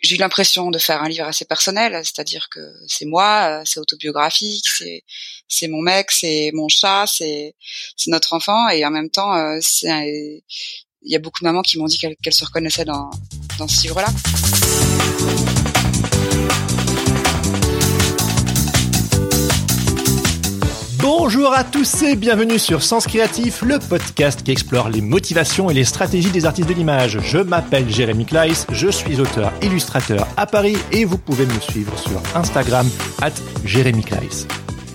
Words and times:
J'ai 0.00 0.14
eu 0.14 0.18
l'impression 0.18 0.70
de 0.70 0.78
faire 0.78 1.02
un 1.02 1.08
livre 1.08 1.26
assez 1.26 1.44
personnel, 1.44 2.00
c'est-à-dire 2.04 2.48
que 2.50 2.60
c'est 2.86 3.04
moi, 3.04 3.62
c'est 3.64 3.80
autobiographique, 3.80 4.64
c'est 4.78 5.02
c'est 5.48 5.66
mon 5.66 5.82
mec, 5.82 6.10
c'est 6.10 6.50
mon 6.54 6.68
chat, 6.68 7.06
c'est 7.06 7.54
c'est 7.96 8.10
notre 8.10 8.32
enfant, 8.32 8.68
et 8.68 8.84
en 8.86 8.90
même 8.90 9.10
temps, 9.10 9.34
euh, 9.34 9.58
il 9.82 10.42
y 11.02 11.16
a 11.16 11.18
beaucoup 11.18 11.40
de 11.40 11.46
mamans 11.46 11.62
qui 11.62 11.78
m'ont 11.78 11.86
dit 11.86 11.98
qu'elles 11.98 12.16
qu'elles 12.22 12.34
se 12.34 12.44
reconnaissaient 12.44 12.84
dans 12.84 13.10
dans 13.58 13.66
ce 13.66 13.82
livre-là. 13.82 14.08
Bonjour 21.30 21.52
à 21.52 21.62
tous 21.62 22.04
et 22.04 22.16
bienvenue 22.16 22.58
sur 22.58 22.82
Sens 22.82 23.06
Créatif, 23.06 23.60
le 23.60 23.78
podcast 23.78 24.42
qui 24.42 24.50
explore 24.50 24.88
les 24.88 25.02
motivations 25.02 25.68
et 25.68 25.74
les 25.74 25.84
stratégies 25.84 26.30
des 26.30 26.46
artistes 26.46 26.70
de 26.70 26.72
l'image. 26.72 27.18
Je 27.20 27.36
m'appelle 27.36 27.86
Jérémy 27.90 28.24
Kleiss, 28.24 28.66
je 28.72 28.88
suis 28.88 29.20
auteur 29.20 29.52
illustrateur 29.60 30.26
à 30.38 30.46
Paris 30.46 30.78
et 30.90 31.04
vous 31.04 31.18
pouvez 31.18 31.44
me 31.44 31.60
suivre 31.60 31.98
sur 31.98 32.22
Instagram 32.34 32.88
at 33.20 33.32
Jérémy 33.62 34.04
Kleiss. 34.04 34.48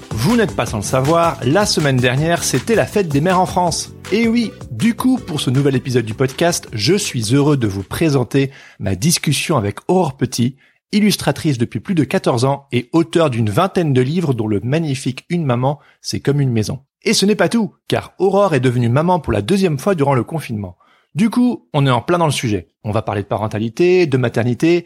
Vous 0.09 0.35
n'êtes 0.35 0.55
pas 0.55 0.65
sans 0.65 0.77
le 0.77 0.83
savoir, 0.83 1.37
la 1.43 1.67
semaine 1.67 1.97
dernière 1.97 2.43
c'était 2.43 2.73
la 2.73 2.87
fête 2.87 3.09
des 3.09 3.21
mères 3.21 3.39
en 3.39 3.45
France. 3.45 3.93
Et 4.11 4.27
oui, 4.27 4.51
du 4.71 4.95
coup, 4.95 5.19
pour 5.19 5.39
ce 5.39 5.51
nouvel 5.51 5.75
épisode 5.75 6.05
du 6.05 6.15
podcast, 6.15 6.67
je 6.73 6.95
suis 6.95 7.35
heureux 7.35 7.57
de 7.57 7.67
vous 7.67 7.83
présenter 7.83 8.49
ma 8.79 8.95
discussion 8.95 9.55
avec 9.55 9.77
Aurore 9.87 10.17
Petit, 10.17 10.55
illustratrice 10.93 11.57
depuis 11.57 11.79
plus 11.79 11.95
de 11.95 12.03
14 12.03 12.45
ans 12.45 12.67
et 12.71 12.89
auteur 12.93 13.29
d'une 13.29 13.49
vingtaine 13.49 13.91
de 13.91 14.01
livres 14.01 14.33
dont 14.33 14.47
le 14.47 14.61
magnifique 14.61 15.25
Une 15.29 15.43
maman, 15.43 15.79
c'est 16.01 16.21
comme 16.21 16.39
une 16.39 16.51
maison. 16.51 16.85
Et 17.01 17.13
ce 17.13 17.25
n'est 17.25 17.35
pas 17.35 17.49
tout, 17.49 17.75
car 17.87 18.13
Aurore 18.19 18.53
est 18.53 18.61
devenue 18.61 18.87
maman 18.87 19.19
pour 19.19 19.33
la 19.33 19.41
deuxième 19.41 19.79
fois 19.79 19.95
durant 19.95 20.13
le 20.13 20.23
confinement. 20.23 20.77
Du 21.15 21.29
coup, 21.29 21.67
on 21.73 21.85
est 21.85 21.91
en 21.91 22.01
plein 22.01 22.17
dans 22.17 22.25
le 22.25 22.31
sujet. 22.31 22.69
On 22.83 22.91
va 22.91 23.01
parler 23.01 23.23
de 23.23 23.27
parentalité, 23.27 24.07
de 24.07 24.17
maternité 24.17 24.85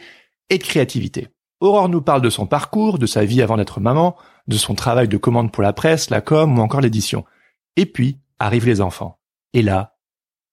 et 0.50 0.58
de 0.58 0.64
créativité. 0.64 1.28
Aurore 1.60 1.90
nous 1.90 2.02
parle 2.02 2.22
de 2.22 2.30
son 2.30 2.48
parcours, 2.48 3.00
de 3.00 3.06
sa 3.06 3.26
vie 3.26 3.42
avant 3.42 3.58
d'être 3.58 3.80
maman, 3.80 4.16
de 4.48 4.58
son 4.58 4.76
travail 4.76 5.08
de 5.08 5.18
commande 5.18 5.52
pour 5.52 5.64
la 5.64 5.74
presse, 5.74 6.10
la 6.10 6.22
com 6.22 6.58
ou 6.58 6.62
encore 6.62 6.82
l'édition. 6.82 7.26
Et 7.76 7.86
puis, 7.86 8.20
arrivent 8.40 8.66
les 8.66 8.82
enfants. 8.82 9.20
Et 9.54 9.62
là, 9.62 9.96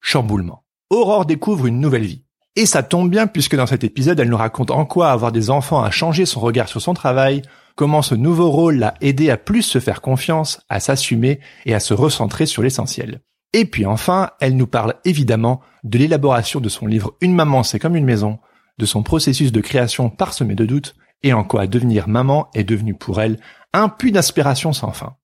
chamboulement. 0.01 0.65
Aurore 0.91 1.27
découvre 1.27 1.67
une 1.67 1.81
nouvelle 1.81 2.05
vie. 2.05 2.24
Et 2.57 2.67
ça 2.67 2.85
tombe 2.85 3.11
bien 3.11 3.27
puisque 3.27 3.57
dans 3.57 3.67
cet 3.67 3.83
épisode, 3.83 4.21
elle 4.21 4.29
nous 4.29 4.37
raconte 4.37 4.71
en 4.71 4.85
quoi 4.85 5.11
avoir 5.11 5.33
des 5.33 5.51
enfants 5.51 5.83
a 5.83 5.91
changé 5.91 6.25
son 6.25 6.41
regard 6.41 6.69
sur 6.69 6.81
son 6.81 6.95
travail, 6.95 7.43
comment 7.75 8.03
ce 8.03 8.15
nouveau 8.15 8.51
rôle 8.51 8.77
l'a 8.77 8.95
aidé 9.01 9.29
à 9.31 9.37
plus 9.37 9.63
se 9.63 9.81
faire 9.81 10.01
confiance, 10.01 10.61
à 10.69 10.79
s'assumer 10.79 11.41
et 11.67 11.75
à 11.75 11.81
se 11.81 11.95
recentrer 11.95 12.47
sur 12.47 12.63
l'essentiel. 12.63 13.23
Et 13.53 13.65
puis 13.65 13.87
enfin, 13.87 14.31
elle 14.41 14.57
nous 14.57 14.69
parle 14.69 14.95
évidemment 15.05 15.61
de 15.83 15.99
l'élaboration 15.99 16.61
de 16.61 16.69
son 16.69 16.87
livre 16.87 17.15
Une 17.21 17.35
maman 17.35 17.65
c'est 17.65 17.81
comme 17.81 17.97
une 17.97 18.05
maison, 18.05 18.39
de 18.79 18.87
son 18.87 19.03
processus 19.03 19.53
de 19.53 19.61
création 19.61 20.09
parsemé 20.09 20.55
de 20.55 20.65
doutes 20.65 20.95
et 21.23 21.33
en 21.33 21.43
quoi 21.43 21.67
devenir 21.67 22.09
maman 22.09 22.49
est 22.55 22.65
devenu 22.65 22.95
pour 22.95 23.21
elle 23.21 23.39
un 23.73 23.89
puits 23.89 24.13
d'inspiration 24.13 24.73
sans 24.73 24.93
fin. 24.93 25.17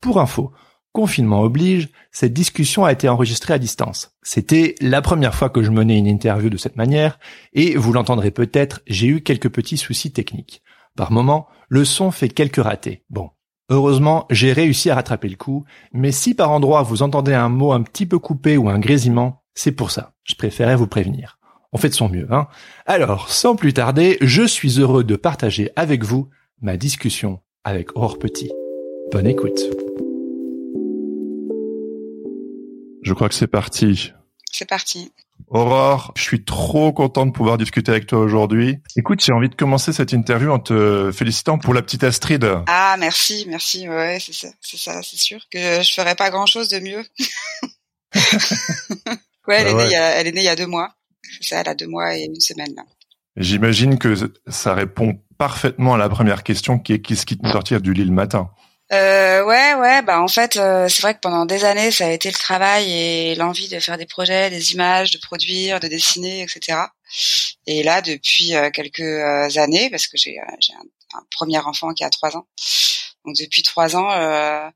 Pour 0.00 0.20
info, 0.20 0.52
Confinement 0.92 1.42
oblige, 1.42 1.90
cette 2.10 2.32
discussion 2.32 2.84
a 2.84 2.92
été 2.92 3.08
enregistrée 3.08 3.54
à 3.54 3.58
distance. 3.58 4.16
C'était 4.22 4.74
la 4.80 5.02
première 5.02 5.34
fois 5.34 5.50
que 5.50 5.62
je 5.62 5.70
menais 5.70 5.98
une 5.98 6.06
interview 6.06 6.50
de 6.50 6.56
cette 6.56 6.76
manière, 6.76 7.18
et 7.52 7.76
vous 7.76 7.92
l'entendrez 7.92 8.30
peut-être, 8.30 8.80
j'ai 8.86 9.06
eu 9.06 9.20
quelques 9.22 9.50
petits 9.50 9.76
soucis 9.76 10.12
techniques. 10.12 10.62
Par 10.96 11.12
moment, 11.12 11.46
le 11.68 11.84
son 11.84 12.10
fait 12.10 12.28
quelques 12.28 12.62
ratés. 12.62 13.04
Bon. 13.10 13.30
Heureusement, 13.70 14.26
j'ai 14.30 14.52
réussi 14.52 14.88
à 14.88 14.94
rattraper 14.94 15.28
le 15.28 15.36
coup, 15.36 15.64
mais 15.92 16.10
si 16.10 16.34
par 16.34 16.50
endroit 16.50 16.82
vous 16.82 17.02
entendez 17.02 17.34
un 17.34 17.50
mot 17.50 17.72
un 17.72 17.82
petit 17.82 18.06
peu 18.06 18.18
coupé 18.18 18.56
ou 18.56 18.70
un 18.70 18.78
grésillement, 18.78 19.42
c'est 19.54 19.72
pour 19.72 19.90
ça. 19.90 20.14
Je 20.24 20.34
préférais 20.34 20.76
vous 20.76 20.86
prévenir. 20.86 21.38
On 21.72 21.76
fait 21.76 21.90
de 21.90 21.94
son 21.94 22.08
mieux, 22.08 22.26
hein. 22.30 22.48
Alors, 22.86 23.30
sans 23.30 23.56
plus 23.56 23.74
tarder, 23.74 24.16
je 24.22 24.42
suis 24.42 24.80
heureux 24.80 25.04
de 25.04 25.16
partager 25.16 25.70
avec 25.76 26.02
vous 26.02 26.30
ma 26.62 26.78
discussion 26.78 27.40
avec 27.62 27.94
Aurore 27.94 28.18
Petit. 28.18 28.50
Bonne 29.12 29.26
écoute. 29.26 29.60
Je 33.02 33.12
crois 33.14 33.28
que 33.28 33.34
c'est 33.34 33.46
parti. 33.46 34.12
C'est 34.50 34.68
parti. 34.68 35.12
Aurore, 35.46 36.12
je 36.16 36.22
suis 36.22 36.44
trop 36.44 36.92
content 36.92 37.24
de 37.24 37.30
pouvoir 37.30 37.56
discuter 37.58 37.90
avec 37.90 38.06
toi 38.06 38.18
aujourd'hui. 38.18 38.78
Écoute, 38.96 39.22
j'ai 39.24 39.32
envie 39.32 39.48
de 39.48 39.54
commencer 39.54 39.92
cette 39.92 40.12
interview 40.12 40.50
en 40.50 40.58
te 40.58 41.10
félicitant 41.12 41.58
pour 41.58 41.74
la 41.74 41.82
petite 41.82 42.04
Astrid. 42.04 42.46
Ah, 42.66 42.96
merci, 42.98 43.46
merci. 43.48 43.88
Ouais, 43.88 44.18
c'est 44.20 44.34
ça, 44.34 44.48
c'est 44.60 44.76
ça, 44.76 45.02
c'est 45.02 45.16
sûr 45.16 45.40
que 45.50 45.82
je 45.82 45.92
ferais 45.92 46.16
pas 46.16 46.30
grand 46.30 46.46
chose 46.46 46.68
de 46.68 46.80
mieux. 46.80 47.04
ouais, 49.48 49.56
elle, 49.56 49.68
est 49.68 49.74
Née 49.74 49.84
il 49.84 49.90
y 49.90 49.96
a, 49.96 50.10
elle 50.10 50.26
est 50.26 50.32
née 50.32 50.40
il 50.40 50.46
y 50.46 50.48
a 50.48 50.56
deux 50.56 50.66
mois. 50.66 50.92
C'est 51.40 51.50
ça, 51.50 51.60
elle 51.60 51.68
a 51.68 51.74
deux 51.74 51.86
mois 51.86 52.16
et 52.16 52.24
une 52.24 52.40
semaine 52.40 52.74
là. 52.74 52.82
J'imagine 53.36 53.98
que 53.98 54.14
ça 54.48 54.74
répond 54.74 55.20
parfaitement 55.38 55.94
à 55.94 55.98
la 55.98 56.08
première 56.08 56.42
question 56.42 56.78
qui 56.78 56.94
est 56.94 56.98
qu'est-ce 56.98 57.24
qui 57.24 57.38
te 57.38 57.48
sortir 57.48 57.80
du 57.80 57.92
lit 57.92 58.04
le 58.04 58.12
matin? 58.12 58.50
Euh, 58.90 59.44
ouais, 59.44 59.74
ouais, 59.74 60.02
bah 60.02 60.22
en 60.22 60.28
fait, 60.28 60.56
euh, 60.56 60.88
c'est 60.88 61.02
vrai 61.02 61.14
que 61.14 61.20
pendant 61.20 61.44
des 61.44 61.64
années, 61.64 61.90
ça 61.90 62.06
a 62.06 62.10
été 62.10 62.30
le 62.30 62.36
travail 62.36 62.90
et 62.90 63.34
l'envie 63.34 63.68
de 63.68 63.80
faire 63.80 63.98
des 63.98 64.06
projets, 64.06 64.48
des 64.48 64.72
images, 64.72 65.10
de 65.10 65.18
produire, 65.18 65.78
de 65.78 65.88
dessiner, 65.88 66.42
etc. 66.42 66.78
Et 67.66 67.82
là, 67.82 68.00
depuis 68.00 68.54
euh, 68.54 68.70
quelques 68.70 69.00
euh, 69.00 69.48
années, 69.56 69.90
parce 69.90 70.06
que 70.06 70.16
j'ai 70.16 70.36
j'ai 70.60 70.72
un, 70.72 71.18
un, 71.18 71.22
premier 71.30 71.58
enfant 71.58 71.92
qui 71.92 72.02
a 72.02 72.08
trois 72.08 72.34
ans, 72.36 72.46
donc 73.26 73.36
depuis 73.36 73.62
trois 73.62 73.94
ans, 73.96 74.70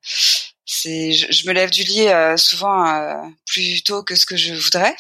c'est 0.67 1.13
je, 1.13 1.33
je, 1.33 1.47
me 1.49 1.53
lève 1.53 1.71
du 1.71 1.83
lit 1.83 2.09
souvent 2.37 3.33
plus 3.47 3.83
tôt 3.83 4.03
que 4.03 4.15
ce 4.15 4.27
que 4.27 4.37
je 4.37 4.55
voudrais. 4.55 4.95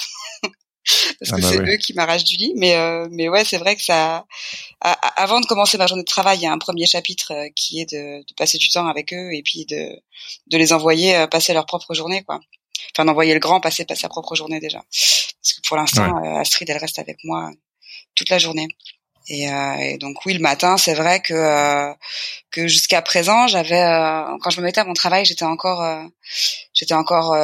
Parce 0.84 1.32
ah 1.32 1.36
que 1.36 1.42
bah 1.42 1.48
c'est 1.48 1.60
eux 1.60 1.76
qui 1.76 1.94
m'arrachent 1.94 2.24
du 2.24 2.36
lit. 2.36 2.52
Mais 2.56 2.74
euh, 2.74 3.06
mais 3.10 3.28
ouais, 3.28 3.44
c'est 3.44 3.58
vrai 3.58 3.76
que 3.76 3.82
ça. 3.82 4.26
avant 4.80 5.40
de 5.40 5.46
commencer 5.46 5.78
ma 5.78 5.86
journée 5.86 6.02
de 6.02 6.08
travail, 6.08 6.38
il 6.38 6.42
y 6.42 6.46
a 6.46 6.52
un 6.52 6.58
premier 6.58 6.86
chapitre 6.86 7.32
euh, 7.32 7.48
qui 7.54 7.80
est 7.80 7.90
de, 7.90 8.18
de, 8.20 8.34
passer 8.36 8.58
du 8.58 8.68
temps 8.68 8.86
avec 8.86 9.12
eux 9.12 9.32
et 9.32 9.42
puis 9.42 9.66
de 9.66 9.90
de 10.48 10.58
les 10.58 10.72
envoyer 10.72 11.16
euh, 11.16 11.26
passer 11.26 11.54
leur 11.54 11.66
propre 11.66 11.94
journée, 11.94 12.22
quoi. 12.22 12.40
Enfin, 12.94 13.04
d'envoyer 13.04 13.34
le 13.34 13.40
grand 13.40 13.60
passer, 13.60 13.84
passer 13.84 14.02
sa 14.02 14.08
propre 14.08 14.34
journée 14.34 14.60
déjà. 14.60 14.82
Parce 14.90 15.52
que 15.54 15.66
pour 15.66 15.76
l'instant, 15.76 16.16
Astrid, 16.38 16.68
elle 16.68 16.78
reste 16.78 16.98
avec 16.98 17.18
moi 17.24 17.50
toute 18.14 18.28
la 18.28 18.38
journée. 18.38 18.68
Et, 19.28 19.50
euh, 19.50 19.74
et, 19.78 19.98
donc 19.98 20.24
oui, 20.26 20.34
le 20.34 20.40
matin, 20.40 20.76
c'est 20.76 20.94
vrai 20.94 21.20
que 21.20 21.34
euh, 21.34 21.92
que 22.50 22.66
jusqu'à 22.66 23.02
présent, 23.02 23.46
j'avais 23.46 23.82
euh, 23.82 24.36
quand 24.40 24.50
je 24.50 24.60
me 24.60 24.64
mettais 24.64 24.80
à 24.80 24.84
mon 24.84 24.94
travail, 24.94 25.24
j'étais 25.24 25.44
encore 25.44 26.10
j'étais 26.72 26.94
encore 26.94 27.36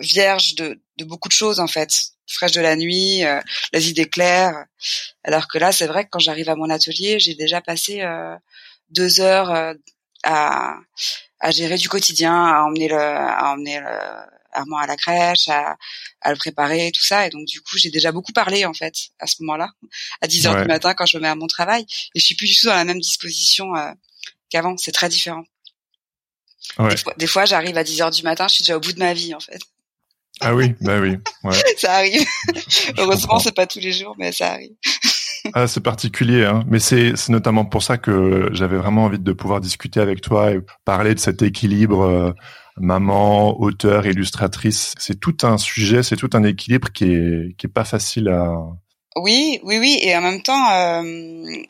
vierge 0.00 0.54
de, 0.54 0.80
de 0.98 1.04
beaucoup 1.04 1.28
de 1.28 1.34
choses 1.34 1.60
en 1.60 1.66
fait, 1.66 2.12
fraîche 2.26 2.52
de 2.52 2.60
la 2.60 2.76
nuit, 2.76 3.22
les 3.72 3.90
idées 3.90 4.08
claires. 4.08 4.64
Alors 5.24 5.48
que 5.48 5.58
là, 5.58 5.72
c'est 5.72 5.86
vrai 5.86 6.04
que 6.04 6.10
quand 6.10 6.18
j'arrive 6.18 6.48
à 6.48 6.56
mon 6.56 6.70
atelier, 6.70 7.18
j'ai 7.20 7.34
déjà 7.34 7.60
passé 7.60 8.02
deux 8.90 9.20
heures 9.20 9.74
à 10.24 10.76
à 11.38 11.50
gérer 11.50 11.76
du 11.76 11.88
quotidien, 11.88 12.46
à 12.46 12.62
emmener 12.62 12.88
le 12.88 12.98
à 12.98 13.52
emmener 13.52 13.78
le 13.80 14.35
Armand 14.56 14.78
à 14.78 14.86
la 14.86 14.96
crèche, 14.96 15.48
à, 15.48 15.76
à, 16.20 16.30
le 16.30 16.36
préparer, 16.36 16.90
tout 16.92 17.04
ça. 17.04 17.26
Et 17.26 17.30
donc 17.30 17.46
du 17.46 17.60
coup, 17.60 17.78
j'ai 17.78 17.90
déjà 17.90 18.12
beaucoup 18.12 18.32
parlé 18.32 18.64
en 18.64 18.74
fait 18.74 18.94
à 19.18 19.26
ce 19.26 19.42
moment-là, 19.42 19.70
à 20.20 20.26
10 20.26 20.46
heures 20.46 20.60
du 20.60 20.66
matin 20.66 20.94
quand 20.94 21.06
je 21.06 21.16
me 21.18 21.22
mets 21.22 21.28
à 21.28 21.34
mon 21.34 21.46
travail. 21.46 21.86
Et 22.14 22.20
je 22.20 22.24
suis 22.24 22.34
plus 22.34 22.48
du 22.48 22.56
tout 22.56 22.66
dans 22.66 22.74
la 22.74 22.84
même 22.84 23.00
disposition 23.00 23.74
euh, 23.76 23.92
qu'avant. 24.50 24.76
C'est 24.76 24.92
très 24.92 25.08
différent. 25.08 25.44
Ouais. 26.78 26.90
Des 26.90 26.96
fois, 26.96 27.14
des 27.16 27.26
fois 27.26 27.44
j'arrive 27.44 27.76
à 27.76 27.84
10 27.84 28.02
heures 28.02 28.10
du 28.10 28.22
matin, 28.22 28.46
je 28.48 28.54
suis 28.54 28.62
déjà 28.62 28.76
au 28.76 28.80
bout 28.80 28.92
de 28.92 28.98
ma 28.98 29.14
vie 29.14 29.34
en 29.34 29.40
fait. 29.40 29.60
Ah 30.40 30.54
oui, 30.54 30.74
bah 30.80 31.00
oui. 31.00 31.16
Ouais. 31.44 31.54
ça 31.78 31.94
arrive. 31.94 32.26
Heureusement, 32.98 33.38
c'est 33.38 33.54
pas 33.54 33.66
tous 33.66 33.78
les 33.78 33.92
jours, 33.92 34.14
mais 34.18 34.32
ça 34.32 34.52
arrive. 34.52 34.72
ah, 35.54 35.66
c'est 35.66 35.80
particulier, 35.80 36.44
hein. 36.44 36.62
mais 36.66 36.78
c'est 36.78 37.14
notamment 37.28 37.64
pour 37.64 37.82
ça 37.82 37.96
que 37.96 38.50
j'avais 38.52 38.76
vraiment 38.76 39.04
envie 39.04 39.18
de 39.18 39.32
pouvoir 39.32 39.60
discuter 39.60 40.00
avec 40.00 40.20
toi 40.20 40.52
et 40.52 40.60
parler 40.84 41.14
de 41.14 41.20
cet 41.20 41.42
équilibre 41.42 42.02
euh, 42.02 42.32
maman, 42.78 43.58
auteur, 43.60 44.06
illustratrice. 44.06 44.94
C'est 44.98 45.18
tout 45.18 45.36
un 45.42 45.58
sujet, 45.58 46.02
c'est 46.02 46.16
tout 46.16 46.30
un 46.34 46.44
équilibre 46.44 46.92
qui 46.92 47.04
est 47.04 47.56
qui 47.56 47.66
est 47.66 47.72
pas 47.72 47.84
facile 47.84 48.28
à. 48.28 48.52
Oui, 49.16 49.60
oui, 49.62 49.78
oui, 49.78 49.98
et 50.02 50.14
en 50.16 50.20
même 50.20 50.42
temps, 50.42 50.70
euh, 50.72 51.02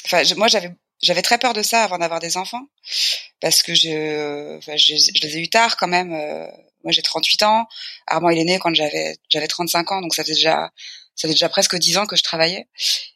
enfin, 0.05 0.23
moi 0.37 0.49
j'avais 0.49 0.75
j'avais 1.03 1.23
très 1.23 1.39
peur 1.39 1.53
de 1.53 1.63
ça 1.63 1.85
avant 1.85 1.99
d'avoir 1.99 2.21
des 2.21 2.37
enfants 2.37 2.67
parce 3.41 3.63
que 3.63 3.75
je, 3.75 4.59
je, 4.61 4.97
je, 4.97 5.27
les 5.27 5.37
ai 5.37 5.41
eu 5.43 5.49
tard 5.49 5.77
quand 5.77 5.89
même. 5.89 6.13
Euh, 6.13 6.47
moi 6.85 6.93
j'ai 6.93 7.03
38 7.03 7.43
ans, 7.43 7.67
Armand 8.07 8.31
il 8.31 8.39
est 8.39 8.45
né 8.45 8.59
quand 8.59 8.75
j'avais 8.75 9.17
j'avais 9.29 9.49
35 9.49 9.93
ans, 9.93 10.01
donc 10.01 10.15
ça 10.15 10.23
faisait 10.23 10.35
déjà 10.35 10.71
ça 11.17 11.29
fait 11.29 11.35
déjà 11.35 11.49
presque 11.49 11.77
dix 11.77 11.97
ans 11.99 12.07
que 12.07 12.17
je 12.17 12.23
travaillais 12.23 12.69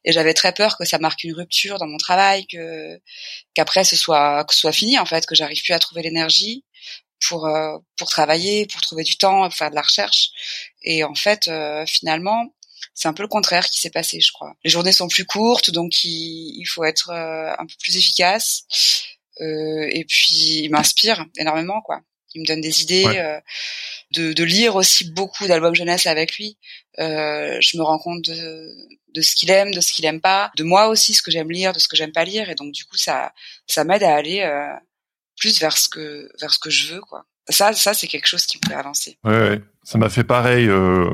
et 0.04 0.12
j'avais 0.12 0.34
très 0.34 0.52
peur 0.52 0.78
que 0.78 0.84
ça 0.84 0.98
marque 0.98 1.22
une 1.24 1.34
rupture 1.34 1.78
dans 1.78 1.86
mon 1.86 1.98
travail, 1.98 2.46
que 2.46 3.00
qu'après 3.54 3.84
ce 3.84 3.96
soit 3.96 4.44
que 4.44 4.54
ce 4.54 4.60
soit 4.60 4.72
fini 4.72 4.98
en 4.98 5.06
fait, 5.06 5.26
que 5.26 5.34
j'arrive 5.34 5.62
plus 5.62 5.74
à 5.74 5.78
trouver 5.78 6.02
l'énergie 6.02 6.64
pour 7.20 7.46
euh, 7.46 7.78
pour 7.96 8.08
travailler, 8.08 8.66
pour 8.66 8.80
trouver 8.80 9.04
du 9.04 9.16
temps, 9.16 9.48
pour 9.48 9.54
faire 9.54 9.70
de 9.70 9.74
la 9.74 9.82
recherche. 9.82 10.30
Et 10.82 11.04
en 11.04 11.14
fait, 11.14 11.48
euh, 11.48 11.84
finalement, 11.86 12.52
c'est 12.94 13.08
un 13.08 13.12
peu 13.12 13.22
le 13.22 13.28
contraire 13.28 13.66
qui 13.68 13.78
s'est 13.78 13.90
passé, 13.90 14.20
je 14.20 14.32
crois. 14.32 14.54
Les 14.64 14.70
journées 14.70 14.92
sont 14.92 15.08
plus 15.08 15.24
courtes, 15.24 15.70
donc 15.70 16.04
il, 16.04 16.58
il 16.58 16.64
faut 16.64 16.84
être 16.84 17.10
euh, 17.10 17.52
un 17.52 17.66
peu 17.66 17.74
plus 17.80 17.96
efficace. 17.96 18.64
et 19.38 20.04
puis, 20.08 20.64
il 20.64 20.70
m'inspire 20.70 21.24
énormément, 21.38 21.80
quoi. 21.82 22.00
Il 22.34 22.42
me 22.42 22.46
donne 22.46 22.60
des 22.60 22.82
idées, 22.82 23.40
de, 24.12 24.32
de, 24.32 24.44
lire 24.44 24.76
aussi 24.76 25.10
beaucoup 25.10 25.48
d'albums 25.48 25.74
jeunesse 25.74 26.06
avec 26.06 26.36
lui. 26.36 26.58
je 26.98 27.76
me 27.76 27.82
rends 27.82 27.98
compte 27.98 28.22
de, 28.22 28.68
de 29.14 29.20
ce 29.20 29.34
qu'il 29.34 29.50
aime, 29.50 29.72
de 29.72 29.80
ce 29.80 29.92
qu'il 29.92 30.04
aime 30.04 30.20
pas, 30.20 30.52
de 30.56 30.62
moi 30.62 30.88
aussi, 30.88 31.14
ce 31.14 31.22
que 31.22 31.32
j'aime 31.32 31.50
lire, 31.50 31.72
de 31.72 31.80
ce 31.80 31.88
que 31.88 31.96
j'aime 31.96 32.12
pas 32.12 32.24
lire, 32.24 32.50
et 32.50 32.54
donc 32.54 32.70
du 32.72 32.84
coup, 32.84 32.96
ça, 32.96 33.32
ça 33.66 33.82
m'aide 33.82 34.04
à 34.04 34.14
aller 34.14 34.42
plus 35.40 35.60
vers 35.60 35.76
ce 35.76 35.88
que 35.88 36.30
vers 36.40 36.52
ce 36.52 36.58
que 36.58 36.70
je 36.70 36.94
veux 36.94 37.00
quoi. 37.00 37.24
Ça 37.48 37.72
ça 37.72 37.94
c'est 37.94 38.06
quelque 38.06 38.28
chose 38.28 38.46
qui 38.46 38.58
me 38.62 38.68
fait 38.68 38.76
avancer. 38.78 39.18
Ouais, 39.24 39.60
ça 39.82 39.98
m'a 39.98 40.08
fait 40.08 40.24
pareil 40.24 40.68
euh, 40.68 41.10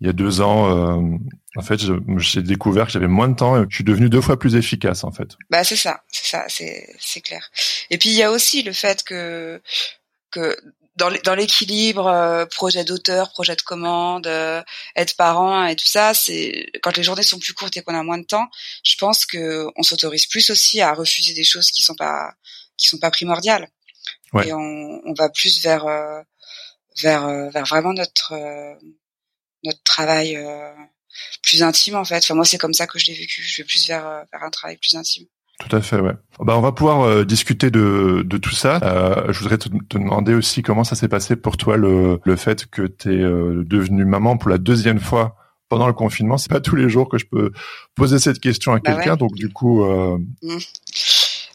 il 0.00 0.06
y 0.06 0.10
a 0.10 0.12
deux 0.12 0.40
ans. 0.40 0.70
Euh, 0.70 1.18
en 1.56 1.62
fait, 1.62 1.80
j'ai 2.18 2.42
découvert 2.42 2.86
que 2.86 2.92
j'avais 2.92 3.08
moins 3.08 3.28
de 3.28 3.34
temps 3.34 3.60
et 3.60 3.64
que 3.66 3.70
je 3.70 3.76
suis 3.76 3.84
devenu 3.84 4.08
deux 4.08 4.20
fois 4.20 4.38
plus 4.38 4.54
efficace 4.54 5.04
en 5.04 5.10
fait. 5.10 5.36
Bah 5.50 5.64
c'est 5.64 5.76
ça, 5.76 6.02
c'est 6.10 6.26
ça, 6.26 6.44
c'est 6.48 6.94
c'est 6.98 7.20
clair. 7.20 7.50
Et 7.90 7.98
puis 7.98 8.10
il 8.10 8.16
y 8.16 8.22
a 8.22 8.30
aussi 8.30 8.62
le 8.62 8.72
fait 8.72 9.02
que 9.02 9.60
que 10.30 10.56
dans 11.24 11.34
l'équilibre 11.34 12.06
euh, 12.08 12.46
projet 12.46 12.84
d'auteur, 12.84 13.30
projet 13.30 13.56
de 13.56 13.62
commande, 13.62 14.26
euh, 14.26 14.62
être 14.96 15.16
parent 15.16 15.64
et 15.64 15.74
tout 15.74 15.86
ça, 15.86 16.12
c'est 16.14 16.66
quand 16.82 16.96
les 16.96 17.02
journées 17.02 17.22
sont 17.22 17.38
plus 17.38 17.54
courtes 17.54 17.76
et 17.76 17.82
qu'on 17.82 17.94
a 17.94 18.02
moins 18.02 18.18
de 18.18 18.24
temps, 18.24 18.48
je 18.84 18.96
pense 18.96 19.24
que 19.24 19.66
on 19.76 19.82
s'autorise 19.82 20.26
plus 20.26 20.50
aussi 20.50 20.80
à 20.80 20.92
refuser 20.92 21.32
des 21.32 21.44
choses 21.44 21.70
qui 21.70 21.82
sont 21.82 21.94
pas 21.94 22.34
qui 22.80 22.88
sont 22.88 22.98
pas 22.98 23.10
primordiales. 23.10 23.68
Et 24.44 24.52
on, 24.52 25.00
on, 25.04 25.12
va 25.14 25.28
plus 25.28 25.62
vers 25.62 25.86
euh, 25.86 26.20
vers 27.02 27.26
euh, 27.26 27.50
vers 27.50 27.64
vraiment 27.64 27.92
notre 27.92 28.32
euh, 28.32 28.74
notre 29.64 29.82
travail 29.82 30.38
plus 31.42 31.62
intime 31.62 31.96
en 31.96 32.04
fait. 32.04 32.18
Enfin 32.18 32.34
moi 32.34 32.44
c'est 32.44 32.58
comme 32.58 32.72
ça 32.72 32.86
que 32.86 32.98
je 32.98 33.06
l'ai 33.06 33.14
vécu. 33.14 33.42
Je 33.42 33.62
vais 33.62 33.66
plus 33.66 33.86
vers 33.88 34.24
vers 34.32 34.42
un 34.42 34.50
travail 34.50 34.76
plus 34.76 34.94
intime. 34.96 35.26
Tout 35.58 35.76
à 35.76 35.82
fait, 35.82 36.00
ouais. 36.00 36.14
Bah, 36.38 36.56
on 36.56 36.62
va 36.62 36.72
pouvoir 36.72 37.26
discuter 37.26 37.70
de, 37.70 38.22
de 38.24 38.36
tout 38.38 38.54
ça. 38.54 38.78
Euh, 38.82 39.30
je 39.30 39.40
voudrais 39.40 39.58
te, 39.58 39.68
te, 39.68 39.98
demander 39.98 40.32
aussi 40.32 40.62
comment 40.62 40.84
ça 40.84 40.94
s'est 40.94 41.08
passé 41.08 41.36
pour 41.36 41.58
toi 41.58 41.76
le, 41.76 42.18
le 42.24 42.36
fait 42.36 42.64
que 42.64 42.86
tu 42.86 43.12
es 43.12 43.22
euh, 43.22 43.62
devenue 43.66 44.06
maman 44.06 44.38
pour 44.38 44.48
la 44.48 44.56
deuxième 44.56 45.00
fois 45.00 45.36
pendant 45.68 45.86
le 45.86 45.92
confinement. 45.92 46.38
C'est 46.38 46.48
pas 46.50 46.62
tous 46.62 46.76
les 46.76 46.88
jours 46.88 47.10
que 47.10 47.18
je 47.18 47.26
peux 47.26 47.52
poser 47.94 48.18
cette 48.18 48.40
question 48.40 48.72
à 48.72 48.78
bah 48.78 48.94
quelqu'un, 48.94 49.16
donc 49.16 49.34
du 49.34 49.50
coup. 49.50 49.84
Mmh. 49.84 50.58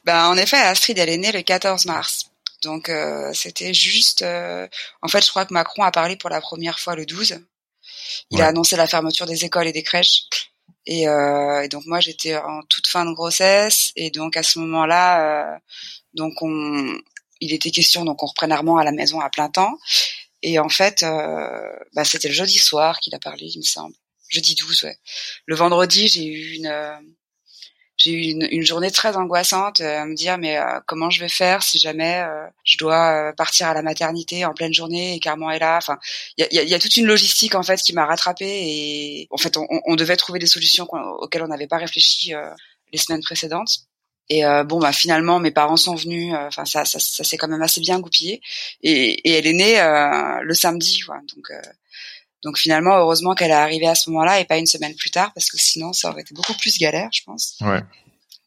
Ben, 0.05 0.27
en 0.27 0.37
effet, 0.37 0.57
Astrid, 0.57 0.97
elle 0.99 1.09
est 1.09 1.17
née 1.17 1.31
le 1.31 1.41
14 1.41 1.85
mars. 1.85 2.29
Donc 2.61 2.89
euh, 2.89 3.33
c'était 3.33 3.73
juste. 3.73 4.21
Euh, 4.21 4.67
en 5.01 5.07
fait, 5.07 5.23
je 5.23 5.29
crois 5.29 5.45
que 5.45 5.53
Macron 5.53 5.83
a 5.83 5.91
parlé 5.91 6.15
pour 6.15 6.29
la 6.29 6.41
première 6.41 6.79
fois 6.79 6.95
le 6.95 7.05
12. 7.05 7.39
Il 8.31 8.41
a 8.41 8.47
annoncé 8.47 8.75
la 8.75 8.87
fermeture 8.87 9.25
des 9.25 9.45
écoles 9.45 9.67
et 9.67 9.71
des 9.71 9.83
crèches. 9.83 10.23
Et, 10.85 11.07
euh, 11.07 11.61
et 11.61 11.69
donc 11.69 11.85
moi, 11.85 11.99
j'étais 11.99 12.35
en 12.35 12.61
toute 12.69 12.87
fin 12.87 13.05
de 13.05 13.13
grossesse. 13.13 13.91
Et 13.95 14.11
donc 14.11 14.37
à 14.37 14.43
ce 14.43 14.59
moment-là, 14.59 15.59
donc 16.13 16.41
on, 16.41 16.97
il 17.41 17.53
était 17.53 17.71
question 17.71 18.05
donc 18.05 18.23
on 18.23 18.27
reprenne 18.27 18.51
Armand 18.51 18.77
à 18.77 18.83
la 18.83 18.91
maison 18.91 19.19
à 19.19 19.29
plein 19.29 19.49
temps. 19.49 19.77
Et 20.43 20.59
en 20.59 20.69
fait, 20.69 21.03
bah, 21.93 22.05
c'était 22.05 22.27
le 22.27 22.33
jeudi 22.33 22.59
soir 22.59 22.99
qu'il 22.99 23.15
a 23.15 23.19
parlé, 23.19 23.47
il 23.47 23.59
me 23.59 23.63
semble. 23.63 23.95
Jeudi 24.29 24.55
12, 24.55 24.83
ouais. 24.83 24.97
Le 25.45 25.55
vendredi, 25.55 26.07
j'ai 26.07 26.25
eu 26.25 26.53
une 26.55 27.14
j'ai 27.97 28.11
eu 28.11 28.31
une, 28.31 28.47
une, 28.51 28.63
journée 28.63 28.91
très 28.91 29.15
angoissante 29.15 29.79
euh, 29.79 30.01
à 30.01 30.05
me 30.05 30.15
dire 30.15 30.37
mais 30.37 30.57
euh, 30.57 30.79
comment 30.85 31.09
je 31.09 31.19
vais 31.21 31.29
faire 31.29 31.63
si 31.63 31.79
jamais 31.79 32.19
euh, 32.27 32.45
je 32.63 32.77
dois 32.77 33.33
partir 33.37 33.67
à 33.67 33.73
la 33.73 33.81
maternité 33.81 34.43
en 34.45 34.53
pleine 34.53 34.73
journée 34.73 35.15
et 35.15 35.19
qu'Armand 35.19 35.51
est 35.51 35.59
là? 35.59 35.77
Enfin, 35.77 35.97
il 36.37 36.47
y 36.51 36.59
a, 36.59 36.63
y 36.63 36.73
a, 36.73 36.79
toute 36.79 36.97
une 36.97 37.05
logistique 37.05 37.55
en 37.55 37.63
fait 37.63 37.79
qui 37.81 37.93
m'a 37.93 38.05
rattrapée 38.05 38.45
et 38.45 39.27
en 39.31 39.37
fait 39.37 39.55
on, 39.57 39.67
on 39.85 39.95
devait 39.95 40.17
trouver 40.17 40.39
des 40.39 40.47
solutions 40.47 40.87
auxquelles 41.19 41.43
on 41.43 41.47
n'avait 41.47 41.67
pas 41.67 41.77
réfléchi 41.77 42.33
les 42.91 42.97
semaines 42.97 43.23
précédentes. 43.23 43.79
Et 44.27 44.41
bon 44.65 44.79
bah 44.79 44.91
finalement 44.91 45.39
mes 45.39 45.51
parents 45.51 45.77
sont 45.77 45.95
venus. 45.95 46.33
Enfin 46.35 46.65
ça, 46.65 46.83
ça, 46.83 46.99
ça 46.99 47.23
s'est 47.23 47.37
quand 47.37 47.47
même 47.47 47.61
assez 47.61 47.79
bien 47.79 47.99
goupillé 47.99 48.41
et, 48.81 49.29
et 49.29 49.31
elle 49.33 49.47
est 49.47 49.53
née 49.53 50.41
le 50.41 50.53
samedi 50.53 50.99
quoi. 51.01 51.19
Donc 51.35 51.51
donc 52.45 52.59
finalement, 52.59 52.95
heureusement 52.97 53.33
qu'elle 53.33 53.49
est 53.49 53.55
arrivée 53.55 53.87
à 53.87 53.95
ce 53.95 54.11
moment-là 54.11 54.39
et 54.39 54.45
pas 54.45 54.57
une 54.57 54.67
semaine 54.67 54.95
plus 54.95 55.09
tard, 55.09 55.33
parce 55.33 55.49
que 55.49 55.57
sinon, 55.57 55.93
ça 55.93 56.11
aurait 56.11 56.21
été 56.21 56.35
beaucoup 56.35 56.53
plus 56.53 56.77
galère, 56.77 57.09
je 57.11 57.23
pense. 57.25 57.55
Ouais. 57.61 57.81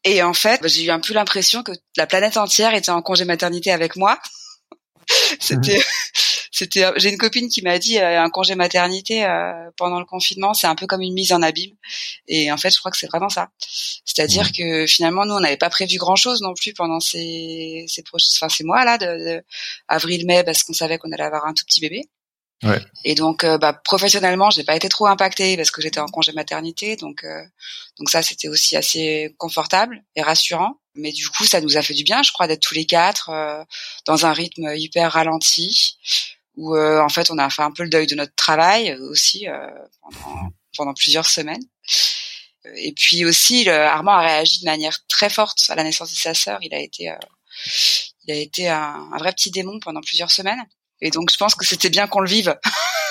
Et 0.05 0.23
en 0.23 0.33
fait, 0.33 0.61
j'ai 0.69 0.85
eu 0.85 0.91
un 0.91 1.01
peu 1.01 1.13
l'impression 1.13 1.65
que 1.65 1.73
la 1.97 2.07
planète 2.07 2.37
entière 2.37 2.75
était 2.75 2.93
en 2.93 3.03
congé 3.03 3.25
maternité 3.25 3.73
avec 3.73 3.97
moi. 3.97 4.17
c'était, 5.41 5.83
c'était. 6.53 6.93
J'ai 6.95 7.11
une 7.11 7.19
copine 7.19 7.49
qui 7.49 7.61
m'a 7.63 7.81
dit 7.81 7.99
euh, 7.99 8.23
un 8.23 8.31
congé 8.31 8.55
maternité 8.55 9.25
euh, 9.25 9.69
pendant 9.77 9.99
le 9.99 10.07
confinement, 10.07 10.55
c'est 10.55 10.69
un 10.69 10.77
peu 10.77 10.87
comme 10.87 11.03
une 11.03 11.15
mise 11.15 11.33
en 11.33 11.43
abîme. 11.43 11.75
Et 12.29 12.53
en 12.53 12.57
fait, 12.57 12.71
je 12.71 12.79
crois 12.79 12.93
que 12.93 12.99
c'est 12.99 13.09
vraiment 13.09 13.29
ça. 13.29 13.49
C'est-à-dire 14.05 14.53
que 14.53 14.87
finalement, 14.87 15.27
nous, 15.27 15.35
on 15.35 15.41
n'avait 15.41 15.57
pas 15.57 15.71
prévu 15.71 15.99
grand-chose 15.99 16.41
non 16.41 16.55
plus 16.55 16.73
pendant 16.73 17.01
ces 17.01 17.85
ces, 17.89 18.05
enfin, 18.13 18.49
ces 18.49 18.63
mois 18.63 18.85
là, 18.85 18.97
de, 18.97 19.07
de 19.07 19.45
avril-mai, 19.89 20.45
parce 20.45 20.63
qu'on 20.63 20.73
savait 20.73 20.99
qu'on 20.99 21.11
allait 21.11 21.25
avoir 21.25 21.47
un 21.47 21.53
tout 21.53 21.65
petit 21.65 21.81
bébé. 21.81 22.09
Et 23.05 23.15
donc, 23.15 23.45
euh, 23.45 23.57
bah, 23.57 23.73
professionnellement, 23.73 24.51
j'ai 24.51 24.65
pas 24.65 24.75
été 24.75 24.89
trop 24.89 25.07
impactée 25.07 25.57
parce 25.57 25.71
que 25.71 25.81
j'étais 25.81 26.01
en 26.01 26.07
congé 26.07 26.33
maternité, 26.33 26.97
donc 26.97 27.23
euh, 27.25 27.43
donc 27.99 28.11
ça 28.11 28.23
c'était 28.23 28.49
aussi 28.49 28.77
assez 28.77 29.35
confortable 29.39 30.03
et 30.17 30.23
rassurant. 30.23 30.81
Mais 30.95 31.13
du 31.13 31.29
coup, 31.29 31.45
ça 31.45 31.61
nous 31.61 31.77
a 31.77 31.83
fait 31.83 31.95
du 31.95 32.03
bien, 32.03 32.23
je 32.25 32.33
crois, 32.33 32.49
d'être 32.49 32.63
tous 32.63 32.75
les 32.75 32.87
quatre 32.87 33.31
euh, 33.31 33.63
dans 34.07 34.27
un 34.27 34.33
rythme 34.33 34.73
hyper 34.75 35.13
ralenti, 35.13 35.97
où 36.57 36.77
en 36.77 37.09
fait 37.09 37.31
on 37.31 37.39
a 37.39 37.49
fait 37.51 37.63
un 37.63 37.71
peu 37.71 37.85
le 37.85 37.89
deuil 37.89 38.09
de 38.09 38.17
notre 38.17 38.35
travail 38.35 38.95
aussi 38.95 39.47
pendant, 40.01 40.51
pendant 40.77 40.95
plusieurs 40.95 41.29
semaines. 41.29 41.63
Et 42.75 42.93
puis 42.93 43.25
aussi, 43.25 43.63
le, 43.65 43.73
Armand 43.73 44.13
a 44.13 44.23
réagi 44.23 44.61
de 44.61 44.65
manière 44.65 44.99
très 45.07 45.31
forte 45.31 45.61
à 45.69 45.77
la 45.77 45.85
naissance 45.85 46.11
de 46.11 46.17
sa 46.17 46.35
sœur. 46.35 46.59
Il 46.63 46.75
a 46.75 46.81
été 46.81 47.15
il 48.27 48.33
a 48.33 48.37
été 48.37 48.69
un, 48.69 49.09
un 49.13 49.19
vrai 49.19 49.33
petit 49.33 49.53
démon 49.53 49.79
pendant 49.79 50.01
plusieurs 50.01 50.33
semaines. 50.33 50.67
Et 51.01 51.11
donc, 51.11 51.31
je 51.33 51.37
pense 51.37 51.55
que 51.55 51.65
c'était 51.65 51.91
bien 51.91 52.07
qu'on 52.07 52.21
le 52.21 52.29
vive, 52.29 52.59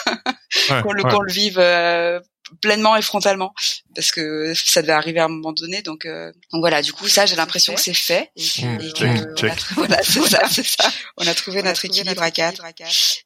qu'on 0.84 0.92
le, 0.92 1.04
le 1.04 1.32
vive 1.32 1.60
euh, 1.60 2.20
pleinement 2.62 2.96
et 2.96 3.02
frontalement, 3.02 3.54
parce 3.96 4.12
que 4.12 4.54
ça 4.56 4.82
devait 4.82 4.94
arriver 4.94 5.20
à 5.20 5.26
un 5.26 5.30
moment 5.30 5.54
donné. 5.54 5.82
Donc, 5.82 6.06
euh, 6.06 6.32
donc 6.52 6.62
voilà. 6.62 6.82
Du 6.82 6.94
coup, 6.94 7.08
ça, 7.08 7.26
j'ai 7.26 7.36
l'impression 7.36 7.74
que 7.74 7.82
c'est 7.82 7.94
fait. 7.94 8.32
Et 8.36 8.42
que, 8.42 9.04
on, 9.04 9.50
a, 9.50 9.56
voilà, 9.76 10.04
c'est 10.04 10.22
ça, 10.28 10.42
c'est 10.50 10.66
ça. 10.66 10.90
On 11.18 11.28
a 11.28 11.34
trouvé 11.34 11.64
notre 11.64 11.86
équilibre 11.86 12.22
à 12.22 12.32
quatre. 12.32 12.64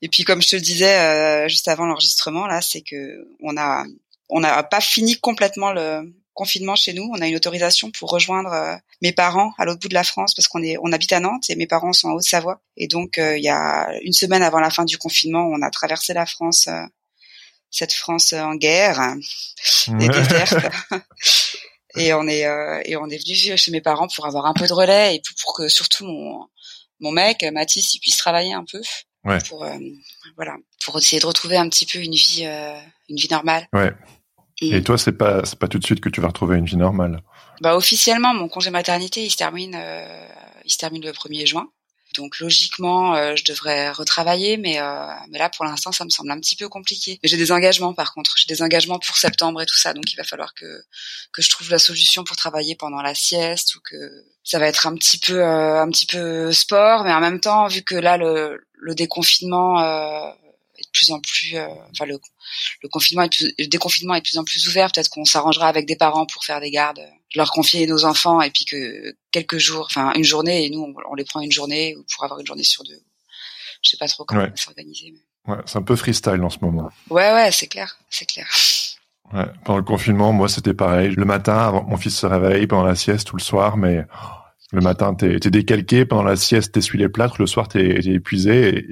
Et 0.01 0.07
puis, 0.09 0.23
comme 0.23 0.41
je 0.41 0.49
te 0.49 0.55
le 0.55 0.61
disais 0.61 0.99
euh, 0.99 1.47
juste 1.47 1.67
avant 1.67 1.85
l'enregistrement, 1.85 2.47
là, 2.47 2.61
c'est 2.61 2.81
que 2.81 3.27
on 3.41 3.57
a 3.57 3.83
on 4.29 4.39
n'a 4.39 4.63
pas 4.63 4.79
fini 4.79 5.19
complètement 5.19 5.73
le, 5.73 6.13
confinement 6.33 6.75
chez 6.75 6.93
nous, 6.93 7.09
on 7.13 7.21
a 7.21 7.27
une 7.27 7.35
autorisation 7.35 7.91
pour 7.91 8.09
rejoindre 8.09 8.51
euh, 8.51 8.75
mes 9.01 9.11
parents 9.11 9.53
à 9.57 9.65
l'autre 9.65 9.79
bout 9.79 9.89
de 9.89 9.93
la 9.93 10.03
France 10.03 10.33
parce 10.33 10.47
qu'on 10.47 10.63
est 10.63 10.77
on 10.81 10.91
habite 10.91 11.13
à 11.13 11.19
Nantes 11.19 11.49
et 11.49 11.55
mes 11.55 11.67
parents 11.67 11.93
sont 11.93 12.09
en 12.09 12.13
Haute-Savoie. 12.13 12.61
Et 12.77 12.87
donc 12.87 13.17
euh, 13.17 13.37
il 13.37 13.43
y 13.43 13.49
a 13.49 13.91
une 14.01 14.13
semaine 14.13 14.41
avant 14.41 14.59
la 14.59 14.69
fin 14.69 14.85
du 14.85 14.97
confinement, 14.97 15.45
on 15.45 15.61
a 15.61 15.69
traversé 15.69 16.13
la 16.13 16.25
France, 16.25 16.67
euh, 16.67 16.83
cette 17.69 17.93
France 17.93 18.33
en 18.33 18.55
guerre 18.55 19.15
et 19.99 20.07
déserte. 20.07 20.55
et 21.97 22.13
on 22.13 22.27
est 22.27 22.45
et 22.85 22.95
on 22.95 23.07
est 23.09 23.17
venu 23.17 23.57
chez 23.57 23.71
mes 23.71 23.81
parents 23.81 24.07
pour 24.13 24.25
avoir 24.25 24.45
un 24.45 24.53
peu 24.53 24.67
de 24.67 24.73
relais 24.73 25.15
et 25.15 25.21
pour, 25.43 25.53
que 25.53 25.67
surtout 25.67 26.05
mon 26.05 26.47
mon 26.99 27.11
mec 27.11 27.43
Mathis 27.51 27.93
il 27.93 27.99
puisse 27.99 28.17
travailler 28.17 28.53
un 28.53 28.65
peu. 28.69 28.81
Ouais. 29.23 29.37
Pour 29.47 29.65
voilà, 30.35 30.55
pour 30.83 30.97
essayer 30.97 31.19
de 31.19 31.27
retrouver 31.27 31.57
un 31.57 31.69
petit 31.69 31.85
peu 31.85 31.99
une 31.99 32.13
vie 32.13 32.43
une 33.09 33.17
vie 33.17 33.29
normale. 33.29 33.67
Ouais. 33.73 33.91
Et 34.61 34.83
toi, 34.83 34.97
c'est 34.97 35.13
pas 35.13 35.43
c'est 35.43 35.57
pas 35.57 35.67
tout 35.67 35.79
de 35.79 35.85
suite 35.85 36.01
que 36.01 36.09
tu 36.09 36.21
vas 36.21 36.27
retrouver 36.27 36.57
une 36.57 36.65
vie 36.65 36.77
normale. 36.77 37.21
Bah 37.61 37.75
officiellement, 37.75 38.33
mon 38.33 38.47
congé 38.47 38.69
maternité, 38.69 39.23
il 39.23 39.31
se 39.31 39.37
termine 39.37 39.75
euh, 39.75 40.27
il 40.63 40.71
se 40.71 40.77
termine 40.77 41.03
le 41.03 41.11
1er 41.11 41.47
juin. 41.47 41.69
Donc 42.15 42.39
logiquement, 42.39 43.15
euh, 43.15 43.35
je 43.37 43.43
devrais 43.45 43.89
retravailler, 43.89 44.57
mais 44.57 44.79
euh, 44.79 45.07
mais 45.29 45.39
là 45.39 45.49
pour 45.49 45.65
l'instant, 45.65 45.91
ça 45.91 46.05
me 46.05 46.09
semble 46.09 46.29
un 46.29 46.39
petit 46.39 46.55
peu 46.55 46.69
compliqué. 46.69 47.19
Mais 47.23 47.29
j'ai 47.29 47.37
des 47.37 47.51
engagements 47.51 47.93
par 47.93 48.13
contre, 48.13 48.35
j'ai 48.37 48.53
des 48.53 48.61
engagements 48.61 48.99
pour 48.99 49.17
septembre 49.17 49.61
et 49.61 49.65
tout 49.65 49.77
ça, 49.77 49.93
donc 49.93 50.11
il 50.13 50.15
va 50.15 50.23
falloir 50.23 50.53
que 50.53 50.83
que 51.31 51.41
je 51.41 51.49
trouve 51.49 51.71
la 51.71 51.79
solution 51.79 52.23
pour 52.23 52.35
travailler 52.35 52.75
pendant 52.75 53.01
la 53.01 53.15
sieste 53.15 53.75
ou 53.75 53.79
que 53.83 54.25
ça 54.43 54.59
va 54.59 54.67
être 54.67 54.85
un 54.85 54.95
petit 54.95 55.17
peu 55.17 55.43
un 55.43 55.89
petit 55.89 56.05
peu 56.05 56.51
sport, 56.51 57.03
mais 57.03 57.13
en 57.13 57.21
même 57.21 57.39
temps, 57.39 57.67
vu 57.67 57.81
que 57.81 57.95
là 57.95 58.17
le 58.17 58.61
le 58.73 58.93
déconfinement 58.95 59.79
de 59.79 60.50
plus 60.91 61.11
en 61.11 61.19
plus, 61.19 61.57
enfin 61.91 62.05
le 62.05 62.19
le 62.81 62.89
confinement 62.89 63.23
est 63.23 63.41
le 63.59 63.67
déconfinement 63.67 64.15
est 64.15 64.19
de 64.19 64.23
plus 64.23 64.37
en 64.37 64.43
plus 64.43 64.67
ouvert. 64.67 64.91
Peut-être 64.91 65.09
qu'on 65.09 65.25
s'arrangera 65.25 65.67
avec 65.67 65.85
des 65.85 65.95
parents 65.95 66.25
pour 66.25 66.43
faire 66.43 66.59
des 66.59 66.71
gardes, 66.71 67.01
leur 67.35 67.51
confier 67.51 67.87
nos 67.87 68.05
enfants 68.05 68.41
et 68.41 68.49
puis 68.49 68.65
que 68.65 69.15
quelques 69.31 69.57
jours, 69.57 69.87
enfin 69.89 70.13
une 70.15 70.23
journée 70.23 70.65
et 70.65 70.69
nous 70.69 70.93
on, 71.09 71.15
les 71.15 71.23
prend 71.23 71.41
une 71.41 71.51
journée 71.51 71.95
ou 71.95 72.05
pour 72.13 72.23
avoir 72.23 72.39
une 72.39 72.45
journée 72.45 72.63
sur 72.63 72.83
deux. 72.83 73.01
Je 73.83 73.89
sais 73.89 73.97
pas 73.97 74.07
trop 74.07 74.25
comment 74.25 74.47
s'organiser. 74.55 75.13
Ouais, 75.47 75.57
c'est 75.65 75.77
un 75.77 75.81
peu 75.81 75.95
freestyle 75.95 76.41
en 76.43 76.49
ce 76.49 76.59
moment. 76.61 76.89
Ouais, 77.09 77.33
ouais, 77.33 77.51
c'est 77.51 77.67
clair, 77.67 77.97
c'est 78.09 78.25
clair. 78.25 78.47
Ouais, 79.33 79.45
pendant 79.63 79.77
le 79.77 79.83
confinement, 79.83 80.33
moi 80.33 80.49
c'était 80.49 80.73
pareil. 80.73 81.11
Le 81.15 81.25
matin, 81.25 81.57
avant 81.57 81.83
mon 81.83 81.97
fils 81.97 82.17
se 82.17 82.25
réveille, 82.25 82.67
pendant 82.67 82.83
la 82.83 82.95
sieste 82.95 83.31
ou 83.33 83.37
le 83.37 83.41
soir, 83.41 83.77
mais 83.77 84.05
le 84.71 84.81
matin 84.81 85.15
t'es 85.15 85.35
es 85.35 85.49
décalqué, 85.49 86.05
pendant 86.05 86.23
la 86.23 86.35
sieste 86.35 86.73
t'essuies 86.73 86.99
les 86.99 87.09
plâtres, 87.09 87.37
le 87.39 87.47
soir 87.47 87.67
t'es 87.67 87.79
es 87.79 88.13
épuisé. 88.13 88.85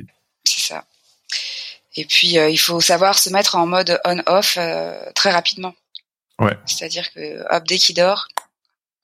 Et 2.00 2.06
puis 2.06 2.36
il 2.36 2.58
faut 2.58 2.80
savoir 2.82 3.20
se 3.20 3.30
mettre 3.30 3.56
en 3.56 3.68
mode 3.68 4.00
on/off 4.06 4.58
très 5.16 5.32
rapidement. 5.32 5.74
Ouais. 6.40 6.58
C'est-à-dire 6.66 7.12
que 7.12 7.44
hop, 7.54 7.64
dès 7.68 7.78
qu'il 7.78 7.96
dort, 7.96 8.28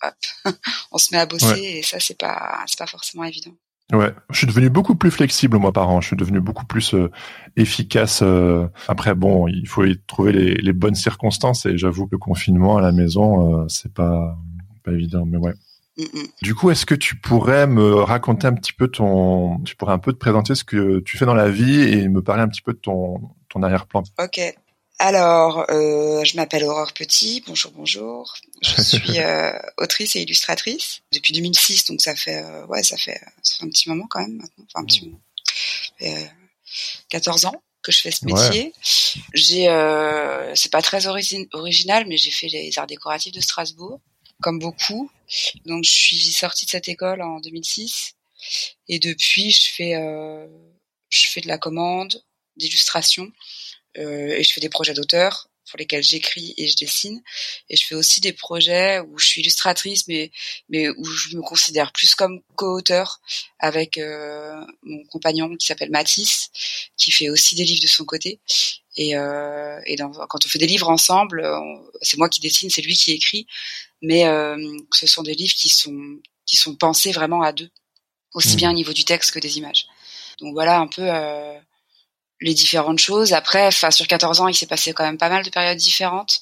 hop, 0.01 0.15
on 0.91 0.97
se 0.97 1.13
met 1.13 1.19
à 1.19 1.25
bosser 1.25 1.61
et 1.61 1.83
ça 1.83 1.99
c'est 1.99 2.17
pas 2.17 2.63
c'est 2.67 2.79
pas 2.79 2.87
forcément 2.87 3.25
évident. 3.25 3.51
Ouais, 3.93 4.11
je 4.31 4.37
suis 4.39 4.47
devenu 4.47 4.69
beaucoup 4.69 4.95
plus 4.95 5.11
flexible 5.11 5.57
moi 5.57 5.71
par 5.71 5.89
an. 5.89 6.01
Je 6.01 6.07
suis 6.07 6.15
devenu 6.15 6.41
beaucoup 6.41 6.65
plus 6.65 6.95
euh, 6.95 7.11
efficace. 7.55 8.21
Euh. 8.23 8.67
Après, 8.87 9.13
bon, 9.13 9.47
il 9.47 9.67
faut 9.67 9.85
y 9.85 9.99
trouver 10.07 10.31
les, 10.31 10.55
les, 10.55 10.73
bonnes 10.73 10.95
circonstances 10.95 11.67
et 11.67 11.77
j'avoue 11.77 12.07
que 12.07 12.13
le 12.13 12.17
confinement 12.17 12.77
à 12.77 12.81
la 12.81 12.91
maison, 12.91 13.61
euh, 13.61 13.65
c'est 13.69 13.93
pas 13.93 14.35
pas 14.83 14.91
évident. 14.91 15.25
Mais 15.27 15.37
ouais. 15.37 15.53
Du 16.41 16.55
coup, 16.55 16.71
est-ce 16.71 16.85
que 16.85 16.95
tu 16.95 17.15
pourrais 17.15 17.67
me 17.67 17.95
raconter 17.95 18.47
un 18.47 18.53
petit 18.53 18.73
peu 18.73 18.87
ton, 18.87 19.59
tu 19.63 19.75
pourrais 19.75 19.93
un 19.93 19.99
peu 19.99 20.11
te 20.11 20.17
présenter 20.17 20.55
ce 20.55 20.63
que 20.63 20.99
tu 20.99 21.17
fais 21.17 21.25
dans 21.25 21.33
la 21.33 21.49
vie 21.49 21.81
et 21.81 22.09
me 22.09 22.21
parler 22.21 22.43
un 22.43 22.49
petit 22.49 22.61
peu 22.61 22.73
de 22.73 22.79
ton 22.79 23.21
ton 23.49 23.63
arrière-plan? 23.63 24.03
Ok. 24.19 24.39
Alors, 24.97 25.65
euh, 25.69 26.23
je 26.23 26.37
m'appelle 26.37 26.63
Aurore 26.63 26.93
Petit. 26.93 27.43
Bonjour, 27.45 27.71
bonjour. 27.75 28.35
Je 28.61 28.81
suis 28.81 29.19
euh, 29.19 29.51
autrice 29.77 30.15
et 30.15 30.21
illustratrice 30.21 31.01
depuis 31.11 31.33
2006, 31.33 31.85
donc 31.85 32.01
ça 32.01 32.15
fait 32.15 32.37
euh, 32.37 32.65
ouais, 32.67 32.81
ça 32.83 32.95
fait, 32.95 33.19
ça 33.41 33.57
fait 33.57 33.65
un 33.65 33.69
petit 33.69 33.89
moment 33.89 34.07
quand 34.09 34.21
même 34.21 34.37
maintenant, 34.37 34.65
enfin 34.73 34.83
un 34.83 34.85
petit 34.85 35.05
mmh. 35.05 35.09
moment. 35.09 36.29
14 37.09 37.45
ans 37.45 37.61
que 37.81 37.91
je 37.91 38.01
fais 38.01 38.11
ce 38.11 38.25
métier. 38.25 38.73
J'ai, 39.33 39.65
c'est 40.55 40.71
pas 40.71 40.81
très 40.81 41.07
original, 41.07 42.05
mais 42.07 42.17
j'ai 42.17 42.31
fait 42.31 42.47
les 42.47 42.77
arts 42.79 42.87
décoratifs 42.87 43.33
de 43.33 43.41
Strasbourg, 43.41 43.99
comme 44.41 44.59
beaucoup. 44.59 45.11
Donc, 45.65 45.83
je 45.83 45.91
suis 45.91 46.17
sortie 46.17 46.65
de 46.65 46.71
cette 46.71 46.87
école 46.87 47.21
en 47.21 47.39
2006, 47.39 48.15
et 48.87 48.99
depuis, 48.99 49.51
je 49.51 49.71
fais, 49.73 49.93
je 51.09 51.27
fais 51.27 51.41
de 51.41 51.47
la 51.47 51.57
commande, 51.57 52.23
d'illustration 52.57 53.31
euh, 53.97 54.29
et 54.29 54.43
je 54.43 54.53
fais 54.53 54.61
des 54.61 54.69
projets 54.69 54.93
d'auteur 54.93 55.49
pour 55.69 55.79
lesquels 55.79 56.03
j'écris 56.03 56.53
et 56.57 56.67
je 56.67 56.75
dessine. 56.75 57.23
Et 57.69 57.75
je 57.75 57.85
fais 57.87 57.95
aussi 57.95 58.21
des 58.21 58.33
projets 58.33 58.99
où 58.99 59.17
je 59.17 59.25
suis 59.25 59.41
illustratrice, 59.41 60.07
mais 60.07 60.31
mais 60.69 60.89
où 60.89 61.03
je 61.03 61.35
me 61.35 61.41
considère 61.41 61.91
plus 61.91 62.13
comme 62.13 62.41
co-auteur 62.55 63.19
avec 63.57 63.97
euh, 63.97 64.63
mon 64.83 65.03
compagnon 65.05 65.55
qui 65.55 65.65
s'appelle 65.65 65.89
Mathis, 65.89 66.51
qui 66.97 67.11
fait 67.11 67.29
aussi 67.29 67.55
des 67.55 67.63
livres 67.63 67.81
de 67.81 67.87
son 67.87 68.05
côté. 68.05 68.39
Et, 68.97 69.15
euh, 69.15 69.79
et 69.85 69.95
dans, 69.95 70.11
quand 70.11 70.45
on 70.45 70.49
fait 70.49 70.59
des 70.59 70.67
livres 70.67 70.89
ensemble, 70.89 71.45
c'est 72.01 72.17
moi 72.17 72.29
qui 72.29 72.39
dessine, 72.39 72.69
c'est 72.69 72.81
lui 72.81 72.95
qui 72.95 73.11
écrit, 73.11 73.45
mais 74.01 74.25
euh, 74.25 74.57
ce 74.93 75.07
sont 75.07 75.23
des 75.23 75.33
livres 75.33 75.53
qui 75.53 75.69
sont 75.69 76.19
qui 76.45 76.55
sont 76.55 76.75
pensés 76.75 77.11
vraiment 77.11 77.41
à 77.41 77.51
deux, 77.51 77.69
aussi 78.33 78.53
mmh. 78.53 78.57
bien 78.57 78.69
au 78.69 78.73
niveau 78.73 78.93
du 78.93 79.03
texte 79.03 79.31
que 79.31 79.39
des 79.39 79.57
images. 79.57 79.87
Donc 80.39 80.53
voilà 80.53 80.79
un 80.79 80.87
peu 80.87 81.01
euh, 81.01 81.57
les 82.41 82.53
différentes 82.53 82.99
choses. 82.99 83.33
Après, 83.33 83.67
enfin 83.67 83.91
sur 83.91 84.07
14 84.07 84.41
ans, 84.41 84.47
il 84.47 84.55
s'est 84.55 84.67
passé 84.67 84.93
quand 84.93 85.03
même 85.03 85.17
pas 85.17 85.29
mal 85.29 85.43
de 85.43 85.49
périodes 85.49 85.77
différentes. 85.77 86.41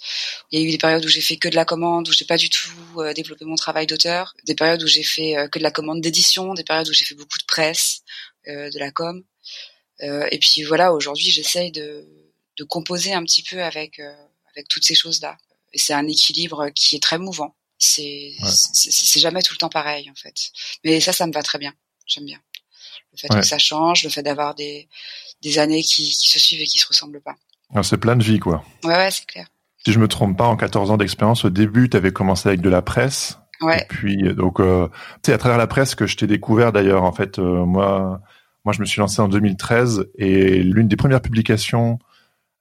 Il 0.51 0.59
y 0.59 0.63
a 0.63 0.67
eu 0.67 0.71
des 0.71 0.77
périodes 0.77 1.05
où 1.05 1.07
j'ai 1.07 1.21
fait 1.21 1.37
que 1.37 1.47
de 1.47 1.55
la 1.55 1.65
commande, 1.65 2.07
où 2.09 2.11
j'ai 2.11 2.25
pas 2.25 2.37
du 2.37 2.49
tout 2.49 2.71
euh, 2.97 3.13
développé 3.13 3.45
mon 3.45 3.55
travail 3.55 3.87
d'auteur, 3.87 4.35
des 4.45 4.55
périodes 4.55 4.83
où 4.83 4.87
j'ai 4.87 5.03
fait 5.03 5.37
euh, 5.37 5.47
que 5.47 5.59
de 5.59 5.63
la 5.63 5.71
commande 5.71 6.01
d'édition, 6.01 6.53
des 6.53 6.63
périodes 6.63 6.89
où 6.89 6.93
j'ai 6.93 7.05
fait 7.05 7.15
beaucoup 7.15 7.37
de 7.37 7.45
presse, 7.45 8.01
euh, 8.47 8.69
de 8.69 8.79
la 8.79 8.91
com. 8.91 9.23
et 9.99 10.39
puis 10.39 10.63
voilà, 10.63 10.93
aujourd'hui, 10.93 11.29
j'essaye 11.31 11.71
de, 11.71 12.05
de 12.57 12.63
composer 12.63 13.13
un 13.13 13.23
petit 13.23 13.43
peu 13.43 13.63
avec 13.63 13.99
avec 14.51 14.67
toutes 14.67 14.85
ces 14.85 14.95
choses-là. 14.95 15.37
Et 15.73 15.79
c'est 15.79 15.93
un 15.93 16.07
équilibre 16.07 16.69
qui 16.69 16.95
est 16.95 17.03
très 17.03 17.17
mouvant. 17.17 17.55
C'est 17.77 18.33
c'est 18.43 19.19
jamais 19.19 19.41
tout 19.41 19.53
le 19.53 19.57
temps 19.57 19.69
pareil 19.69 20.09
en 20.09 20.15
fait. 20.15 20.51
Mais 20.83 20.99
ça, 20.99 21.13
ça 21.13 21.27
me 21.27 21.33
va 21.33 21.43
très 21.43 21.59
bien. 21.59 21.73
J'aime 22.05 22.25
bien 22.25 22.39
le 23.13 23.17
fait 23.17 23.27
que 23.27 23.45
ça 23.45 23.57
change, 23.57 24.03
le 24.03 24.09
fait 24.09 24.23
d'avoir 24.23 24.55
des 24.55 24.87
des 25.41 25.59
années 25.59 25.83
qui, 25.83 26.09
qui 26.09 26.27
se 26.29 26.39
suivent 26.39 26.61
et 26.61 26.65
qui 26.65 26.79
se 26.79 26.87
ressemblent 26.87 27.21
pas. 27.21 27.35
C'est 27.81 27.97
plein 27.97 28.15
de 28.15 28.23
vie, 28.23 28.39
quoi. 28.39 28.63
Ouais, 28.83 28.95
ouais, 28.95 29.11
c'est 29.11 29.25
clair. 29.25 29.47
Si 29.85 29.91
je 29.91 29.99
me 29.99 30.07
trompe 30.07 30.37
pas, 30.37 30.45
en 30.45 30.55
14 30.55 30.91
ans 30.91 30.97
d'expérience, 30.97 31.43
au 31.43 31.49
début, 31.49 31.89
tu 31.89 31.97
avais 31.97 32.13
commencé 32.13 32.47
avec 32.47 32.61
de 32.61 32.69
la 32.69 32.81
presse. 32.81 33.39
Ouais. 33.61 33.81
Et 33.81 33.85
puis, 33.89 34.27
euh, 34.27 34.33
donc, 34.33 34.59
euh, 34.59 34.87
sais, 35.25 35.33
à 35.33 35.37
travers 35.37 35.57
la 35.57 35.67
presse 35.67 35.95
que 35.95 36.05
je 36.05 36.15
t'ai 36.15 36.27
découvert 36.27 36.71
d'ailleurs, 36.71 37.03
en 37.03 37.11
fait, 37.11 37.39
euh, 37.39 37.65
moi, 37.65 38.21
moi, 38.63 38.73
je 38.73 38.79
me 38.79 38.85
suis 38.85 38.99
lancé 38.99 39.21
en 39.21 39.27
2013 39.27 40.05
et 40.17 40.63
l'une 40.63 40.87
des 40.87 40.95
premières 40.95 41.21
publications 41.21 41.99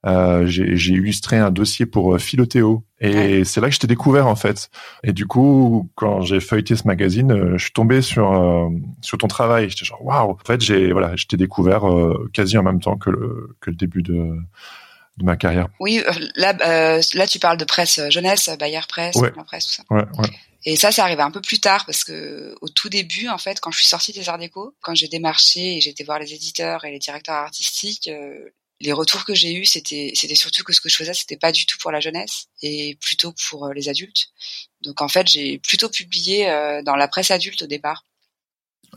euh, 0.05 0.45
j'ai 0.45 0.93
illustré 0.93 1.37
un 1.37 1.49
dossier 1.49 1.85
pour 1.85 2.13
euh, 2.13 2.17
Philothéo 2.17 2.83
et 2.99 3.45
c'est 3.45 3.61
là 3.61 3.69
que 3.69 3.75
je 3.75 3.79
t'ai 3.79 3.87
découvert 3.87 4.27
en 4.27 4.35
fait. 4.35 4.69
Et 5.03 5.13
du 5.13 5.25
coup, 5.25 5.89
quand 5.95 6.21
j'ai 6.21 6.41
feuilleté 6.41 6.75
ce 6.75 6.85
magazine, 6.85 7.31
euh, 7.31 7.57
je 7.57 7.63
suis 7.63 7.73
tombé 7.73 8.01
sur 8.01 8.33
euh, 8.33 8.69
sur 9.01 9.17
ton 9.17 9.27
travail. 9.27 9.69
J'étais 9.69 9.85
genre 9.85 10.03
waouh. 10.03 10.31
En 10.31 10.37
fait, 10.45 10.59
j'ai 10.59 10.91
voilà, 10.91 11.15
je 11.15 11.25
t'ai 11.25 11.37
découvert 11.37 11.83
quasi 12.33 12.57
en 12.57 12.63
même 12.63 12.81
temps 12.81 12.97
que 12.97 13.09
le 13.09 13.55
que 13.61 13.69
le 13.69 13.77
début 13.77 14.03
de 14.03 14.35
de 15.17 15.23
ma 15.23 15.37
carrière. 15.37 15.67
Oui, 15.79 16.03
là 16.35 16.53
là 16.53 17.27
tu 17.27 17.39
parles 17.39 17.57
de 17.57 17.65
presse 17.65 18.01
jeunesse, 18.09 18.49
Bayard 18.59 18.87
Presse, 18.87 19.15
ouais. 19.15 19.31
Presse, 19.45 19.67
tout 19.67 19.73
ça. 19.73 19.83
Ouais, 19.89 20.05
ouais. 20.17 20.29
Et 20.65 20.77
ça, 20.77 20.93
ça 20.93 21.03
arrivait 21.03 21.23
un 21.23 21.31
peu 21.31 21.41
plus 21.41 21.59
tard 21.59 21.85
parce 21.85 22.05
que 22.05 22.55
au 22.61 22.69
tout 22.69 22.87
début, 22.87 23.27
en 23.27 23.37
fait, 23.37 23.59
quand 23.59 23.71
je 23.71 23.79
suis 23.79 23.87
sortie 23.87 24.13
des 24.13 24.29
Arts 24.29 24.37
Déco, 24.37 24.73
quand 24.81 24.95
j'ai 24.95 25.09
démarché 25.09 25.77
et 25.77 25.81
j'étais 25.81 26.05
voir 26.05 26.19
les 26.19 26.33
éditeurs 26.33 26.85
et 26.85 26.91
les 26.91 26.99
directeurs 26.99 27.35
artistiques, 27.35 28.09
les 28.83 28.91
retours 28.91 29.23
que 29.23 29.33
j'ai 29.33 29.53
eus, 29.53 29.65
c'était 29.65 30.11
c'était 30.13 30.35
surtout 30.35 30.63
que 30.63 30.73
ce 30.73 30.81
que 30.81 30.89
je 30.89 30.97
faisais, 30.97 31.13
c'était 31.13 31.37
pas 31.37 31.51
du 31.51 31.65
tout 31.65 31.77
pour 31.77 31.91
la 31.91 32.01
jeunesse 32.01 32.47
et 32.61 32.97
plutôt 32.99 33.33
pour 33.49 33.65
euh, 33.65 33.73
les 33.73 33.87
adultes. 33.87 34.27
Donc 34.81 35.01
en 35.01 35.07
fait, 35.07 35.27
j'ai 35.27 35.57
plutôt 35.59 35.89
publié 35.89 36.49
euh, 36.49 36.81
dans 36.83 36.95
la 36.95 37.07
presse 37.07 37.31
adulte 37.31 37.61
au 37.61 37.67
départ. 37.67 38.05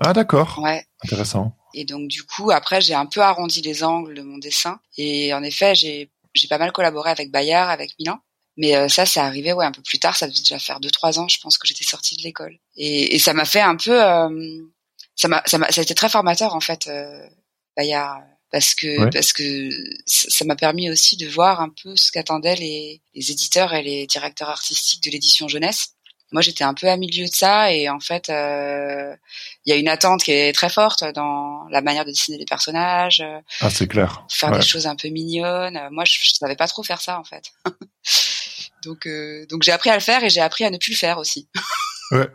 Ah 0.00 0.12
d'accord. 0.12 0.58
Ouais. 0.58 0.84
Intéressant. 1.04 1.56
Et 1.72 1.84
donc 1.84 2.08
du 2.08 2.24
coup, 2.24 2.50
après, 2.50 2.80
j'ai 2.80 2.94
un 2.94 3.06
peu 3.06 3.20
arrondi 3.20 3.62
les 3.62 3.84
angles 3.84 4.14
de 4.14 4.22
mon 4.22 4.38
dessin. 4.38 4.80
Et 4.98 5.32
en 5.32 5.42
effet, 5.42 5.74
j'ai 5.74 6.10
j'ai 6.34 6.48
pas 6.48 6.58
mal 6.58 6.72
collaboré 6.72 7.10
avec 7.10 7.30
Bayard, 7.30 7.70
avec 7.70 7.94
Milan. 7.98 8.18
Mais 8.58 8.74
euh, 8.74 8.88
ça, 8.88 9.06
c'est 9.06 9.20
arrivé 9.20 9.52
ouais 9.52 9.64
un 9.64 9.72
peu 9.72 9.82
plus 9.82 10.00
tard. 10.00 10.16
Ça 10.16 10.26
devait 10.26 10.38
déjà 10.38 10.58
faire 10.58 10.80
deux 10.80 10.90
trois 10.90 11.18
ans, 11.20 11.28
je 11.28 11.38
pense 11.40 11.58
que 11.58 11.68
j'étais 11.68 11.84
sortie 11.84 12.16
de 12.16 12.22
l'école. 12.22 12.58
Et, 12.76 13.14
et 13.14 13.18
ça 13.20 13.34
m'a 13.34 13.44
fait 13.44 13.60
un 13.60 13.76
peu, 13.76 14.00
ça 15.14 15.28
m'a 15.28 15.42
ça 15.46 15.58
m'a 15.58 15.70
ça 15.70 15.80
a 15.80 15.84
été 15.84 15.94
très 15.94 16.08
formateur 16.08 16.54
en 16.54 16.60
fait, 16.60 16.90
Bayard 17.76 18.24
parce 18.50 18.74
que 18.74 19.10
parce 19.10 19.32
que 19.32 19.70
ça 20.06 20.44
m'a 20.44 20.56
permis 20.56 20.90
aussi 20.90 21.16
de 21.16 21.26
voir 21.28 21.60
un 21.60 21.70
peu 21.70 21.96
ce 21.96 22.12
qu'attendaient 22.12 22.56
les, 22.56 23.02
les, 23.14 23.30
éditeurs 23.30 23.74
et 23.74 23.82
les 23.82 24.06
directeurs 24.06 24.48
artistiques 24.48 25.02
de 25.02 25.10
l'édition 25.10 25.48
jeunesse. 25.48 25.90
Moi, 26.32 26.42
j'étais 26.42 26.64
un 26.64 26.74
peu 26.74 26.88
à 26.88 26.96
milieu 26.96 27.26
de 27.26 27.32
ça 27.32 27.72
et 27.72 27.88
en 27.88 28.00
fait, 28.00 28.30
euh, 28.30 29.14
il 29.64 29.70
y 29.70 29.72
a 29.72 29.76
une 29.76 29.88
attente 29.88 30.24
qui 30.24 30.32
est 30.32 30.52
très 30.52 30.68
forte 30.68 31.04
dans 31.14 31.68
la 31.70 31.82
manière 31.82 32.04
de 32.04 32.10
dessiner 32.10 32.36
les 32.36 32.44
personnages. 32.44 33.24
Ah, 33.60 33.70
c'est 33.70 33.86
clair. 33.86 34.26
Faire 34.28 34.50
des 34.50 34.62
choses 34.62 34.88
un 34.88 34.96
peu 34.96 35.08
mignonnes. 35.08 35.80
Moi, 35.92 36.04
je, 36.04 36.18
je 36.20 36.34
savais 36.34 36.56
pas 36.56 36.66
trop 36.66 36.82
faire 36.82 37.00
ça 37.00 37.20
en 37.20 37.24
fait. 37.24 37.52
donc, 38.84 39.06
euh, 39.06 39.46
donc 39.46 39.62
j'ai 39.62 39.72
appris 39.72 39.90
à 39.90 39.94
le 39.94 40.00
faire 40.00 40.24
et 40.24 40.30
j'ai 40.30 40.40
appris 40.40 40.64
à 40.64 40.70
ne 40.70 40.78
plus 40.78 40.92
le 40.92 40.98
faire 40.98 41.18
aussi. 41.18 41.48
Ouais. 42.12 42.28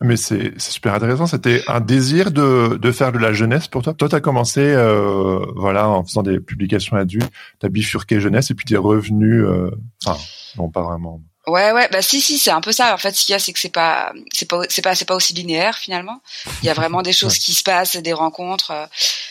Mais 0.00 0.16
c'est 0.16 0.60
super 0.60 0.94
intéressant. 0.94 1.26
C'était 1.26 1.62
un 1.68 1.80
désir 1.80 2.30
de, 2.30 2.76
de 2.76 2.92
faire 2.92 3.12
de 3.12 3.18
la 3.18 3.32
jeunesse 3.32 3.66
pour 3.68 3.82
toi. 3.82 3.94
Toi, 3.94 4.08
tu 4.08 4.14
as 4.14 4.20
commencé 4.20 4.60
euh, 4.60 5.44
voilà, 5.56 5.88
en 5.88 6.04
faisant 6.04 6.22
des 6.22 6.38
publications 6.38 6.96
adultes, 6.96 7.30
tu 7.60 7.66
as 7.66 7.68
bifurqué 7.68 8.20
jeunesse 8.20 8.50
et 8.50 8.54
puis 8.54 8.66
tu 8.66 8.74
es 8.74 8.78
revenu... 8.78 9.44
Euh, 9.44 9.70
enfin, 10.04 10.18
non, 10.56 10.70
pas 10.70 10.82
vraiment. 10.82 11.20
Ouais, 11.46 11.70
ouais, 11.70 11.88
bah 11.92 12.02
si, 12.02 12.20
si, 12.20 12.38
c'est 12.38 12.50
un 12.50 12.60
peu 12.60 12.72
ça. 12.72 12.92
En 12.92 12.98
fait, 12.98 13.14
ce 13.14 13.24
qu'il 13.24 13.32
y 13.32 13.36
a, 13.36 13.38
c'est 13.38 13.52
que 13.52 13.60
c'est 13.60 13.68
pas, 13.68 14.12
c'est 14.32 14.48
pas, 14.48 14.62
c'est 14.68 14.82
pas, 14.82 14.96
c'est 14.96 15.04
pas 15.04 15.14
aussi 15.14 15.32
linéaire 15.32 15.78
finalement. 15.78 16.20
Il 16.60 16.66
y 16.66 16.68
a 16.68 16.74
vraiment 16.74 17.02
des 17.02 17.12
choses 17.12 17.38
qui 17.38 17.54
se 17.54 17.62
passent, 17.62 17.94
des 17.94 18.12
rencontres. 18.12 18.72
Euh. 18.72 18.86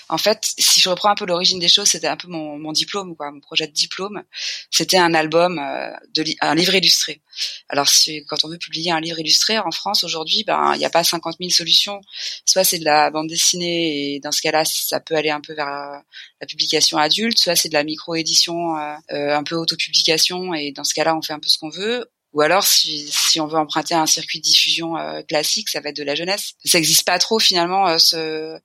En 0.07 0.17
fait, 0.17 0.39
si 0.57 0.79
je 0.79 0.87
reprends 0.87 1.09
un 1.09 1.15
peu 1.15 1.25
l'origine 1.25 1.59
des 1.59 1.67
choses, 1.67 1.89
c'était 1.89 2.07
un 2.07 2.15
peu 2.15 2.29
mon, 2.29 2.57
mon 2.57 2.71
diplôme, 2.71 3.17
quoi, 3.17 3.31
mon 3.31 3.41
projet 3.41 3.67
de 3.67 3.73
diplôme. 3.73 4.23
C'était 4.71 4.97
un 4.97 5.13
album, 5.13 5.59
euh, 5.59 5.91
de 6.13 6.23
un 6.39 6.55
livre 6.55 6.75
illustré. 6.75 7.21
Alors, 7.69 7.87
quand 8.27 8.43
on 8.43 8.49
veut 8.49 8.57
publier 8.57 8.91
un 8.91 8.99
livre 8.99 9.19
illustré 9.19 9.57
en 9.57 9.71
France 9.71 10.03
aujourd'hui, 10.03 10.43
ben, 10.45 10.73
il 10.75 10.79
n'y 10.79 10.85
a 10.85 10.89
pas 10.89 11.03
50 11.03 11.35
000 11.39 11.49
solutions. 11.49 12.01
Soit 12.45 12.63
c'est 12.63 12.79
de 12.79 12.85
la 12.85 13.09
bande 13.11 13.27
dessinée 13.27 14.15
et 14.15 14.19
dans 14.19 14.31
ce 14.31 14.41
cas-là, 14.41 14.63
ça 14.65 14.99
peut 14.99 15.15
aller 15.15 15.29
un 15.29 15.41
peu 15.41 15.53
vers 15.53 15.67
euh, 15.67 15.97
la 16.41 16.47
publication 16.47 16.97
adulte. 16.97 17.37
Soit 17.37 17.55
c'est 17.55 17.69
de 17.69 17.73
la 17.73 17.83
micro-édition, 17.83 18.75
un 18.75 19.43
peu 19.43 19.55
autopublication 19.55 20.53
et 20.53 20.71
dans 20.71 20.83
ce 20.83 20.93
cas-là, 20.93 21.15
on 21.15 21.21
fait 21.21 21.33
un 21.33 21.39
peu 21.39 21.49
ce 21.49 21.57
qu'on 21.57 21.69
veut 21.69 22.09
ou 22.35 22.41
alors, 22.41 22.63
si, 22.63 23.07
si 23.09 23.39
on 23.39 23.47
veut 23.47 23.57
emprunter 23.57 23.95
un 23.95 24.05
circuit 24.05 24.39
de 24.39 24.43
diffusion 24.43 24.97
euh, 24.97 25.21
classique, 25.21 25.69
ça 25.69 25.79
va 25.79 25.89
être 25.89 25.95
de 25.95 26.03
la 26.03 26.15
jeunesse. 26.15 26.55
Ça 26.65 26.77
n'existe 26.77 27.05
pas 27.05 27.17
trop 27.17 27.39
finalement 27.39 27.87
euh, 27.87 27.97
ce, 27.97 28.59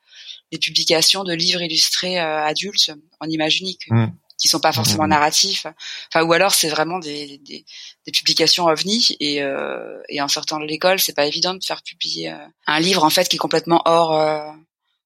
les 0.51 0.59
publications 0.59 1.23
de 1.23 1.33
livres 1.33 1.63
illustrés 1.63 2.21
euh, 2.21 2.45
adultes 2.45 2.91
en 3.21 3.31
image 3.31 3.61
unique. 3.61 3.89
Mmh. 3.89 4.07
Qui 4.41 4.49
sont 4.49 4.59
pas 4.59 4.73
forcément 4.73 5.05
mmh. 5.05 5.11
narratifs. 5.11 5.67
Enfin, 6.09 6.25
ou 6.25 6.33
alors 6.33 6.53
c'est 6.53 6.69
vraiment 6.69 6.99
des, 6.99 7.39
des, 7.39 7.65
des, 8.07 8.13
publications 8.13 8.67
ovni 8.67 9.17
et, 9.21 9.43
euh, 9.43 10.01
et 10.09 10.21
en 10.21 10.29
sortant 10.29 10.59
de 10.59 10.65
l'école, 10.65 10.99
c'est 10.99 11.15
pas 11.15 11.27
évident 11.27 11.55
de 11.55 11.63
faire 11.63 11.83
publier 11.83 12.33
un 12.67 12.81
livre 12.81 13.05
en 13.05 13.11
fait 13.11 13.29
qui 13.29 13.37
est 13.37 13.39
complètement 13.39 13.83
hors 13.85 14.57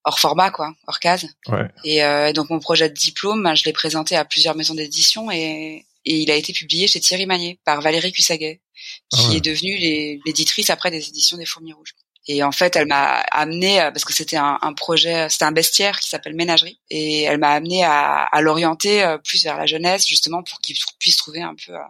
hors 0.05 0.19
format 0.19 0.51
quoi, 0.51 0.75
hors 0.87 1.01
case. 1.01 1.27
Ouais. 1.49 1.69
Et, 1.85 2.05
euh, 2.05 2.33
donc 2.33 2.51
mon 2.51 2.61
projet 2.61 2.89
de 2.89 2.95
diplôme, 2.95 3.43
ben, 3.43 3.55
je 3.55 3.65
l'ai 3.65 3.73
présenté 3.73 4.17
à 4.17 4.25
plusieurs 4.25 4.55
maisons 4.55 4.75
d'édition 4.75 5.31
et 5.31 5.87
et 6.07 6.21
il 6.21 6.31
a 6.31 6.35
été 6.35 6.53
publié 6.53 6.87
chez 6.87 7.01
Thierry 7.01 7.25
Magnier 7.25 7.59
par 7.65 7.81
Valérie 7.81 8.13
Cussaguet, 8.13 8.61
qui 9.09 9.25
ah 9.31 9.35
est 9.37 9.41
devenue 9.41 10.21
l'éditrice 10.27 10.69
après 10.69 10.91
des 10.91 11.09
éditions 11.09 11.39
des 11.39 11.47
Fourmis 11.47 11.73
Rouges. 11.73 11.95
Et 12.27 12.43
en 12.43 12.53
fait, 12.53 12.75
elle 12.77 12.87
m'a 12.87 13.21
amené 13.31 13.79
parce 13.93 14.05
que 14.05 14.15
c'était 14.15 14.37
un, 14.37 14.59
un, 14.63 14.73
projet, 14.73 15.29
c'était 15.29 15.45
un 15.45 15.53
bestiaire 15.53 16.01
qui 16.01 16.09
s'appelle 16.09 16.35
Ménagerie, 16.35 16.81
et 16.89 17.23
elle 17.23 17.39
m'a 17.39 17.51
amené 17.51 17.85
à, 17.85 18.23
à 18.23 18.41
l'orienter 18.41 19.05
euh, 19.05 19.19
plus 19.19 19.45
vers 19.45 19.59
la 19.59 19.67
jeunesse, 19.67 20.07
justement 20.07 20.43
pour 20.43 20.61
qu'il 20.61 20.77
puisse 20.99 21.17
trouver 21.17 21.43
un 21.43 21.55
peu 21.55 21.75
euh, 21.75 21.83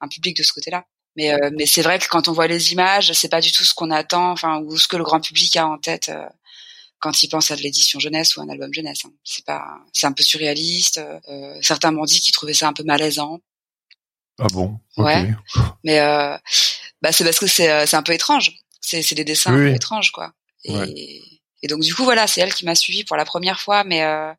un 0.00 0.08
public 0.08 0.36
de 0.36 0.42
ce 0.42 0.52
côté-là. 0.52 0.86
Mais 1.16 1.32
euh, 1.32 1.50
mais 1.54 1.66
c'est 1.66 1.82
vrai 1.82 1.98
que 1.98 2.08
quand 2.08 2.28
on 2.28 2.32
voit 2.32 2.46
les 2.46 2.72
images, 2.72 3.12
c'est 3.12 3.28
pas 3.28 3.42
du 3.42 3.52
tout 3.52 3.62
ce 3.62 3.74
qu'on 3.74 3.90
attend, 3.90 4.30
enfin 4.30 4.60
ou 4.60 4.78
ce 4.78 4.88
que 4.88 4.96
le 4.96 5.04
grand 5.04 5.20
public 5.20 5.54
a 5.56 5.66
en 5.66 5.78
tête 5.78 6.10
quand 6.98 7.22
il 7.22 7.28
pense 7.28 7.50
à 7.50 7.56
de 7.56 7.60
l'édition 7.60 8.00
jeunesse 8.00 8.36
ou 8.36 8.40
un 8.40 8.48
album 8.48 8.72
jeunesse. 8.72 9.02
Hein. 9.04 9.12
C'est 9.22 9.44
pas, 9.44 9.64
c'est 9.92 10.06
un 10.06 10.12
peu 10.12 10.24
surréaliste. 10.24 11.00
certains 11.60 11.92
m'ont 11.92 12.04
dit 12.04 12.20
qu'ils 12.20 12.32
trouvaient 12.32 12.54
ça 12.54 12.66
un 12.66 12.72
peu 12.72 12.82
malaisant. 12.82 13.38
Ah 14.40 14.48
bon? 14.50 14.80
Ouais. 14.96 15.30
Mais 15.84 16.00
bah 17.02 17.12
c'est 17.12 17.22
parce 17.22 17.38
que 17.38 17.46
c'est 17.46 17.86
c'est 17.86 17.96
un 17.96 18.02
peu 18.02 18.14
étrange 18.14 18.63
c'est 18.84 19.02
c'est 19.02 19.14
des 19.14 19.24
dessins 19.24 19.66
étranges 19.66 20.12
quoi. 20.12 20.32
Et, 20.64 21.22
et 21.62 21.68
donc 21.68 21.80
du 21.80 21.94
coup 21.94 22.04
voilà, 22.04 22.26
c'est 22.26 22.40
elle 22.40 22.54
qui 22.54 22.64
m'a 22.64 22.74
suivi 22.74 23.04
pour 23.04 23.16
la 23.16 23.24
première 23.24 23.60
fois, 23.60 23.84
mais 23.84 24.02
euh, 24.02 24.32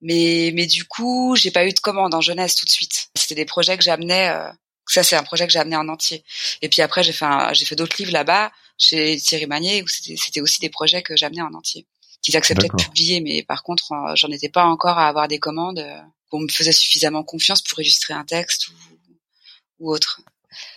mais 0.00 0.52
mais 0.54 0.66
du 0.66 0.84
coup 0.84 1.36
j'ai 1.36 1.50
pas 1.50 1.66
eu 1.66 1.72
de 1.72 1.80
commande 1.80 2.14
en 2.14 2.20
jeunesse 2.20 2.54
tout 2.54 2.64
de 2.64 2.70
suite. 2.70 3.08
C'était 3.14 3.34
des 3.34 3.44
projets 3.44 3.76
que 3.76 3.84
j'amenais. 3.84 4.28
Euh, 4.30 4.50
ça 4.86 5.02
c'est 5.02 5.16
un 5.16 5.22
projet 5.22 5.46
que 5.46 5.52
j'ai 5.52 5.58
amené 5.58 5.76
en 5.76 5.88
entier. 5.88 6.24
Et 6.60 6.68
puis 6.68 6.82
après 6.82 7.02
j'ai 7.02 7.12
fait 7.12 7.26
j'ai 7.52 7.64
fait 7.64 7.76
d'autres 7.76 7.96
livres 7.98 8.12
là-bas 8.12 8.52
chez 8.78 9.16
Thierry 9.18 9.46
Magnier 9.46 9.82
où 9.82 9.88
c'était 9.88 10.40
aussi 10.40 10.60
des 10.60 10.70
projets 10.70 11.02
que 11.02 11.16
j'amenais 11.16 11.42
en 11.42 11.54
entier 11.54 11.86
qu'ils 12.20 12.36
acceptaient 12.36 12.68
de 12.68 12.76
publier, 12.76 13.20
mais 13.20 13.42
par 13.42 13.62
contre 13.62 13.92
j'en 14.14 14.30
étais 14.30 14.48
pas 14.48 14.64
encore 14.64 14.98
à 14.98 15.08
avoir 15.08 15.28
des 15.28 15.38
commandes 15.38 15.80
euh, 15.80 16.00
on 16.32 16.40
me 16.40 16.48
faisait 16.48 16.72
suffisamment 16.72 17.22
confiance 17.22 17.62
pour 17.62 17.80
illustrer 17.80 18.14
un 18.14 18.24
texte 18.24 18.68
ou, 18.68 18.72
ou 19.80 19.92
autre. 19.92 20.20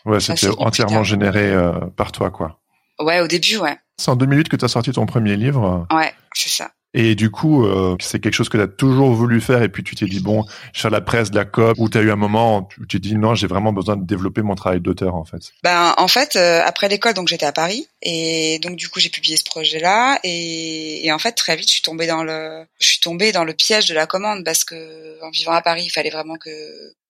Ouais, 0.05 0.19
c'était 0.19 0.49
entièrement 0.57 1.03
généré 1.03 1.51
euh, 1.51 1.71
par 1.95 2.11
toi, 2.11 2.31
quoi. 2.31 2.59
Ouais, 2.99 3.19
au 3.21 3.27
début, 3.27 3.57
ouais. 3.57 3.77
C'est 3.97 4.11
en 4.11 4.15
2008 4.15 4.49
que 4.49 4.55
tu 4.55 4.65
as 4.65 4.69
sorti 4.69 4.91
ton 4.91 5.05
premier 5.05 5.35
livre. 5.35 5.87
Ouais, 5.91 6.13
c'est 6.33 6.49
ça. 6.49 6.71
Et 6.97 7.13
du 7.15 7.29
coup, 7.29 7.65
euh, 7.65 7.97
c'est 7.99 8.21
quelque 8.21 8.33
chose 8.33 8.47
que 8.47 8.55
tu 8.55 8.63
as 8.63 8.69
toujours 8.69 9.11
voulu 9.11 9.41
faire 9.41 9.61
et 9.61 9.67
puis 9.67 9.83
tu 9.83 9.95
t'es 9.95 10.05
dit, 10.05 10.21
bon, 10.21 10.45
je 10.71 10.79
fais 10.79 10.89
la 10.89 11.01
presse, 11.01 11.29
de 11.29 11.35
la 11.35 11.43
COP, 11.43 11.77
ou 11.77 11.89
tu 11.89 11.97
as 11.97 12.01
eu 12.01 12.09
un 12.09 12.15
moment 12.15 12.69
où 12.79 12.85
tu 12.85 12.87
t'es 12.87 12.99
dit, 12.99 13.15
non, 13.17 13.35
j'ai 13.35 13.47
vraiment 13.47 13.73
besoin 13.73 13.97
de 13.97 14.05
développer 14.05 14.41
mon 14.41 14.55
travail 14.55 14.79
d'auteur, 14.79 15.13
en 15.13 15.25
fait. 15.25 15.41
Ben, 15.61 15.93
en 15.97 16.07
fait, 16.07 16.37
euh, 16.37 16.61
après 16.63 16.87
l'école, 16.87 17.13
donc 17.13 17.27
j'étais 17.27 17.45
à 17.45 17.51
Paris 17.51 17.85
et 18.01 18.59
donc 18.59 18.77
du 18.77 18.87
coup, 18.87 19.01
j'ai 19.01 19.09
publié 19.09 19.35
ce 19.35 19.43
projet-là 19.43 20.19
et, 20.23 21.05
et, 21.05 21.11
en 21.11 21.19
fait, 21.19 21.33
très 21.33 21.57
vite, 21.57 21.67
je 21.67 21.73
suis 21.73 21.81
tombée 21.81 22.07
dans 22.07 22.23
le, 22.23 22.65
je 22.79 22.87
suis 22.87 23.01
tombée 23.01 23.33
dans 23.33 23.43
le 23.43 23.53
piège 23.53 23.87
de 23.87 23.93
la 23.93 24.07
commande 24.07 24.45
parce 24.45 24.63
que 24.63 25.21
en 25.21 25.31
vivant 25.31 25.51
à 25.51 25.61
Paris, 25.61 25.83
il 25.85 25.91
fallait 25.91 26.09
vraiment 26.09 26.37
que 26.37 26.49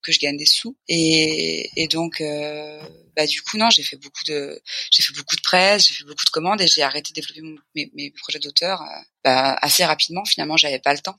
que 0.05 0.11
je 0.11 0.19
gagne 0.19 0.37
des 0.37 0.45
sous. 0.45 0.77
Et, 0.87 1.69
et 1.75 1.87
donc 1.87 2.21
euh, 2.21 2.79
bah 3.15 3.25
du 3.25 3.41
coup 3.41 3.57
non 3.57 3.69
j'ai 3.69 3.83
fait 3.83 3.95
beaucoup 3.95 4.23
de 4.25 4.61
j'ai 4.91 5.03
fait 5.03 5.13
beaucoup 5.13 5.35
de 5.35 5.41
presse 5.41 5.87
j'ai 5.87 5.93
fait 5.93 6.03
beaucoup 6.03 6.25
de 6.25 6.29
commandes 6.29 6.61
et 6.61 6.67
j'ai 6.67 6.81
arrêté 6.81 7.11
de 7.13 7.21
développer 7.21 7.41
mes, 7.75 7.89
mes, 7.93 8.11
projets 8.11 8.39
d'auteur 8.39 8.81
euh, 8.81 8.85
bah, 9.23 9.57
assez 9.61 9.85
rapidement. 9.85 10.25
Finalement 10.25 10.57
j'avais 10.57 10.79
pas 10.79 10.93
le 10.93 10.99
temps. 10.99 11.17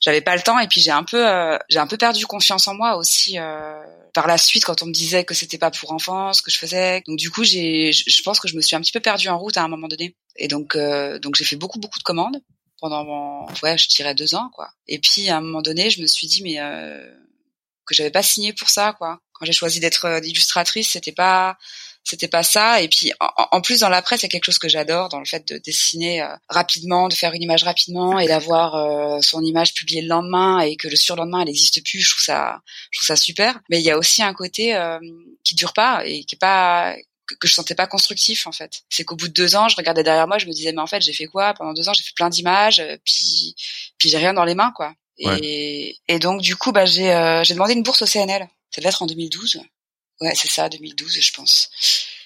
J'avais 0.00 0.20
pas 0.20 0.36
le 0.36 0.42
temps 0.42 0.58
et 0.58 0.68
puis 0.68 0.80
j'ai 0.80 0.90
un 0.90 1.04
peu 1.04 1.28
euh, 1.28 1.58
j'ai 1.68 1.78
un 1.78 1.86
peu 1.86 1.96
perdu 1.96 2.26
confiance 2.26 2.68
en 2.68 2.74
moi 2.74 2.96
aussi 2.96 3.38
euh, 3.38 3.82
par 4.14 4.26
la 4.26 4.38
suite 4.38 4.64
quand 4.64 4.82
on 4.82 4.86
me 4.86 4.92
disait 4.92 5.24
que 5.24 5.34
c'était 5.34 5.58
pas 5.58 5.70
pour 5.70 5.92
enfants 5.92 6.32
ce 6.32 6.42
que 6.42 6.50
je 6.50 6.58
faisais. 6.58 7.02
Donc 7.06 7.18
du 7.18 7.30
coup 7.30 7.44
j'ai 7.44 7.92
je 7.92 8.22
pense 8.22 8.40
que 8.40 8.48
je 8.48 8.56
me 8.56 8.60
suis 8.60 8.76
un 8.76 8.80
petit 8.80 8.92
peu 8.92 9.00
perdue 9.00 9.28
en 9.28 9.38
route 9.38 9.56
à 9.56 9.62
un 9.62 9.68
moment 9.68 9.88
donné. 9.88 10.14
Et 10.36 10.48
donc 10.48 10.76
donc 10.76 11.36
j'ai 11.36 11.44
fait 11.44 11.56
beaucoup 11.56 11.78
beaucoup 11.78 11.98
de 11.98 12.04
commandes 12.04 12.40
pendant 12.80 13.04
mon, 13.04 13.46
ouais 13.62 13.76
je 13.76 13.88
dirais 13.88 14.14
deux 14.14 14.34
ans 14.34 14.50
quoi. 14.54 14.70
Et 14.86 14.98
puis 14.98 15.28
à 15.28 15.36
un 15.36 15.40
moment 15.40 15.62
donné 15.62 15.90
je 15.90 16.00
me 16.00 16.06
suis 16.06 16.26
dit 16.26 16.42
mais 16.42 16.58
que 17.90 17.96
j'avais 17.96 18.10
pas 18.10 18.22
signé 18.22 18.52
pour 18.52 18.70
ça 18.70 18.94
quoi. 18.96 19.20
Quand 19.32 19.44
j'ai 19.44 19.52
choisi 19.52 19.80
d'être 19.80 20.04
euh, 20.06 20.20
illustratrice, 20.20 20.90
c'était 20.90 21.12
pas 21.12 21.58
c'était 22.02 22.28
pas 22.28 22.42
ça. 22.42 22.80
Et 22.80 22.88
puis 22.88 23.12
en, 23.20 23.60
plus 23.60 23.80
dans 23.80 23.88
la 23.90 24.00
presse 24.00 24.22
il 24.22 24.24
y 24.24 24.26
a 24.26 24.28
quelque 24.30 24.44
chose 24.44 24.58
que 24.58 24.68
j'adore 24.68 25.10
dans 25.10 25.18
le 25.18 25.26
fait 25.26 25.46
de 25.48 25.58
dessiner 25.58 26.22
euh, 26.22 26.34
rapidement 26.48 27.08
de 27.08 27.14
faire 27.14 27.34
une 27.34 27.42
image 27.42 27.64
rapidement 27.64 28.18
et 28.18 28.26
d'avoir 28.26 28.74
euh, 28.76 29.20
son 29.20 29.42
image 29.44 29.74
publiée 29.74 30.02
le 30.02 30.08
lendemain 30.08 30.60
et 30.60 30.76
que 30.76 30.88
le 30.88 30.96
surlendemain 30.96 31.40
elle 31.40 31.48
n'existe 31.48 31.84
plus. 31.84 32.00
Je 32.00 32.10
trouve 32.10 32.22
ça 32.22 32.60
je 32.90 32.98
trouve 32.98 33.06
ça 33.06 33.16
super. 33.16 33.60
Mais 33.68 33.80
il 33.80 33.84
y 33.84 33.90
a 33.90 33.98
aussi 33.98 34.22
un 34.22 34.32
côté 34.32 34.78
qui 35.44 35.54
dure 35.54 35.72
pas 35.72 36.06
et 36.06 36.24
qui 36.24 36.36
est 36.36 36.38
pas 36.38 36.94
que, 37.26 37.46
je 37.46 37.52
sentais 37.52 37.74
pas 37.74 37.86
constructif 37.86 38.46
en 38.46 38.52
fait. 38.52 38.82
C'est 38.88 39.04
qu'au 39.04 39.16
bout 39.16 39.28
de 39.28 39.34
deux 39.34 39.56
ans 39.56 39.68
je 39.68 39.76
regardais 39.76 40.02
derrière 40.02 40.28
moi 40.28 40.38
je 40.38 40.46
me 40.46 40.52
disais 40.52 40.72
mais 40.72 40.80
en 40.80 40.86
fait 40.86 41.02
j'ai 41.02 41.12
fait 41.12 41.26
quoi? 41.26 41.54
Pendant 41.54 41.74
deux 41.74 41.88
ans 41.88 41.92
j'ai 41.92 42.04
fait 42.04 42.14
plein 42.14 42.30
d'images 42.30 42.82
puis 43.04 43.54
puis 43.98 44.08
j'ai 44.08 44.18
rien 44.18 44.32
dans 44.32 44.44
les 44.44 44.54
mains 44.54 44.72
quoi 44.74 44.94
et, 45.20 45.98
et, 46.08 46.18
donc 46.18 46.40
du 46.40 46.56
coup, 46.56 46.72
bah, 46.72 46.86
j'ai 46.86 47.12
euh, 47.12 47.42
demandé 47.42 47.74
une 47.74 47.82
bourse 47.82 48.02
au 48.02 48.06
CNL. 48.06 48.48
Ça 48.70 48.80
devait 48.80 48.88
être 48.88 49.02
en 49.02 49.06
2012. 49.06 49.60
Ouais, 50.20 50.34
c'est 50.34 50.48
ça, 50.48 50.68
2012, 50.68 51.18
je 51.20 51.32
pense. 51.32 51.70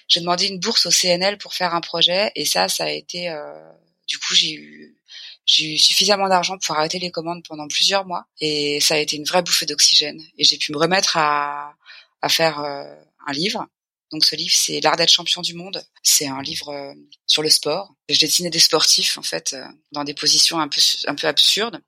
J'ai 0.09 0.21
demandé 0.21 0.47
une 0.47 0.59
bourse 0.59 0.87
au 0.87 0.91
CNL 0.91 1.39
pour 1.39 1.55
faire 1.55 1.75
un 1.75 1.81
projet, 1.81 2.31
et 2.35 2.45
ça, 2.45 2.69
ça 2.69 2.85
a 2.85 2.91
été. 2.91 3.29
Euh, 3.31 3.73
du 4.07 4.19
coup, 4.19 4.35
j'ai 4.35 4.53
eu 4.53 4.97
eu 5.61 5.79
suffisamment 5.79 6.29
d'argent 6.29 6.57
pour 6.59 6.77
arrêter 6.77 6.99
les 6.99 7.11
commandes 7.11 7.45
pendant 7.47 7.69
plusieurs 7.69 8.07
mois, 8.07 8.27
et 8.41 8.81
ça 8.81 8.95
a 8.95 8.99
été 8.99 9.17
une 9.17 9.25
vraie 9.25 9.43
bouffée 9.43 9.67
d'oxygène. 9.67 10.21
Et 10.39 10.45
j'ai 10.45 10.57
pu 10.57 10.73
me 10.73 10.79
remettre 10.79 11.17
à 11.17 11.75
à 12.23 12.29
faire 12.31 12.61
euh, 12.61 12.95
un 13.27 13.33
livre. 13.33 13.67
Donc 14.11 14.25
ce 14.25 14.35
livre, 14.37 14.55
c'est 14.55 14.81
L'art 14.81 14.97
d'être 14.97 15.11
champion 15.11 15.43
du 15.43 15.55
monde. 15.55 15.85
C'est 16.03 16.27
un 16.27 16.41
livre 16.41 16.71
euh, 16.71 16.95
sur 17.27 17.43
le 17.43 17.51
sport. 17.51 17.93
Je 18.09 18.19
dessinais 18.19 18.51
des 18.51 18.59
sportifs 18.59 19.19
en 19.19 19.23
fait 19.23 19.55
dans 19.93 20.05
des 20.05 20.15
positions 20.15 20.59
un 20.59 20.69
peu 20.69 20.81
un 21.07 21.15
peu 21.15 21.27
absurdes 21.27 21.83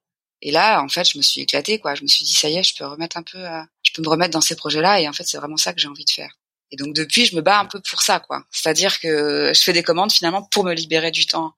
et 0.47 0.53
là, 0.53 0.81
en 0.81 0.89
fait, 0.89 1.03
je 1.11 1.19
me 1.19 1.23
suis 1.23 1.41
éclatée, 1.41 1.81
quoi. 1.81 1.97
Je 1.97 2.05
me 2.05 2.07
suis 2.07 2.25
dit, 2.25 2.33
ça 2.33 2.49
y 2.49 2.57
est, 2.57 2.63
je 2.63 2.77
peux 2.77 2.87
remettre 2.87 3.17
un 3.17 3.25
peu, 3.25 3.45
je 3.83 3.91
peux 3.93 4.01
me 4.01 4.09
remettre 4.09 4.31
dans 4.31 4.41
ces 4.41 4.55
projets-là. 4.55 5.01
Et 5.01 5.09
en 5.09 5.13
fait, 5.13 5.25
c'est 5.25 5.39
vraiment 5.39 5.57
ça 5.57 5.73
que 5.73 5.81
j'ai 5.81 5.89
envie 5.89 6.05
de 6.05 6.11
faire. 6.11 6.39
Et 6.71 6.77
donc 6.77 6.95
depuis, 6.95 7.27
je 7.27 7.35
me 7.35 7.41
bats 7.41 7.59
un 7.59 7.65
peu 7.65 7.81
pour 7.91 8.01
ça, 8.01 8.21
quoi. 8.21 8.45
C'est-à-dire 8.53 9.01
que 9.01 9.51
je 9.53 9.61
fais 9.61 9.73
des 9.73 9.83
commandes 9.83 10.13
finalement 10.13 10.45
pour 10.45 10.63
me 10.63 10.73
libérer 10.73 11.11
du 11.11 11.27
temps 11.27 11.55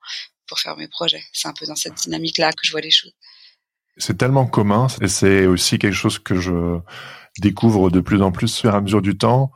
pour 0.47 0.59
faire 0.59 0.75
mes 0.79 0.89
projets. 0.89 1.23
C'est 1.35 1.49
un 1.49 1.53
peu 1.53 1.67
dans 1.67 1.77
cette 1.77 1.97
dynamique-là 1.97 2.53
que 2.53 2.63
je 2.63 2.71
vois 2.71 2.81
les 2.81 2.91
choses. 2.91 3.13
C'est 3.99 4.17
tellement 4.17 4.47
commun 4.47 4.87
et 5.03 5.09
c'est 5.09 5.45
aussi 5.45 5.79
quelque 5.79 5.93
chose 5.93 6.19
que 6.19 6.37
je 6.37 6.79
découvre 7.41 7.91
de 7.91 8.01
plus 8.01 8.23
en 8.23 8.33
plus 8.33 8.49
sur 8.49 8.75
à 8.75 8.81
mesure 8.81 9.03
du 9.03 9.19
temps. 9.19 9.53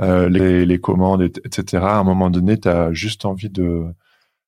Euh, 0.00 0.30
les, 0.30 0.64
les, 0.64 0.80
commandes, 0.80 1.20
etc. 1.20 1.84
À 1.84 1.98
un 1.98 2.04
moment 2.04 2.30
donné, 2.30 2.58
tu 2.58 2.68
as 2.68 2.90
juste 2.94 3.26
envie 3.26 3.50
de 3.50 3.84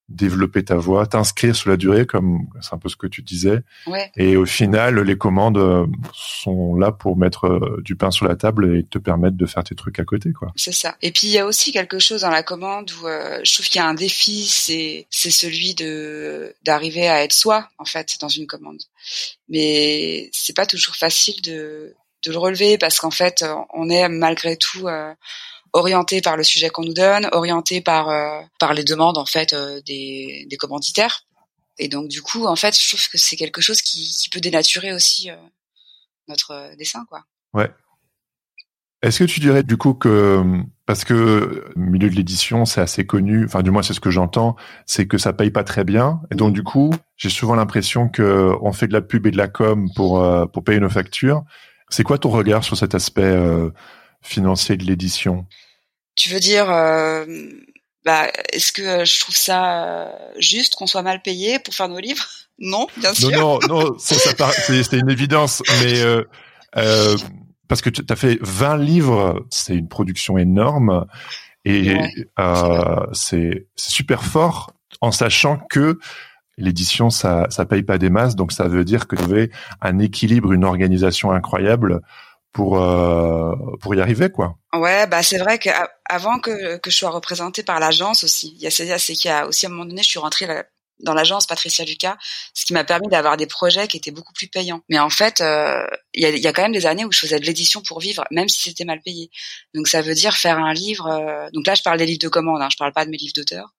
développer 0.09 0.65
ta 0.65 0.77
voix, 0.77 1.07
t'inscrire 1.07 1.57
sur 1.57 1.71
la 1.71 1.77
durée, 1.77 2.07
comme 2.07 2.47
c'est 2.61 2.75
un 2.75 2.79
peu 2.79 2.89
ce 2.89 2.97
que 2.97 3.07
tu 3.07 3.23
disais. 3.23 3.61
Ouais. 3.87 4.13
Et 4.17 4.37
au 4.37 4.45
final, 4.45 5.01
les 5.01 5.17
commandes 5.17 5.57
euh, 5.57 5.87
sont 6.13 6.77
là 6.77 6.93
pour 6.93 7.17
mettre 7.17 7.47
euh, 7.47 7.81
du 7.83 7.97
pain 7.97 8.11
sur 8.11 8.27
la 8.27 8.37
table 8.37 8.77
et 8.77 8.85
te 8.85 8.99
permettre 8.99 9.37
de 9.37 9.47
faire 9.47 9.65
tes 9.65 9.75
trucs 9.75 9.99
à 9.99 10.05
côté, 10.05 10.33
quoi. 10.33 10.53
C'est 10.57 10.73
ça. 10.73 10.97
Et 11.01 11.11
puis 11.11 11.29
il 11.29 11.31
y 11.31 11.39
a 11.39 11.47
aussi 11.47 11.73
quelque 11.73 11.99
chose 11.99 12.21
dans 12.21 12.31
la 12.31 12.43
commande 12.43 12.91
où 13.03 13.07
euh, 13.07 13.41
je 13.45 13.55
trouve 13.55 13.67
qu'il 13.67 13.81
y 13.81 13.83
a 13.83 13.89
un 13.89 13.95
défi, 13.95 14.47
c'est 14.47 15.07
c'est 15.11 15.31
celui 15.31 15.75
de 15.75 16.55
d'arriver 16.65 17.09
à 17.09 17.25
être 17.25 17.33
soi 17.33 17.69
en 17.79 17.85
fait 17.87 18.17
dans 18.21 18.29
une 18.29 18.47
commande. 18.47 18.81
Mais 19.49 20.29
c'est 20.33 20.57
pas 20.57 20.67
toujours 20.67 20.97
facile 20.97 21.41
de 21.43 21.95
de 22.27 22.31
le 22.31 22.39
relever 22.39 22.77
parce 22.79 22.99
qu'en 23.01 23.11
fait 23.11 23.45
on 23.73 23.89
est 23.89 24.09
malgré 24.09 24.57
tout 24.57 24.87
orienté 25.75 26.23
par 26.23 26.37
le 26.37 26.45
sujet 26.45 26.71
qu'on 26.71 26.85
nous 26.85 26.95
donne, 26.95 27.29
orienté 27.33 27.81
par 27.81 28.09
euh, 28.09 28.41
par 28.59 28.73
les 28.73 28.85
demandes 28.85 29.19
en 29.19 29.27
fait 29.27 29.53
euh, 29.53 29.81
des, 29.85 30.47
des 30.49 30.57
commanditaires. 30.57 31.27
Et 31.79 31.89
donc 31.89 32.09
du 32.09 32.23
coup, 32.23 32.47
en 32.47 32.57
fait, 32.57 32.81
je 32.81 32.89
trouve 32.89 33.09
que 33.09 33.19
c'est 33.19 33.37
quelque 33.37 33.61
chose 33.61 33.83
qui, 33.83 34.09
qui 34.17 34.31
peut 34.31 34.41
dénaturer 34.41 34.95
aussi 34.95 35.31
euh, 35.31 35.37
notre 36.29 36.75
dessin, 36.79 37.05
quoi. 37.09 37.25
Ouais. 37.53 37.71
Est-ce 39.03 39.19
que 39.19 39.25
tu 39.25 39.41
dirais 39.41 39.65
du 39.65 39.77
coup 39.77 39.93
que 39.93 40.43
parce 40.87 41.05
que 41.05 41.67
le 41.75 41.91
milieu 41.91 42.09
de 42.09 42.15
l'édition 42.15 42.65
c'est 42.65 42.81
assez 42.81 43.05
connu, 43.05 43.45
enfin 43.45 43.63
du 43.63 43.71
moins 43.71 43.83
c'est 43.83 43.93
ce 43.93 44.01
que 44.01 44.11
j'entends, 44.11 44.57
c'est 44.87 45.07
que 45.07 45.19
ça 45.19 45.35
paye 45.35 45.51
pas 45.51 45.65
très 45.65 45.85
bien 45.85 46.23
et 46.31 46.37
donc 46.37 46.55
du 46.55 46.63
coup 46.63 46.91
j'ai 47.19 47.29
souvent 47.29 47.55
l'impression 47.55 48.09
que 48.09 48.55
on 48.63 48.73
fait 48.73 48.87
de 48.87 48.95
la 48.95 49.03
pub 49.03 49.27
et 49.27 49.31
de 49.31 49.37
la 49.37 49.49
com 49.49 49.91
pour 49.95 50.27
pour 50.51 50.65
payer 50.65 50.81
nos 50.81 50.89
factures. 50.89 51.45
C'est 51.91 52.03
quoi 52.03 52.17
ton 52.17 52.31
regard 52.31 52.65
sur 52.65 52.79
cet 52.79 52.95
aspect 52.95 53.37
financier 54.25 54.77
de 54.77 54.85
l'édition? 54.85 55.47
Tu 56.17 56.31
veux 56.31 56.41
dire, 56.41 56.71
euh, 56.71 57.25
bah, 58.05 58.27
est-ce 58.53 58.71
que 58.71 58.83
euh, 58.83 59.05
je 59.05 59.21
trouve 59.21 59.37
ça 59.37 59.83
euh, 59.83 60.13
juste 60.39 60.75
qu'on 60.75 60.87
soit 60.87 61.03
mal 61.03 61.23
payé 61.23 61.59
pour 61.59 61.75
faire 61.75 61.89
nos 61.89 62.01
livres? 62.01 62.27
Non, 62.61 62.87
bien 62.97 63.13
sûr. 63.13 63.33
Non, 63.33 63.59
non, 63.69 63.83
non, 63.83 63.97
c'est 63.99 64.93
une 64.93 65.11
évidence, 65.11 65.61
mais 65.83 66.01
euh, 66.01 67.17
parce 67.67 67.83
que 67.83 67.91
tu 67.91 68.01
as 68.09 68.15
fait 68.15 68.39
20 68.43 68.77
livres, 68.77 69.45
c'est 69.51 69.75
une 69.75 69.89
production 69.89 70.39
énorme 70.39 71.05
et 71.65 71.97
c'est 73.13 73.67
super 73.75 74.23
fort 74.23 74.71
en 75.01 75.11
sachant 75.11 75.57
que 75.69 75.99
l'édition 76.57 77.11
ça 77.11 77.49
ça 77.51 77.65
paye 77.65 77.83
pas 77.83 77.99
des 77.99 78.09
masses, 78.09 78.37
donc 78.37 78.53
ça 78.53 78.69
veut 78.69 78.85
dire 78.85 79.09
que 79.09 79.17
tu 79.17 79.25
avais 79.25 79.51
un 79.81 79.99
équilibre, 79.99 80.53
une 80.53 80.65
organisation 80.65 81.33
incroyable 81.33 82.03
pour 82.55 82.81
euh, 82.81 83.53
pour 83.83 83.95
y 83.95 84.01
arriver 84.01 84.31
quoi. 84.31 84.57
Ouais, 84.73 85.07
bah 85.07 85.23
c'est 85.23 85.39
vrai 85.39 85.59
que 85.59 85.69
avant 86.09 86.39
que 86.39 86.79
que 86.79 86.91
je 86.91 86.97
sois 86.97 87.11
représentée 87.11 87.63
par 87.63 87.81
l'agence 87.81 88.25
aussi, 88.25 88.55
il 88.57 88.63
y 88.63 88.67
a 88.67 88.71
c'est 88.71 89.15
qu'il 89.15 89.29
y 89.29 89.35
a 89.35 89.47
aussi 89.47 89.67
à 89.67 89.69
un 89.69 89.73
moment 89.73 89.85
donné, 89.85 90.03
je 90.03 90.09
suis 90.09 90.19
rentrée 90.19 90.47
dans 91.01 91.13
l'agence 91.13 91.47
Patricia 91.47 91.85
Lucas, 91.85 92.17
ce 92.55 92.65
qui 92.65 92.73
m'a 92.73 92.85
permis 92.85 93.09
d'avoir 93.09 93.37
des 93.37 93.47
projets 93.47 93.89
qui 93.89 93.97
étaient 93.97 94.13
beaucoup 94.13 94.33
plus 94.33 94.47
payants. 94.47 94.81
Mais 94.89 95.01
en 95.01 95.11
fait, 95.11 95.41
euh, 95.41 95.85
il 96.15 96.23
y, 96.23 96.27
a, 96.27 96.31
y, 96.31 96.47
a, 96.47 96.53
quand 96.53 96.63
même 96.63 96.73
des 96.73 96.87
années 96.87 97.05
où 97.05 97.11
je 97.11 97.19
faisais 97.19 97.41
de 97.41 97.45
l'édition 97.45 97.83
pour 97.83 97.99
vivre, 97.99 98.25
même 98.31 98.49
si 98.49 98.63
c'était 98.63 98.85
mal 98.85 99.01
payé. 99.03 99.29
Donc 99.75 99.89
ça 99.89 100.03
veut 100.03 100.15
dire 100.15 100.37
faire 100.37 100.59
un 100.59 100.73
livre. 100.73 101.09
Euh, 101.09 101.51
donc 101.53 101.67
là, 101.67 101.75
je 101.75 101.83
parle 101.83 101.99
des 101.99 102.07
livres 102.07 102.21
de 102.21 102.29
commande, 102.29 102.63
hein, 102.63 102.69
je 102.71 102.77
parle 102.77 102.93
pas 102.93 103.05
de 103.05 103.11
mes 103.11 103.17
livres 103.17 103.35
d'auteur. 103.35 103.75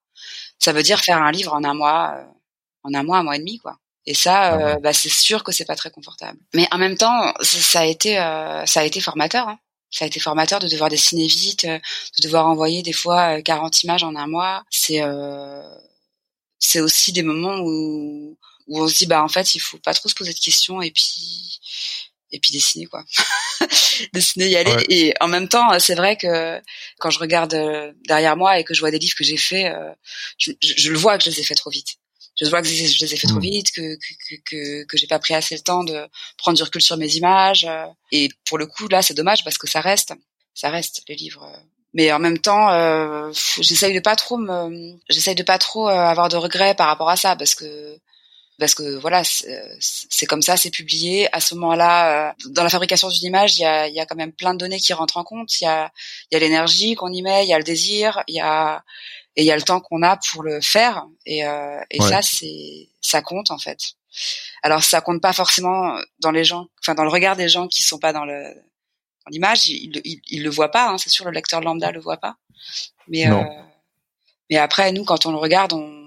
Ça 0.60 0.74
veut 0.74 0.84
dire 0.84 1.00
faire 1.00 1.22
un 1.22 1.32
livre 1.32 1.54
en 1.54 1.64
un 1.64 1.74
mois, 1.74 2.16
euh, 2.18 2.26
en 2.84 2.94
un 2.94 3.04
mois, 3.04 3.20
un 3.20 3.24
mois 3.24 3.36
et 3.38 3.40
demi, 3.40 3.58
quoi. 3.60 3.78
Et 4.08 4.14
ça, 4.14 4.40
ah 4.40 4.60
euh, 4.60 4.76
bah, 4.80 4.94
c'est 4.94 5.10
sûr 5.10 5.44
que 5.44 5.52
c'est 5.52 5.66
pas 5.66 5.76
très 5.76 5.90
confortable. 5.90 6.38
Mais 6.54 6.68
en 6.72 6.78
même 6.78 6.96
temps, 6.96 7.34
ça 7.42 7.82
a 7.82 7.86
été, 7.86 8.16
ça 8.66 8.80
a 8.82 8.84
été 8.84 9.02
formateur. 9.02 9.48
Hein 9.48 9.60
ça 9.96 10.04
a 10.04 10.08
été 10.08 10.20
formateur 10.20 10.60
de 10.60 10.68
devoir 10.68 10.90
dessiner 10.90 11.28
vite, 11.28 11.66
de 11.66 12.22
devoir 12.22 12.48
envoyer 12.48 12.84
des 12.84 12.94
fois 12.94 13.42
40 13.42 13.84
images 13.84 14.04
en 14.04 14.16
un 14.16 14.28
mois. 14.28 14.64
C'est 14.70 15.02
euh, 15.02 15.62
c'est 16.60 16.82
aussi 16.82 17.14
des 17.14 17.24
moments 17.24 17.60
où, 17.60 18.38
où 18.68 18.82
on 18.82 18.88
se 18.88 18.98
dit 18.98 19.06
bah 19.06 19.24
en 19.24 19.30
fait 19.30 19.56
il 19.56 19.60
faut 19.60 19.78
pas 19.78 19.94
trop 19.94 20.10
se 20.10 20.16
poser 20.16 20.34
de 20.34 20.40
questions 20.40 20.82
et 20.82 20.92
puis 20.92 21.60
et 22.32 22.40
puis 22.40 22.52
dessiner 22.52 22.88
quoi 22.88 23.06
dessiner 24.14 24.50
y 24.50 24.58
aller 24.58 24.84
et 24.90 25.14
en 25.22 25.28
même 25.28 25.48
temps 25.48 25.80
c'est 25.80 25.96
vrai 25.96 26.18
que 26.18 26.60
quand 26.98 27.12
je 27.12 27.20
regarde 27.20 27.54
euh, 27.54 27.94
derrière 28.08 28.36
moi 28.36 28.60
et 28.60 28.64
que 28.64 28.74
je 28.74 28.80
vois 28.80 28.92
des 28.92 29.00
livres 29.00 29.16
que 29.16 29.24
j'ai 29.24 29.38
faits 29.38 29.74
euh, 29.74 29.94
je, 30.38 30.52
je, 30.60 30.92
le 30.92 30.98
vois 30.98 31.18
que 31.18 31.24
je 31.24 31.30
les 31.30 31.40
ai 31.40 31.44
faits 31.44 31.58
trop 31.58 31.70
vite 31.70 31.98
je 32.40 32.50
vois 32.50 32.62
que 32.62 32.68
je 32.68 33.06
les 33.06 33.14
ai 33.14 33.18
fait 33.18 33.28
trop 33.28 33.38
mmh. 33.38 33.42
vite 33.42 33.72
que 33.72 33.96
que 33.96 34.36
que, 34.46 34.84
que 34.84 34.98
j'ai 34.98 35.08
pas 35.08 35.20
pris 35.20 35.34
assez 35.34 35.56
le 35.56 35.62
temps 35.62 35.84
de 35.84 36.08
prendre 36.38 36.58
du 36.58 36.64
recul 36.64 36.82
sur 36.82 36.98
mes 36.98 37.16
images 37.16 37.66
euh, 37.66 37.86
et 38.12 38.30
pour 38.46 38.58
le 38.58 38.66
coup 38.66 38.88
là 38.88 39.02
c'est 39.02 39.14
dommage 39.14 39.44
parce 39.44 39.58
que 39.58 39.68
ça 39.68 39.82
reste 39.82 40.14
ça 40.54 40.70
reste 40.70 41.04
les 41.08 41.16
livres 41.16 41.50
mais 41.96 42.12
en 42.12 42.20
même 42.20 42.38
temps 42.38 42.70
euh, 42.72 43.32
j'essaye 43.60 43.96
de 43.96 44.02
pas 44.02 44.16
trop 44.16 44.38
me 44.38 44.98
j'essaye 45.10 45.34
de 45.34 45.44
pas 45.44 45.58
trop 45.58 45.90
euh, 45.90 45.94
avoir 45.94 46.30
de 46.30 46.36
regrets 46.36 46.76
par 46.76 46.88
rapport 46.88 47.10
à 47.10 47.16
ça 47.16 47.36
parce 47.38 47.56
que 47.56 47.98
parce 48.60 48.76
que 48.76 48.98
voilà 48.98 49.24
c'est 49.24 50.26
comme 50.26 50.42
ça 50.42 50.58
c'est 50.58 50.70
publié. 50.70 51.34
À 51.34 51.40
ce 51.40 51.56
moment-là 51.56 52.30
euh, 52.30 52.34
dans 52.48 52.64
la 52.64 52.70
fabrication 52.70 53.10
d'une 53.10 53.28
image 53.28 53.58
il 53.58 53.62
y 53.62 53.66
a 53.66 53.88
il 53.88 53.96
y 53.96 54.00
a 54.00 54.06
quand 54.06 54.16
même 54.16 54.34
plein 54.34 54.54
de 54.54 54.60
données 54.60 54.80
qui 54.80 54.94
rentrent 54.94 55.18
en 55.18 55.24
compte. 55.24 55.62
Il 55.62 55.64
y 55.64 55.68
a 55.68 55.92
il 56.32 56.36
y 56.36 56.38
a 56.38 56.40
l'énergie 56.40 56.96
qu'on 56.96 57.12
y 57.12 57.22
met 57.22 57.46
il 57.46 57.50
y 57.50 57.54
a 57.54 57.58
le 57.58 57.64
désir 57.64 58.24
il 58.28 58.36
y 58.36 58.42
a 58.42 58.84
et 59.36 59.44
il 59.44 59.46
y 59.46 59.52
a 59.52 59.56
le 59.56 59.62
temps 59.62 59.82
qu'on 59.82 60.02
a 60.02 60.18
pour 60.32 60.44
le 60.44 60.62
faire 60.62 61.06
et 61.26 61.46
euh, 61.46 61.80
et 61.92 62.02
ça 62.02 62.22
c'est 62.22 62.90
ça 63.02 63.22
compte 63.22 63.52
en 63.52 63.58
fait 63.58 63.80
alors 64.64 64.84
ça 64.84 65.02
compte 65.02 65.22
pas 65.22 65.34
forcément 65.34 65.98
dans 66.20 66.32
les 66.32 66.44
gens 66.44 66.68
enfin 66.82 66.96
dans 66.96 67.04
le 67.04 67.10
regard 67.10 67.36
des 67.36 67.50
gens 67.50 67.68
qui 67.68 67.84
sont 67.84 68.00
pas 68.00 68.14
dans 68.14 68.26
le 68.26 68.54
l'image, 69.30 69.68
il, 69.68 70.02
il, 70.04 70.22
il, 70.28 70.44
le 70.44 70.50
voit 70.50 70.72
pas. 70.72 70.90
Hein, 70.90 70.98
c'est 70.98 71.10
sûr, 71.10 71.26
le 71.26 71.32
lecteur 71.32 71.62
lambda 71.62 71.92
le 71.92 72.00
voit 72.00 72.18
pas. 72.18 72.38
Mais 73.08 73.30
euh, 73.30 73.44
mais 74.50 74.58
après, 74.58 74.92
nous, 74.92 75.04
quand 75.04 75.26
on 75.26 75.32
le 75.32 75.38
regarde, 75.38 75.74
on 75.74 76.04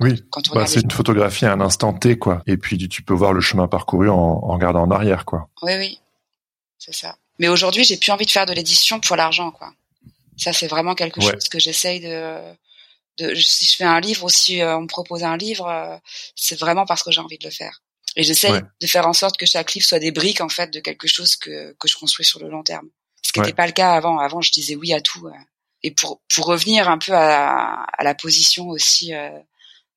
oui, 0.00 0.24
bah, 0.54 0.66
c'est 0.66 0.80
une 0.80 0.90
photographie 0.90 1.44
à 1.44 1.52
un 1.52 1.60
instant 1.60 1.92
T, 1.92 2.18
quoi. 2.18 2.42
Et 2.46 2.56
puis 2.56 2.88
tu 2.88 3.02
peux 3.02 3.14
voir 3.14 3.32
le 3.32 3.40
chemin 3.40 3.68
parcouru 3.68 4.08
en, 4.08 4.16
en 4.16 4.54
regardant 4.54 4.82
en 4.82 4.90
arrière, 4.90 5.24
quoi. 5.24 5.48
Oui, 5.62 5.72
oui, 5.76 6.00
c'est 6.78 6.94
ça. 6.94 7.16
Mais 7.38 7.48
aujourd'hui, 7.48 7.84
j'ai 7.84 7.98
plus 7.98 8.10
envie 8.10 8.24
de 8.24 8.30
faire 8.30 8.46
de 8.46 8.52
l'édition 8.52 9.00
pour 9.00 9.16
l'argent, 9.16 9.50
quoi. 9.50 9.72
Ça, 10.36 10.52
c'est 10.52 10.66
vraiment 10.66 10.94
quelque 10.94 11.20
chose 11.20 11.48
que 11.48 11.58
j'essaye 11.58 12.00
de, 12.00 12.40
de. 13.18 13.34
Si 13.34 13.66
je 13.66 13.76
fais 13.76 13.84
un 13.84 14.00
livre 14.00 14.24
ou 14.24 14.28
si 14.28 14.60
euh, 14.60 14.76
on 14.76 14.82
me 14.82 14.86
propose 14.86 15.24
un 15.24 15.36
livre, 15.36 15.66
euh, 15.66 15.96
c'est 16.34 16.58
vraiment 16.58 16.86
parce 16.86 17.02
que 17.02 17.10
j'ai 17.10 17.20
envie 17.20 17.38
de 17.38 17.44
le 17.44 17.50
faire. 17.50 17.82
Et 18.16 18.22
j'essaie 18.22 18.52
de 18.80 18.86
faire 18.86 19.06
en 19.06 19.12
sorte 19.12 19.36
que 19.36 19.46
chaque 19.46 19.72
livre 19.72 19.86
soit 19.86 19.98
des 19.98 20.10
briques 20.10 20.40
en 20.40 20.48
fait 20.48 20.70
de 20.70 20.80
quelque 20.80 21.08
chose 21.08 21.36
que 21.36 21.74
que 21.78 21.88
je 21.88 21.96
construis 21.96 22.26
sur 22.26 22.40
le 22.40 22.48
long 22.48 22.62
terme. 22.62 22.88
Ce 23.22 23.32
qui 23.32 23.40
n'était 23.40 23.54
pas 23.54 23.66
le 23.66 23.72
cas 23.72 23.92
avant. 23.92 24.18
Avant, 24.18 24.40
je 24.40 24.50
disais 24.50 24.74
oui 24.74 24.92
à 24.92 25.00
tout. 25.00 25.26
Euh. 25.26 25.32
Et 25.82 25.90
pour 25.90 26.20
pour 26.34 26.46
revenir 26.46 26.88
un 26.88 26.98
peu 26.98 27.12
à, 27.12 27.84
à 27.84 28.04
la 28.04 28.14
position 28.14 28.68
aussi 28.68 29.14
euh, 29.14 29.30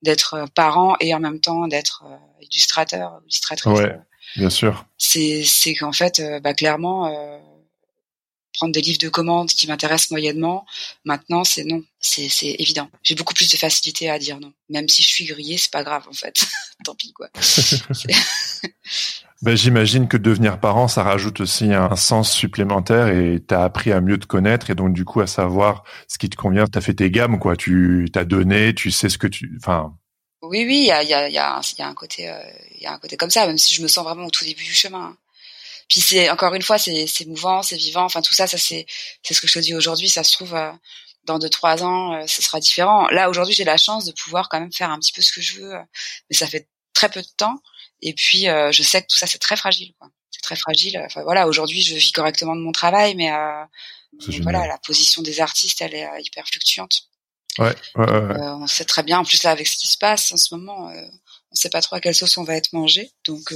d'être 0.02 0.46
parent 0.56 0.96
et 1.00 1.14
en 1.14 1.20
même 1.20 1.40
temps 1.40 1.68
d'être 1.68 2.04
euh, 2.06 2.16
illustrateur, 2.42 3.20
illustratrice. 3.24 3.80
Ouais, 3.80 3.96
bien 4.36 4.50
sûr. 4.50 4.86
C'est 4.98 5.44
c'est 5.44 5.76
qu'en 5.76 5.92
fait, 5.92 6.22
bah, 6.42 6.54
clairement 6.54 7.42
prendre 8.56 8.74
des 8.74 8.82
livres 8.82 9.00
de 9.00 9.10
commande 9.10 9.50
qui 9.50 9.68
m'intéressent 9.68 10.12
moyennement. 10.12 10.66
Maintenant, 11.04 11.44
c'est 11.44 11.64
non, 11.64 11.84
c'est 12.00 12.30
c'est 12.30 12.56
évident. 12.60 12.90
J'ai 13.04 13.16
beaucoup 13.16 13.34
plus 13.34 13.52
de 13.52 13.58
facilité 13.58 14.10
à 14.10 14.20
dire 14.20 14.40
non. 14.40 14.54
Même 14.70 14.90
si 14.90 15.04
je 15.04 15.08
suis 15.08 15.26
grillée, 15.26 15.58
c'est 15.58 15.72
pas 15.72 15.84
grave 15.84 16.06
en 16.10 16.14
fait. 16.14 16.46
Tant 16.86 16.96
pis 16.96 17.14
quoi. 17.14 17.30
ben, 19.42 19.56
j'imagine 19.56 20.08
que 20.08 20.18
devenir 20.18 20.60
parent, 20.60 20.88
ça 20.88 21.04
rajoute 21.04 21.42
aussi 21.42 21.74
un 21.74 21.96
sens 21.96 22.32
supplémentaire 22.32 23.08
et 23.08 23.42
t'as 23.46 23.64
appris 23.64 23.92
à 23.92 24.02
mieux 24.02 24.18
te 24.18 24.26
connaître 24.26 24.70
et 24.70 24.76
donc 24.76 24.94
du 24.94 25.06
coup 25.06 25.22
à 25.22 25.28
savoir 25.28 25.84
ce 26.08 26.18
qui 26.18 26.30
te 26.30 26.36
convient. 26.36 26.66
T'as 26.68 26.82
fait 26.82 26.96
tes 26.96 27.12
gammes 27.12 27.40
quoi. 27.40 27.56
Tu 27.56 28.08
t'as 28.12 28.26
donné, 28.26 28.74
tu 28.74 28.92
sais 28.92 29.10
ce 29.10 29.18
que 29.18 29.28
tu, 29.28 29.58
enfin. 29.58 29.94
Oui, 30.42 30.64
oui, 30.68 30.82
il 30.82 30.86
y 30.86 30.92
a, 30.92 31.04
y, 31.04 31.14
a, 31.14 31.28
y, 31.28 31.38
a, 31.40 31.62
y 31.78 31.82
a 31.82 31.88
un 31.88 31.94
côté, 31.96 32.30
euh, 32.30 32.40
il 32.76 32.84
y 32.84 32.86
a 32.86 32.94
un 32.94 33.00
côté 33.00 33.18
comme 33.18 33.32
ça, 33.32 33.48
même 33.48 33.58
si 33.58 33.74
je 33.74 33.82
me 33.82 33.88
sens 33.88 34.04
vraiment 34.04 34.26
au 34.26 34.30
tout 34.30 34.46
début 34.46 34.64
du 34.64 34.74
chemin. 34.74 35.18
Puis 35.88 36.02
c'est 36.02 36.30
encore 36.30 36.54
une 36.56 36.62
fois, 36.62 36.78
c'est 36.78 37.06
c'est 37.08 37.26
mouvant, 37.26 37.62
c'est 37.62 37.78
vivant. 37.78 38.04
Enfin 38.04 38.22
tout 38.22 38.34
ça, 38.34 38.48
ça 38.48 38.58
c'est 38.58 38.86
c'est 39.24 39.34
ce 39.34 39.42
que 39.42 39.48
je 39.48 39.54
te 39.54 39.60
dis 39.60 39.76
aujourd'hui. 39.76 40.10
Ça 40.10 40.24
se 40.24 40.34
trouve 40.34 40.56
euh, 40.56 40.72
dans 41.26 41.40
deux 41.40 41.50
trois 41.50 41.84
ans, 41.84 42.14
euh, 42.14 42.28
ce 42.28 42.42
sera 42.42 42.60
différent. 42.60 43.08
Là 43.10 43.30
aujourd'hui, 43.30 43.54
j'ai 43.54 43.64
la 43.64 43.78
chance 43.78 44.06
de 44.06 44.12
pouvoir 44.12 44.50
quand 44.50 44.60
même 44.60 44.74
faire 44.74 44.90
un 44.90 45.00
petit 45.00 45.12
peu 45.12 45.22
ce 45.22 45.32
que 45.32 45.42
je 45.42 45.60
veux, 45.60 45.76
euh, 45.76 45.84
mais 46.30 46.36
ça 46.36 46.48
fait 46.48 46.68
très 46.94 47.10
peu 47.10 47.22
de 47.22 47.28
temps. 47.38 47.62
Et 48.02 48.14
puis 48.14 48.46
je 48.46 48.84
sais 48.84 49.02
que 49.02 49.08
tout 49.08 49.18
ça 49.18 49.26
c'est 49.26 49.40
très 49.40 49.56
fragile. 49.56 49.94
C'est 50.32 50.42
très 50.42 50.56
fragile. 50.56 51.02
Enfin 51.06 51.24
voilà, 51.24 51.48
aujourd'hui 51.48 51.82
je 51.82 51.96
vis 51.96 52.12
correctement 52.12 52.56
de 52.56 52.62
mon 52.62 52.72
travail, 52.72 53.16
mais, 53.16 53.32
voilà, 54.42 54.68
la 54.68 54.78
position 54.80 55.22
des 55.22 55.40
artistes, 55.40 55.82
elle 55.82 55.96
est 55.96 56.08
hyper 56.20 56.46
fluctuante. 56.48 57.04
Ouais, 57.58 57.74
ouais, 57.96 58.06
ouais. 58.06 58.38
on 58.40 58.68
sait 58.68 58.84
très 58.84 59.02
bien, 59.02 59.20
en 59.20 59.24
plus 59.24 59.44
là 59.44 59.52
avec 59.52 59.68
ce 59.68 59.78
qui 59.78 59.88
se 59.88 59.98
passe 59.98 60.34
en 60.34 60.38
ce 60.38 60.54
moment, 60.54 60.92
on 61.52 61.56
sait 61.56 61.70
pas 61.70 61.82
trop 61.82 61.96
à 61.96 62.02
quelle 62.02 62.14
sauce 62.14 62.38
on 62.38 62.44
va 62.44 62.56
être 62.56 62.74
mangé. 62.74 63.12
Donc 63.26 63.54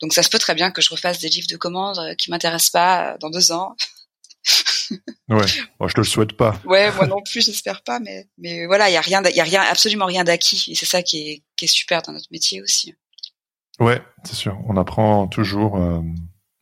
donc 0.00 0.12
ça 0.12 0.22
se 0.22 0.30
peut 0.30 0.38
très 0.38 0.54
bien 0.54 0.70
que 0.70 0.82
je 0.82 0.90
refasse 0.90 1.18
des 1.18 1.28
livres 1.28 1.48
de 1.48 1.56
commandes 1.56 1.98
euh, 1.98 2.14
qui 2.14 2.30
m'intéressent 2.30 2.70
pas 2.70 3.12
euh, 3.12 3.18
dans 3.18 3.30
deux 3.30 3.52
ans. 3.52 3.76
ouais, 5.28 5.46
moi 5.78 5.88
je 5.88 5.94
te 5.94 6.00
le 6.00 6.06
souhaite 6.06 6.32
pas. 6.32 6.60
Ouais, 6.64 6.92
moi 6.92 7.06
non 7.06 7.22
plus, 7.22 7.44
j'espère 7.44 7.82
pas, 7.82 8.00
mais 8.00 8.28
mais 8.38 8.66
voilà, 8.66 8.88
il 8.88 8.92
y 8.92 8.96
a 8.96 9.00
rien, 9.00 9.22
il 9.24 9.36
y 9.36 9.40
a 9.40 9.44
rien, 9.44 9.62
absolument 9.62 10.06
rien 10.06 10.24
d'acquis, 10.24 10.66
et 10.68 10.74
c'est 10.74 10.86
ça 10.86 11.02
qui 11.02 11.28
est 11.28 11.42
qui 11.56 11.66
est 11.66 11.68
super 11.68 12.02
dans 12.02 12.12
notre 12.12 12.28
métier 12.30 12.62
aussi. 12.62 12.94
Ouais, 13.80 14.02
c'est 14.24 14.34
sûr, 14.34 14.58
on 14.66 14.76
apprend 14.76 15.26
toujours. 15.28 15.76
Euh, 15.76 16.00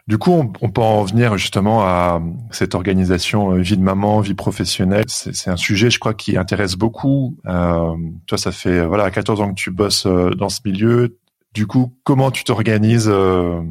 du 0.06 0.18
coup, 0.18 0.32
on, 0.32 0.70
peut 0.70 0.82
en 0.82 1.02
venir 1.02 1.36
justement 1.36 1.82
à 1.82 2.22
cette 2.52 2.76
organisation 2.76 3.54
vie 3.54 3.76
de 3.76 3.82
maman, 3.82 4.20
vie 4.20 4.34
professionnelle. 4.34 5.04
C'est 5.08 5.50
un 5.50 5.56
sujet, 5.56 5.90
je 5.90 5.98
crois, 5.98 6.14
qui 6.14 6.36
intéresse 6.36 6.76
beaucoup. 6.76 7.36
Euh, 7.46 7.96
toi, 8.26 8.38
ça 8.38 8.52
fait 8.52 8.86
voilà 8.86 9.10
14 9.10 9.40
ans 9.40 9.48
que 9.48 9.60
tu 9.60 9.72
bosses 9.72 10.06
dans 10.06 10.48
ce 10.48 10.60
milieu. 10.64 11.18
Du 11.56 11.66
coup, 11.66 11.96
comment 12.04 12.30
tu 12.30 12.44
t'organises 12.44 13.08
euh, 13.08 13.62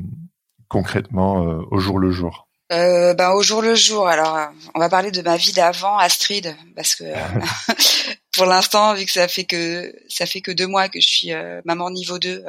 concrètement 0.69 1.43
euh, 1.43 1.61
au 1.69 1.77
jour 1.77 1.99
le 1.99 2.09
jour? 2.09 2.47
Euh, 2.71 3.13
ben, 3.13 3.29
au 3.33 3.43
jour 3.43 3.61
le 3.61 3.75
jour. 3.75 4.07
Alors, 4.07 4.39
on 4.73 4.79
va 4.79 4.89
parler 4.89 5.11
de 5.11 5.21
ma 5.21 5.37
vie 5.37 5.53
d'avant, 5.53 5.95
Astrid, 5.99 6.55
parce 6.75 6.95
que 6.95 7.03
pour 8.35 8.47
l'instant, 8.47 8.95
vu 8.95 9.05
que 9.05 9.11
ça 9.11 9.27
fait 9.27 9.43
que 9.43 9.93
ça 10.09 10.25
fait 10.25 10.41
que 10.41 10.49
deux 10.49 10.65
mois 10.65 10.89
que 10.89 10.99
je 10.99 11.07
suis 11.07 11.31
maman 11.63 11.91
niveau 11.91 12.17
2, 12.17 12.43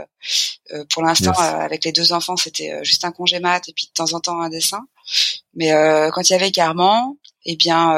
pour 0.88 1.03
l'instant, 1.03 1.33
avec 1.33 1.85
les 1.85 1.92
deux 1.92 2.14
enfants, 2.14 2.38
c'était 2.38 2.83
juste 2.83 3.05
un 3.05 3.12
congé 3.12 3.38
mat 3.38 3.68
et 3.68 3.75
puis 3.75 3.88
de 3.88 3.92
temps 3.92 4.14
en 4.14 4.20
temps 4.20 4.40
un 4.40 4.49
dessin. 4.49 4.87
Mais 5.55 5.70
quand 6.14 6.31
il 6.31 6.33
y 6.33 6.37
avait 6.37 6.51
Carmen, 6.51 7.12
eh 7.44 7.57
bien, 7.57 7.92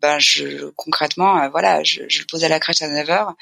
ben 0.00 0.18
je 0.18 0.70
concrètement 0.76 1.42
euh, 1.42 1.48
voilà 1.48 1.82
je, 1.82 2.02
je, 2.08 2.20
le 2.20 2.26
pose 2.26 2.44
à 2.44 2.48
la 2.48 2.60
crèche 2.60 2.82
à 2.82 2.88
9h 2.88 3.34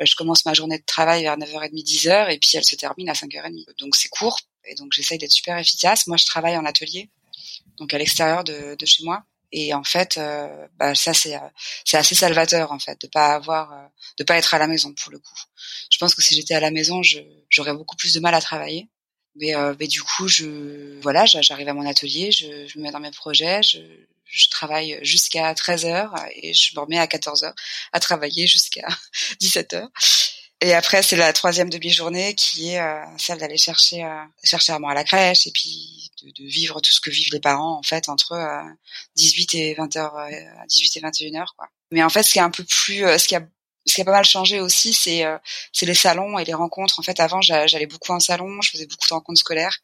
euh, 0.00 0.04
je 0.04 0.14
commence 0.14 0.44
ma 0.46 0.54
journée 0.54 0.78
de 0.78 0.84
travail 0.84 1.22
vers 1.22 1.36
9h30 1.36 1.72
10h 1.72 2.32
et 2.32 2.38
puis 2.38 2.50
elle 2.54 2.64
se 2.64 2.76
termine 2.76 3.08
à 3.08 3.12
5h30 3.12 3.76
donc 3.78 3.96
c'est 3.96 4.08
court 4.08 4.38
et 4.66 4.74
donc 4.74 4.92
j'essaye 4.92 5.18
d'être 5.18 5.32
super 5.32 5.56
efficace. 5.58 6.06
Moi 6.06 6.16
je 6.16 6.26
travaille 6.26 6.56
en 6.56 6.64
atelier 6.64 7.08
donc 7.78 7.92
à 7.94 7.98
l'extérieur 7.98 8.44
de, 8.44 8.74
de, 8.74 8.86
chez 8.86 9.04
moi. 9.04 9.24
Et 9.52 9.72
en 9.74 9.84
fait 9.84 10.16
euh, 10.16 10.66
bah, 10.76 10.94
ça 10.94 11.14
c'est 11.14 11.38
c'est 11.84 11.96
assez 11.96 12.14
salvateur 12.14 12.72
en 12.72 12.78
fait 12.78 13.00
de 13.00 13.06
pas 13.06 13.34
avoir 13.34 13.90
de 14.18 14.24
pas 14.24 14.36
être 14.36 14.54
à 14.54 14.58
la 14.58 14.66
maison 14.66 14.92
pour 14.92 15.12
le 15.12 15.18
coup. 15.18 15.40
Je 15.90 15.98
pense 15.98 16.14
que 16.14 16.22
si 16.22 16.34
j'étais 16.34 16.54
à 16.54 16.60
la 16.60 16.70
maison 16.70 17.00
j'aurais 17.48 17.74
beaucoup 17.74 17.96
plus 17.96 18.12
de 18.14 18.20
mal 18.20 18.34
à 18.34 18.40
travailler. 18.40 18.88
Mais, 19.38 19.52
mais 19.78 19.86
du 19.86 20.02
coup 20.02 20.28
je 20.28 20.98
voilà 21.00 21.26
j'arrive 21.26 21.68
à 21.68 21.74
mon 21.74 21.86
atelier 21.86 22.32
je, 22.32 22.66
je 22.66 22.78
me 22.78 22.84
mets 22.84 22.90
dans 22.90 23.00
mes 23.00 23.10
projets 23.10 23.62
je 23.62 23.80
je 24.26 24.48
travaille 24.48 24.98
jusqu'à 25.02 25.52
13h 25.54 26.10
et 26.34 26.54
je 26.54 26.74
me 26.74 26.80
remets 26.80 26.98
à 26.98 27.06
14h 27.06 27.52
à 27.92 28.00
travailler 28.00 28.46
jusqu'à 28.46 28.86
17h. 29.40 29.88
Et 30.62 30.72
après, 30.72 31.02
c'est 31.02 31.16
la 31.16 31.32
troisième 31.32 31.68
demi-journée 31.68 32.34
qui 32.34 32.70
est 32.70 32.80
euh, 32.80 33.04
celle 33.18 33.38
d'aller 33.38 33.58
chercher 33.58 34.04
euh, 34.04 34.24
chercher 34.42 34.72
Armand 34.72 34.88
à 34.88 34.94
la 34.94 35.04
crèche 35.04 35.46
et 35.46 35.50
puis 35.50 36.10
de, 36.22 36.44
vivre 36.44 36.80
tout 36.80 36.92
ce 36.92 37.00
que 37.00 37.10
vivent 37.10 37.32
les 37.32 37.40
parents 37.40 37.78
en 37.78 37.82
fait 37.82 38.08
entre 38.08 38.32
euh, 38.32 38.62
18 39.16 39.54
et 39.54 39.74
20h, 39.74 40.66
18 40.66 40.96
et 40.96 41.00
21h 41.00 41.46
quoi. 41.56 41.68
Mais 41.92 42.02
en 42.02 42.08
fait, 42.08 42.22
ce 42.22 42.32
qui 42.32 42.38
est 42.38 42.42
un 42.42 42.50
peu 42.50 42.64
plus, 42.64 43.04
euh, 43.04 43.18
ce 43.18 43.28
qui 43.28 43.36
a 43.36 43.46
ce 43.86 43.94
qui 43.94 44.00
a 44.00 44.04
pas 44.04 44.12
mal 44.12 44.24
changé 44.24 44.60
aussi, 44.60 44.92
c'est 44.92 45.24
euh, 45.24 45.38
les 45.82 45.94
salons 45.94 46.38
et 46.38 46.44
les 46.44 46.54
rencontres. 46.54 46.98
En 46.98 47.02
fait, 47.02 47.20
avant, 47.20 47.40
j'allais 47.40 47.86
beaucoup 47.86 48.12
en 48.12 48.18
salon, 48.18 48.60
je 48.60 48.70
faisais 48.70 48.86
beaucoup 48.86 49.08
de 49.08 49.14
rencontres 49.14 49.38
scolaires, 49.38 49.78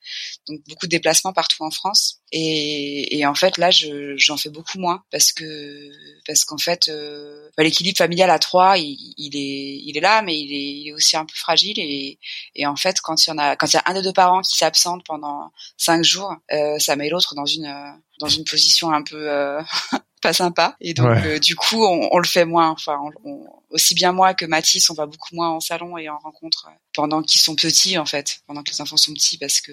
donc 0.49 0.61
beaucoup 0.69 0.87
de 0.87 0.91
déplacements 0.91 1.33
partout 1.33 1.63
en 1.63 1.71
France. 1.71 2.19
Et, 2.33 3.19
et 3.19 3.27
en 3.27 3.35
fait, 3.35 3.59
là, 3.59 3.71
j'en 3.71 4.37
fais 4.37 4.51
beaucoup 4.51 4.79
moins 4.79 5.05
parce 5.11 5.33
que 5.33 5.91
parce 6.27 6.45
qu'en 6.45 6.59
fait, 6.59 6.89
euh, 6.89 7.49
bah, 7.57 7.63
l'équilibre 7.63 7.99
familial 7.99 8.31
à 8.31 8.39
trois, 8.39 8.77
il, 8.79 9.37
est 9.37 9.83
il 9.85 9.97
est 9.97 10.01
là, 10.01 10.23
mais 10.23 10.39
il 10.39 10.53
est, 10.53 10.81
il 10.81 10.89
est 10.89 10.93
aussi 10.93 11.17
un 11.17 11.25
peu 11.25 11.35
fragile. 11.35 11.79
Et, 11.79 12.19
et 12.55 12.67
en 12.67 12.77
fait, 12.77 13.01
quand 13.01 13.25
il 13.25 13.31
y 13.31 13.33
en 13.33 13.39
a 13.39 13.55
quand 13.55 13.73
il 13.73 13.77
y 13.77 13.79
a 13.79 13.83
un 13.87 13.95
des 13.95 14.03
deux 14.03 14.13
parents 14.13 14.41
qui 14.43 14.57
s'absente 14.57 15.05
pendant 15.07 15.53
cinq 15.77 16.03
jours, 16.03 16.35
euh, 16.53 16.79
ça 16.79 16.97
met 16.97 17.09
l'autre 17.09 17.35
dans 17.35 17.47
une 17.47 17.73
dans 18.19 18.29
une 18.29 18.45
position 18.45 18.91
un 18.91 19.03
peu 19.03 19.29
pas 20.23 20.33
sympa. 20.33 20.77
Et 20.81 20.95
donc, 20.95 21.09
euh, 21.25 21.39
du 21.39 21.55
coup, 21.55 21.85
on, 21.85 22.09
on, 22.11 22.19
le 22.19 22.27
fait 22.27 22.45
moins. 22.45 22.71
Enfin, 22.71 22.99
on, 23.25 23.45
aussi 23.71 23.95
bien 23.95 24.13
moi 24.13 24.33
que 24.35 24.47
Mathis, 24.47 24.89
on 24.89 24.95
va 24.95 25.07
beaucoup 25.07 25.35
moins 25.35 25.51
en 25.51 25.61
salon 25.61 25.99
et 25.99 26.09
en 26.09 26.19
rencontre 26.19 26.69
pendant 26.95 27.23
qu'ils 27.23 27.41
sont 27.41 27.55
petits, 27.55 27.99
en 27.99 28.07
fait, 28.07 28.41
pendant 28.47 28.63
que 28.63 28.71
les 28.71 28.81
enfants 28.81 28.97
sont 28.97 29.13
petits, 29.13 29.37
parce 29.39 29.61
que 29.61 29.73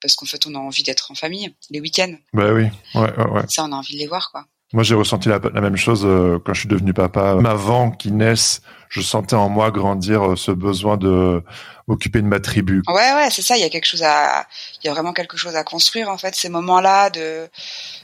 parce 0.00 0.14
qu'en 0.14 0.26
fait, 0.26 0.46
on 0.46 0.54
a 0.54 0.58
envie 0.58 0.82
d'être 0.82 1.10
en 1.10 1.14
famille 1.14 1.54
les 1.70 1.80
week-ends. 1.80 2.14
Bah 2.32 2.52
oui, 2.52 2.66
ouais, 2.94 3.00
ouais, 3.00 3.30
ouais. 3.30 3.42
Ça, 3.48 3.64
on 3.64 3.72
a 3.72 3.76
envie 3.76 3.94
de 3.94 3.98
les 3.98 4.06
voir, 4.06 4.30
quoi. 4.30 4.44
Moi, 4.72 4.82
j'ai 4.82 4.94
ressenti 4.94 5.28
la, 5.28 5.38
la, 5.38 5.60
même 5.62 5.76
chose 5.76 6.02
euh, 6.04 6.38
quand 6.44 6.52
je 6.52 6.60
suis 6.60 6.68
devenu 6.68 6.92
papa. 6.92 7.38
Avant 7.46 7.90
qu'ils 7.90 8.16
naissent, 8.16 8.60
je 8.88 9.00
sentais 9.00 9.36
en 9.36 9.48
moi 9.48 9.70
grandir 9.70 10.32
euh, 10.32 10.36
ce 10.36 10.50
besoin 10.50 10.96
de 10.96 11.42
occuper 11.88 12.20
de 12.20 12.26
ma 12.26 12.38
tribu. 12.38 12.82
Ouais, 12.86 13.12
ouais, 13.14 13.30
c'est 13.30 13.42
ça. 13.42 13.56
Il 13.56 13.60
y 13.60 13.64
a 13.64 13.70
quelque 13.70 13.86
chose 13.86 14.02
à, 14.02 14.46
il 14.82 14.86
y 14.86 14.90
a 14.90 14.92
vraiment 14.92 15.12
quelque 15.12 15.36
chose 15.36 15.56
à 15.56 15.64
construire 15.64 16.08
en 16.10 16.18
fait. 16.18 16.34
Ces 16.34 16.48
moments-là 16.48 17.10
de 17.10 17.48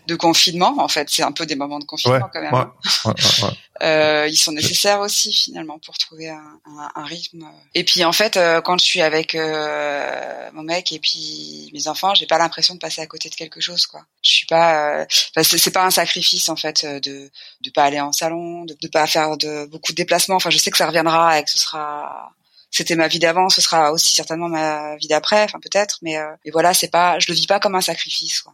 de 0.06 0.14
confinement, 0.16 0.74
en 0.78 0.88
fait, 0.88 1.08
c'est 1.10 1.22
un 1.22 1.32
peu 1.32 1.46
des 1.46 1.54
moments 1.54 1.78
de 1.78 1.84
confinement 1.84 2.28
quand 2.32 2.40
même. 2.40 2.52
Ouais, 2.52 2.64
ouais, 3.06 3.50
euh, 3.82 4.26
ils 4.28 4.36
sont 4.36 4.52
nécessaires 4.52 5.00
aussi 5.00 5.32
finalement 5.32 5.78
pour 5.78 5.96
trouver 5.98 6.28
un, 6.28 6.60
un, 6.66 6.90
un 6.94 7.04
rythme. 7.04 7.46
Et 7.74 7.84
puis 7.84 8.04
en 8.04 8.12
fait, 8.12 8.36
euh, 8.36 8.60
quand 8.60 8.78
je 8.78 8.84
suis 8.84 9.00
avec 9.00 9.34
euh, 9.34 10.50
mon 10.52 10.62
mec 10.62 10.92
et 10.92 10.98
puis 10.98 11.70
mes 11.72 11.88
enfants, 11.88 12.14
j'ai 12.14 12.26
pas 12.26 12.38
l'impression 12.38 12.74
de 12.74 12.80
passer 12.80 13.00
à 13.00 13.06
côté 13.06 13.28
de 13.28 13.34
quelque 13.34 13.60
chose, 13.60 13.86
quoi. 13.86 14.04
Je 14.22 14.30
suis 14.30 14.46
pas, 14.46 15.00
euh, 15.00 15.06
c'est 15.42 15.72
pas 15.72 15.84
un 15.84 15.90
sacrifice 15.90 16.48
en 16.48 16.56
fait 16.56 16.84
de 16.84 17.30
de 17.60 17.70
pas 17.70 17.84
aller 17.84 18.00
en 18.00 18.12
salon, 18.12 18.64
de, 18.64 18.76
de 18.80 18.88
pas 18.88 19.06
faire 19.06 19.36
de 19.36 19.66
beaucoup 19.66 19.92
de 19.92 19.96
déplacements. 19.96 20.36
Enfin, 20.36 20.50
je 20.50 20.58
sais 20.58 20.70
que 20.70 20.73
ça 20.76 20.86
reviendra 20.86 21.38
et 21.38 21.44
que 21.44 21.50
ce 21.50 21.58
sera 21.58 22.34
c'était 22.74 22.96
ma 22.96 23.06
vie 23.06 23.20
d'avant, 23.20 23.48
ce 23.48 23.60
sera 23.60 23.92
aussi 23.92 24.16
certainement 24.16 24.48
ma 24.48 24.96
vie 24.96 25.06
d'après, 25.06 25.44
enfin 25.44 25.60
peut-être, 25.60 25.98
mais, 26.02 26.18
euh, 26.18 26.34
mais 26.44 26.50
voilà, 26.50 26.74
c'est 26.74 26.88
pas, 26.88 27.20
je 27.20 27.26
le 27.28 27.34
vis 27.34 27.46
pas 27.46 27.60
comme 27.60 27.76
un 27.76 27.80
sacrifice. 27.80 28.40
Quoi. 28.40 28.52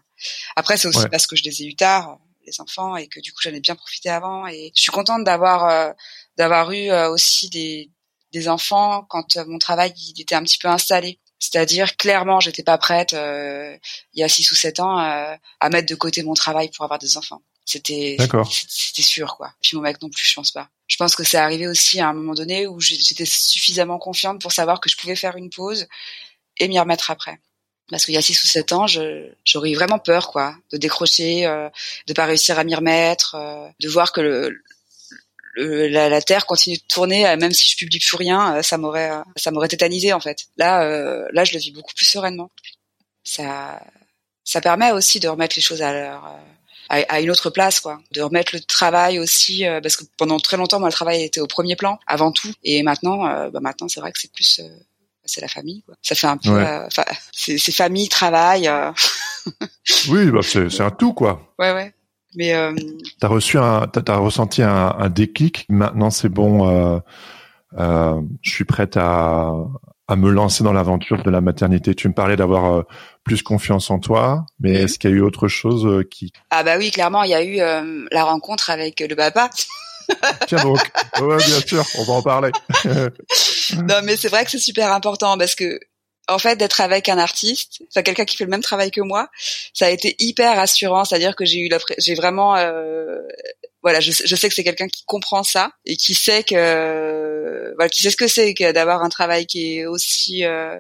Après, 0.57 0.77
c'est 0.77 0.89
aussi 0.89 1.09
parce 1.11 1.27
que 1.27 1.37
je 1.37 1.43
les 1.43 1.63
ai 1.63 1.65
eu 1.65 1.75
tard, 1.75 2.19
les 2.47 2.61
enfants, 2.61 2.97
et 2.97 3.07
que 3.07 3.19
du 3.21 3.33
coup 3.33 3.41
j'en 3.43 3.51
ai 3.51 3.61
bien 3.61 3.75
profité 3.75 4.11
avant. 4.11 4.47
Et 4.47 4.73
je 4.77 4.83
suis 4.83 4.91
contente 4.91 5.25
d'avoir 5.25 5.65
euh, 5.71 5.93
d'avoir 6.37 6.71
eu 6.71 6.91
euh, 6.91 7.11
aussi 7.11 7.49
des 7.49 7.91
des 8.33 8.49
enfants 8.49 9.07
quand 9.09 9.37
mon 9.47 9.59
travail 9.59 9.95
il 9.97 10.21
était 10.21 10.35
un 10.35 10.43
petit 10.43 10.59
peu 10.59 10.69
installé. 10.69 11.19
C'est-à-dire 11.39 11.97
clairement, 11.97 12.41
j'étais 12.41 12.63
pas 12.63 12.77
prête 12.77 13.13
il 13.13 13.81
y 14.21 14.23
a 14.23 14.29
six 14.29 14.51
ou 14.53 14.55
sept 14.55 14.81
ans 14.81 14.99
à 14.99 15.69
mettre 15.71 15.89
de 15.89 15.95
côté 15.95 16.23
mon 16.23 16.35
travail 16.35 16.71
pour 16.71 16.85
avoir 16.85 16.99
des 16.99 17.17
enfants. 17.17 17.41
C'était 17.71 18.17
c'était 18.59 19.03
sûr 19.03 19.37
quoi. 19.37 19.53
Puis 19.63 19.77
mon 19.77 19.83
mec 19.83 20.03
non 20.03 20.11
plus, 20.11 20.27
je 20.27 20.35
pense 20.35 20.51
pas. 20.51 20.69
Je 20.89 20.97
pense 20.97 21.15
que 21.15 21.23
c'est 21.23 21.39
arrivé 21.39 21.69
aussi 21.69 22.01
à 22.01 22.09
un 22.09 22.13
moment 22.13 22.35
donné 22.35 22.67
où 22.67 22.81
j'étais 22.81 23.25
suffisamment 23.25 23.99
confiante 23.99 24.41
pour 24.41 24.51
savoir 24.51 24.81
que 24.81 24.89
je 24.91 24.97
pouvais 24.97 25.15
faire 25.15 25.37
une 25.37 25.51
pause 25.51 25.87
et 26.59 26.67
m'y 26.67 26.81
remettre 26.81 27.13
après. 27.13 27.39
Parce 27.91 28.05
qu'il 28.05 28.15
y 28.15 28.19
a 28.19 28.23
six 28.23 28.43
ou 28.43 28.47
sept 28.47 28.73
ans, 28.73 28.87
j'aurais 28.89 29.71
eu 29.71 29.75
vraiment 29.75 29.99
peur, 29.99 30.29
quoi, 30.31 30.57
de 30.73 30.79
décrocher, 30.79 31.47
euh, 31.47 31.69
de 32.07 32.13
pas 32.13 32.25
réussir 32.25 32.59
à 32.59 32.65
m'y 32.65 32.75
remettre, 32.75 33.35
euh, 33.35 33.69
de 33.81 33.89
voir 33.89 34.13
que 34.13 34.21
le, 34.21 34.63
la, 35.89 36.09
la, 36.09 36.23
terre 36.23 36.47
continue 36.47 36.77
de 36.77 36.83
tourner, 36.89 37.29
euh, 37.29 37.37
même 37.37 37.53
si 37.53 37.69
je 37.69 37.77
publie 37.77 37.99
plus 37.99 38.17
rien, 38.17 38.57
euh, 38.57 38.63
ça 38.63 38.79
m'aurait, 38.79 39.11
ça 39.37 39.51
m'aurait 39.51 39.69
tétanisé 39.69 40.13
en 40.13 40.21
fait. 40.21 40.47
Là, 40.57 40.85
là, 41.33 41.45
je 41.45 41.53
le 41.53 41.59
vis 41.59 41.73
beaucoup 41.73 41.95
plus 41.95 42.05
sereinement. 42.05 42.51
Ça, 43.25 43.81
ça 44.45 44.61
permet 44.61 44.93
aussi 44.93 45.21
de 45.21 45.29
remettre 45.29 45.57
les 45.57 45.63
choses 45.63 45.83
à 45.83 45.93
leur 45.93 46.37
à, 46.91 47.21
une 47.21 47.31
autre 47.31 47.51
place, 47.51 47.81
quoi. 47.81 48.01
De 48.13 48.21
remettre 48.21 48.55
le 48.55 48.61
travail 48.61 49.19
aussi, 49.19 49.65
euh, 49.65 49.81
parce 49.81 49.97
que 49.97 50.05
pendant 50.19 50.39
très 50.39 50.57
longtemps, 50.57 50.81
moi, 50.81 50.89
le 50.89 50.93
travail 50.93 51.23
était 51.23 51.41
au 51.41 51.47
premier 51.47 51.77
plan, 51.77 51.99
avant 52.07 52.33
tout, 52.33 52.53
et 52.65 52.83
maintenant, 52.83 53.27
euh, 53.27 53.49
bah, 53.51 53.61
maintenant, 53.61 53.89
c'est 53.89 54.01
vrai 54.01 54.11
que 54.13 54.19
c'est 54.19 54.33
plus, 54.33 54.61
euh, 54.61 54.69
c'est 55.25 55.41
la 55.41 55.49
famille, 55.49 55.83
quoi. 55.83 55.95
Ça 56.03 56.15
fait 56.15 56.27
un 56.27 56.37
peu, 56.37 56.65
c'est 57.33 57.73
famille, 57.73 58.09
travail. 58.09 58.71
oui, 60.09 60.31
bah 60.31 60.41
c'est 60.43 60.81
un 60.81 60.91
tout, 60.91 61.13
quoi. 61.13 61.55
Ouais, 61.59 61.73
ouais. 61.73 61.95
Mais 62.37 62.55
euh... 62.55 62.75
t'as 63.21 63.29
reçu 63.29 63.59
un, 63.59 63.87
t'as 63.89 64.17
ressenti 64.17 64.63
un, 64.63 64.95
un, 64.99 65.09
déclic. 65.09 65.67
Maintenant, 65.69 66.11
c'est 66.11 66.29
bon. 66.29 67.01
Euh, 67.79 68.21
je 68.43 68.51
suis 68.51 68.65
prête 68.65 68.97
à, 68.97 69.53
à 70.11 70.17
me 70.17 70.29
lancer 70.29 70.65
dans 70.65 70.73
l'aventure 70.73 71.23
de 71.23 71.31
la 71.31 71.41
maternité. 71.41 71.95
Tu 71.95 72.09
me 72.09 72.13
parlais 72.13 72.35
d'avoir 72.35 72.75
euh, 72.75 72.83
plus 73.23 73.43
confiance 73.43 73.93
en 73.93 74.01
toi, 74.01 74.45
mais 74.59 74.73
est-ce 74.73 74.99
qu'il 74.99 75.11
y 75.11 75.13
a 75.13 75.17
eu 75.17 75.21
autre 75.21 75.47
chose 75.47 75.87
euh, 75.87 76.03
qui 76.03 76.33
Ah 76.51 76.65
bah 76.65 76.79
oui, 76.79 76.91
clairement, 76.91 77.23
il 77.23 77.31
y 77.31 77.35
a 77.35 77.45
eu 77.45 77.61
euh, 77.61 78.07
la 78.11 78.25
rencontre 78.25 78.71
avec 78.71 78.99
le 78.99 79.15
papa. 79.15 79.51
Tiens 80.49 80.65
donc, 80.65 80.81
ouais, 81.21 81.37
bien 81.37 81.61
sûr, 81.65 81.85
on 81.99 82.03
va 82.03 82.13
en 82.15 82.23
parler. 82.23 82.51
non, 82.85 84.01
mais 84.03 84.17
c'est 84.17 84.29
vrai 84.29 84.45
que 84.45 84.51
c'est 84.51 84.59
super 84.59 84.93
important 84.93 85.39
parce 85.39 85.55
que 85.55 85.79
en 86.31 86.39
fait 86.39 86.57
d'être 86.57 86.81
avec 86.81 87.09
un 87.09 87.19
artiste, 87.19 87.83
enfin 87.89 88.03
quelqu'un 88.03 88.25
qui 88.25 88.37
fait 88.37 88.45
le 88.45 88.51
même 88.51 88.63
travail 88.63 88.91
que 88.91 89.01
moi, 89.01 89.29
ça 89.75 89.87
a 89.87 89.91
été 89.91 90.17
hyper 90.19 90.57
rassurant. 90.57 91.05
C'est-à-dire 91.05 91.37
que 91.37 91.45
j'ai 91.45 91.59
eu 91.59 91.71
j'ai 91.99 92.15
vraiment 92.15 92.57
voilà, 93.83 94.01
je, 94.01 94.13
je 94.13 94.37
sais 94.37 94.49
que 94.49 94.55
c'est 94.55 94.65
quelqu'un 94.65 94.89
qui 94.89 95.05
comprend 95.05 95.43
ça 95.43 95.73
et 95.87 95.97
qui 95.97 96.15
sait 96.15 96.45
que 96.45 97.73
voilà, 97.77 97.89
qui 97.89 98.03
sait 98.03 98.11
ce 98.11 98.17
que 98.17 98.29
c'est 98.29 98.53
que 98.55 98.73
d'avoir 98.73 99.03
un 99.03 99.09
travail 99.09 99.47
qui 99.47 99.79
est 99.79 99.87
aussi 99.87 100.45
euh, 100.45 100.77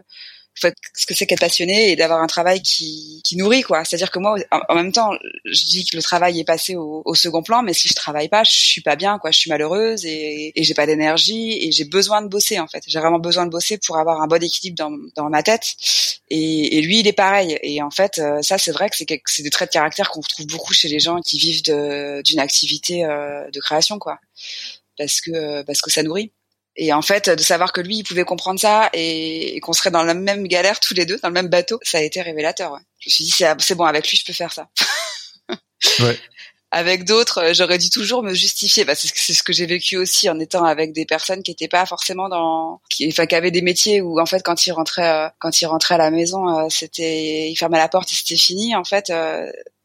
ce 0.54 1.06
que 1.06 1.14
c'est 1.14 1.26
qu'être 1.26 1.40
passionné 1.40 1.90
et 1.90 1.96
d'avoir 1.96 2.20
un 2.20 2.26
travail 2.26 2.62
qui, 2.62 3.22
qui 3.24 3.36
nourrit 3.36 3.62
quoi. 3.62 3.84
C'est-à-dire 3.84 4.10
que 4.10 4.18
moi, 4.18 4.36
en, 4.50 4.74
même 4.74 4.92
temps, 4.92 5.12
je 5.44 5.64
dis 5.66 5.84
que 5.84 5.96
le 5.96 6.02
travail 6.02 6.40
est 6.40 6.44
passé 6.44 6.76
au, 6.76 7.02
au, 7.04 7.14
second 7.14 7.42
plan, 7.42 7.62
mais 7.62 7.72
si 7.72 7.88
je 7.88 7.94
travaille 7.94 8.28
pas, 8.28 8.44
je 8.44 8.50
suis 8.50 8.82
pas 8.82 8.96
bien 8.96 9.18
quoi. 9.18 9.30
Je 9.30 9.38
suis 9.38 9.50
malheureuse 9.50 10.04
et, 10.04 10.52
et 10.54 10.64
j'ai 10.64 10.74
pas 10.74 10.86
d'énergie 10.86 11.66
et 11.66 11.72
j'ai 11.72 11.84
besoin 11.84 12.22
de 12.22 12.28
bosser 12.28 12.58
en 12.58 12.66
fait. 12.66 12.82
J'ai 12.86 12.98
vraiment 12.98 13.18
besoin 13.18 13.46
de 13.46 13.50
bosser 13.50 13.78
pour 13.78 13.98
avoir 13.98 14.20
un 14.20 14.26
bon 14.26 14.42
équilibre 14.42 14.76
dans, 14.76 14.92
dans 15.16 15.30
ma 15.30 15.42
tête. 15.42 15.66
Et, 16.28 16.78
et, 16.78 16.82
lui, 16.82 17.00
il 17.00 17.08
est 17.08 17.12
pareil. 17.12 17.58
Et 17.62 17.82
en 17.82 17.90
fait, 17.90 18.18
euh, 18.18 18.42
ça 18.42 18.58
c'est 18.58 18.72
vrai 18.72 18.90
que 18.90 18.96
c'est 18.96 19.42
des 19.42 19.50
traits 19.50 19.70
de 19.70 19.72
caractère 19.72 20.10
qu'on 20.10 20.20
retrouve 20.20 20.46
beaucoup 20.46 20.72
chez 20.72 20.88
les 20.88 21.00
gens 21.00 21.20
qui 21.20 21.38
vivent 21.38 21.62
d'une 21.62 22.38
activité 22.38 23.04
euh, 23.04 23.50
de 23.50 23.60
création 23.60 23.98
quoi. 23.98 24.18
Parce 24.98 25.20
que 25.20 25.62
parce 25.62 25.80
que 25.80 25.90
ça 25.90 26.02
nourrit. 26.02 26.32
Et 26.76 26.92
en 26.92 27.02
fait, 27.02 27.28
de 27.28 27.42
savoir 27.42 27.72
que 27.72 27.80
lui, 27.80 27.98
il 27.98 28.04
pouvait 28.04 28.24
comprendre 28.24 28.60
ça 28.60 28.90
et, 28.92 29.58
qu'on 29.60 29.72
serait 29.72 29.90
dans 29.90 30.04
la 30.04 30.14
même 30.14 30.46
galère 30.46 30.80
tous 30.80 30.94
les 30.94 31.04
deux, 31.04 31.18
dans 31.18 31.28
le 31.28 31.34
même 31.34 31.48
bateau, 31.48 31.78
ça 31.82 31.98
a 31.98 32.00
été 32.00 32.22
révélateur. 32.22 32.72
Ouais. 32.72 32.80
Je 33.00 33.10
me 33.10 33.12
suis 33.12 33.24
dit, 33.24 33.30
c'est 33.58 33.74
bon, 33.74 33.84
avec 33.84 34.08
lui, 34.08 34.16
je 34.16 34.24
peux 34.24 34.32
faire 34.32 34.52
ça. 34.52 34.68
ouais. 36.00 36.18
Avec 36.72 37.04
d'autres, 37.04 37.38
euh, 37.38 37.52
j'aurais 37.52 37.78
dû 37.78 37.90
toujours 37.90 38.22
me 38.22 38.32
justifier. 38.32 38.84
Bah, 38.84 38.94
c'est 38.94 39.32
ce 39.32 39.42
que 39.42 39.52
j'ai 39.52 39.66
vécu 39.66 39.96
aussi 39.96 40.30
en 40.30 40.38
étant 40.38 40.64
avec 40.64 40.92
des 40.92 41.04
personnes 41.04 41.42
qui 41.42 41.50
n'étaient 41.50 41.66
pas 41.66 41.84
forcément 41.84 42.28
dans, 42.28 42.80
qui, 42.88 43.08
enfin, 43.08 43.26
qui 43.26 43.34
avaient 43.34 43.50
des 43.50 43.62
métiers 43.62 44.00
où 44.00 44.20
en 44.20 44.26
fait, 44.26 44.40
quand 44.44 44.66
ils 44.66 44.70
rentraient, 44.70 45.26
euh, 45.26 45.28
quand 45.40 45.60
ils 45.60 45.66
rentraient 45.66 45.96
à 45.96 45.98
la 45.98 46.12
maison, 46.12 46.48
euh, 46.48 46.68
c'était, 46.70 47.50
ils 47.50 47.56
fermaient 47.56 47.78
la 47.78 47.88
porte 47.88 48.12
et 48.12 48.14
c'était 48.14 48.36
fini. 48.36 48.76
En 48.76 48.84
fait, 48.84 49.12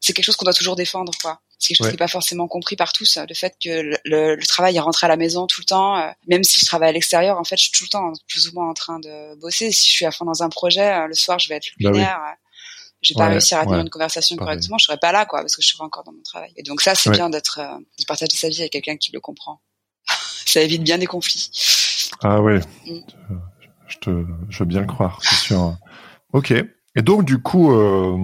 c'est 0.00 0.12
quelque 0.12 0.24
chose 0.24 0.36
qu'on 0.36 0.44
doit 0.44 0.54
toujours 0.54 0.76
défendre, 0.76 1.12
quoi. 1.20 1.40
C'est 1.58 1.68
quelque 1.68 1.78
chose 1.78 1.86
qui 1.88 1.92
n'est 1.94 1.98
pas 1.98 2.08
forcément 2.08 2.48
compris 2.48 2.76
par 2.76 2.92
tous. 2.92 3.18
Le 3.28 3.34
fait 3.34 3.56
que 3.62 3.68
le, 4.04 4.34
le, 4.34 4.46
travail 4.46 4.76
est 4.76 4.80
rentré 4.80 5.06
à 5.06 5.08
la 5.08 5.16
maison 5.16 5.46
tout 5.46 5.62
le 5.62 5.64
temps, 5.66 5.96
euh, 5.96 6.10
même 6.28 6.44
si 6.44 6.60
je 6.60 6.66
travaille 6.66 6.90
à 6.90 6.92
l'extérieur, 6.92 7.38
en 7.38 7.44
fait, 7.44 7.56
je 7.56 7.62
suis 7.62 7.72
tout 7.72 7.84
le 7.84 7.88
temps 7.88 8.12
plus 8.28 8.48
ou 8.48 8.54
moins 8.54 8.68
en 8.68 8.74
train 8.74 8.98
de 9.00 9.34
bosser. 9.40 9.72
Si 9.72 9.88
je 9.88 9.92
suis 9.92 10.04
à 10.04 10.10
fond 10.10 10.26
dans 10.26 10.42
un 10.42 10.50
projet, 10.50 10.92
euh, 10.92 11.06
le 11.06 11.14
soir, 11.14 11.38
je 11.38 11.48
vais 11.48 11.56
être 11.56 11.68
bah 11.80 11.90
luminaire. 11.90 12.18
Bah 12.18 12.36
Je 13.00 13.14
vais 13.14 13.18
pas 13.18 13.28
réussir 13.28 13.58
à 13.58 13.64
tenir 13.64 13.80
une 13.80 13.90
conversation 13.90 14.36
correctement. 14.36 14.76
Je 14.78 14.84
serai 14.84 14.98
pas 14.98 15.12
là, 15.12 15.24
quoi, 15.24 15.40
parce 15.40 15.56
que 15.56 15.62
je 15.62 15.68
serai 15.68 15.84
encore 15.84 16.04
dans 16.04 16.12
mon 16.12 16.22
travail. 16.22 16.52
Et 16.56 16.62
donc 16.62 16.82
ça, 16.82 16.94
c'est 16.94 17.10
bien 17.10 17.30
d'être, 17.30 17.58
euh, 17.60 17.78
de 17.98 18.04
partager 18.04 18.36
sa 18.36 18.48
vie 18.48 18.60
avec 18.60 18.72
quelqu'un 18.72 18.96
qui 18.96 19.12
le 19.12 19.20
comprend. 19.20 19.60
ça 20.46 20.60
évite 20.60 20.82
bien 20.82 20.98
des 20.98 21.06
conflits. 21.06 21.50
Ah 22.22 22.42
ouais. 22.42 22.60
Mm. 22.86 23.00
Je 23.88 23.98
te, 23.98 24.24
je 24.50 24.58
veux 24.58 24.64
bien 24.66 24.80
le 24.80 24.86
croire, 24.86 25.20
c'est 25.22 25.36
sûr. 25.36 25.76
ok. 26.32 26.52
Et 26.96 27.02
donc 27.02 27.24
du 27.24 27.38
coup, 27.38 27.72
euh, 27.72 28.16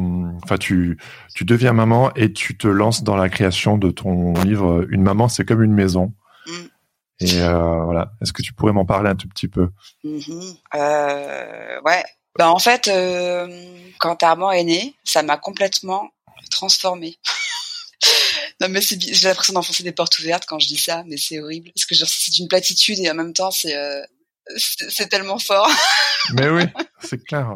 enfin 0.42 0.56
tu 0.56 0.98
tu 1.34 1.44
deviens 1.44 1.74
maman 1.74 2.12
et 2.14 2.32
tu 2.32 2.56
te 2.56 2.66
lances 2.66 3.04
dans 3.04 3.16
la 3.16 3.28
création 3.28 3.76
de 3.76 3.90
ton 3.90 4.32
livre 4.42 4.86
Une 4.90 5.02
maman 5.02 5.28
c'est 5.28 5.44
comme 5.44 5.62
une 5.62 5.74
maison. 5.74 6.14
Mm. 6.46 6.52
Et 7.20 7.40
euh, 7.42 7.84
voilà, 7.84 8.12
est-ce 8.20 8.32
que 8.32 8.42
tu 8.42 8.54
pourrais 8.54 8.72
m'en 8.72 8.86
parler 8.86 9.10
un 9.10 9.14
tout 9.14 9.28
petit 9.28 9.46
peu? 9.46 9.68
Mm-hmm. 10.04 10.56
euh, 10.74 11.80
Ouais. 11.84 12.02
Ben 12.38 12.48
en 12.48 12.58
fait, 12.58 12.88
euh, 12.88 13.46
quand 13.98 14.22
Armand 14.22 14.50
est 14.50 14.64
né, 14.64 14.94
ça 15.04 15.22
m'a 15.22 15.36
complètement 15.36 16.10
transformée. 16.50 17.18
non 18.60 18.68
mais 18.70 18.80
j'ai 18.80 19.28
l'impression 19.28 19.52
d'enfoncer 19.52 19.82
des 19.82 19.92
portes 19.92 20.18
ouvertes 20.18 20.46
quand 20.46 20.58
je 20.58 20.66
dis 20.66 20.78
ça, 20.78 21.04
mais 21.06 21.18
c'est 21.18 21.40
horrible 21.40 21.70
parce 21.74 21.84
que 21.84 21.94
c'est 21.94 22.38
une 22.38 22.48
platitude 22.48 22.98
et 23.00 23.10
en 23.10 23.14
même 23.14 23.34
temps 23.34 23.50
c'est 23.50 23.76
euh, 23.76 24.00
c'est 24.56 25.08
tellement 25.08 25.38
fort. 25.38 25.68
mais 26.34 26.48
oui, 26.48 26.62
c'est 27.00 27.22
clair 27.22 27.54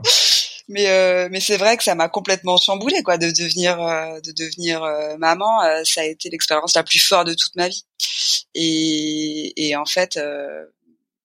mais 0.69 0.89
euh, 0.89 1.29
mais 1.31 1.41
c'est 1.41 1.57
vrai 1.57 1.77
que 1.77 1.85
ça 1.85 1.95
m'a 1.95 2.09
complètement 2.09 2.57
chamboulé 2.57 3.03
quoi 3.03 3.19
de 3.19 3.31
devenir 3.31 3.81
euh, 3.81 4.21
de 4.21 4.33
devenir 4.33 4.83
euh, 4.83 5.17
maman. 5.17 5.61
Ça 5.85 6.01
a 6.01 6.05
été 6.05 6.29
l'expérience 6.31 6.75
la 6.75 6.83
plus 6.83 6.99
forte 6.99 7.29
de 7.29 7.35
toute 7.35 7.55
ma 7.55 7.69
vie. 7.69 7.85
Et, 8.55 9.69
et 9.69 9.77
en 9.77 9.85
fait, 9.87 10.19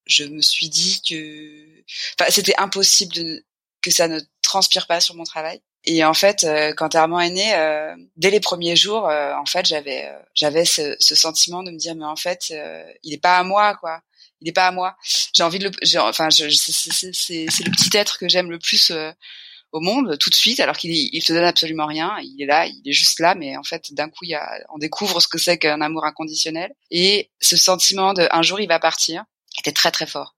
je 0.06 0.26
me 0.26 0.42
suis 0.42 0.70
dit 0.70 1.02
que, 1.08 1.84
enfin, 2.20 2.30
c'était 2.32 2.56
impossible 2.58 3.14
de, 3.14 3.46
que 3.82 3.92
ça 3.92 4.08
ne 4.08 4.20
transpire 4.44 4.88
pas 4.88 5.00
sur 5.02 5.16
mon 5.16 5.24
travail. 5.24 5.62
Et 5.86 6.04
en 6.06 6.14
fait, 6.14 6.46
quand 6.78 6.94
Armand 6.94 7.22
est 7.22 7.32
né, 7.32 7.96
dès 8.18 8.30
les 8.30 8.40
premiers 8.40 8.76
jours, 8.76 9.06
en 9.06 9.46
fait, 9.46 9.66
j'avais 9.66 10.12
j'avais 10.36 10.66
ce, 10.66 10.96
ce, 11.00 11.16
sentiment 11.16 11.64
de 11.64 11.72
me 11.72 11.78
dire 11.78 11.96
mais 11.96 12.06
en 12.06 12.16
fait, 12.16 12.54
il 13.04 13.14
est 13.14 13.22
pas 13.22 13.38
à 13.38 13.44
moi 13.44 13.76
quoi 13.76 14.02
il 14.42 14.46
n'est 14.46 14.52
pas 14.52 14.68
à 14.68 14.72
moi. 14.72 14.98
J'ai 15.34 15.44
envie 15.44 15.60
de 15.60 15.66
le, 15.70 16.00
enfin, 16.00 16.30
c'est 16.32 16.48
le 16.48 17.72
petit 17.72 17.96
être 17.96 18.18
que 18.18 18.28
j'aime 18.28 18.50
le 18.50 18.60
plus 18.60 18.92
euh, 18.92 19.12
au 19.72 19.80
monde 19.80 20.18
tout 20.20 20.30
de 20.30 20.36
suite, 20.36 20.60
alors 20.60 20.78
qu'il 20.78 20.92
il 20.92 21.22
se 21.22 21.32
donne 21.32 21.46
absolument 21.46 21.86
rien. 21.86 22.18
Il 22.24 22.42
est 22.42 22.46
là, 22.46 22.66
il 22.66 22.82
est 22.86 22.94
juste 22.94 23.20
là, 23.20 23.36
mais 23.36 23.56
en 23.56 23.64
fait, 23.64 23.94
d'un 23.94 24.10
coup, 24.10 24.26
il 24.26 24.32
y 24.32 24.36
a, 24.36 24.50
on 24.74 24.78
découvre 24.78 25.22
ce 25.22 25.28
que 25.28 25.38
c'est 25.38 25.58
qu'un 25.58 25.82
amour 25.82 26.06
inconditionnel. 26.06 26.74
Et 26.90 27.30
ce 27.40 27.56
sentiment 27.56 28.14
de 28.14 28.28
un 28.32 28.42
jour 28.42 28.60
il 28.60 28.68
va 28.68 28.80
partir 28.80 29.24
était 29.60 29.72
très 29.72 29.92
très 29.92 30.08
fort. 30.08 30.36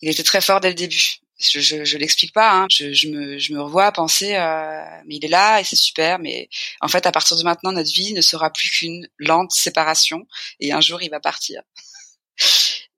Il 0.00 0.08
était 0.08 0.22
très 0.22 0.40
fort 0.40 0.60
dès 0.60 0.68
le 0.68 0.74
début. 0.74 1.16
Je, 1.38 1.60
je, 1.60 1.84
je 1.84 1.98
l'explique 1.98 2.32
pas. 2.32 2.52
Hein. 2.52 2.66
Je, 2.70 2.92
je, 2.92 3.08
me, 3.08 3.38
je 3.38 3.52
me 3.52 3.60
revois 3.60 3.92
penser, 3.92 4.36
euh, 4.36 4.84
mais 5.06 5.16
il 5.16 5.24
est 5.24 5.28
là 5.28 5.60
et 5.60 5.64
c'est 5.64 5.76
super. 5.76 6.18
Mais 6.18 6.48
en 6.80 6.88
fait, 6.88 7.06
à 7.06 7.12
partir 7.12 7.36
de 7.36 7.42
maintenant, 7.42 7.72
notre 7.72 7.92
vie 7.92 8.14
ne 8.14 8.22
sera 8.22 8.50
plus 8.50 8.70
qu'une 8.70 9.06
lente 9.18 9.52
séparation 9.52 10.26
et 10.60 10.72
un 10.72 10.80
jour 10.80 11.02
il 11.02 11.10
va 11.10 11.20
partir. 11.20 11.62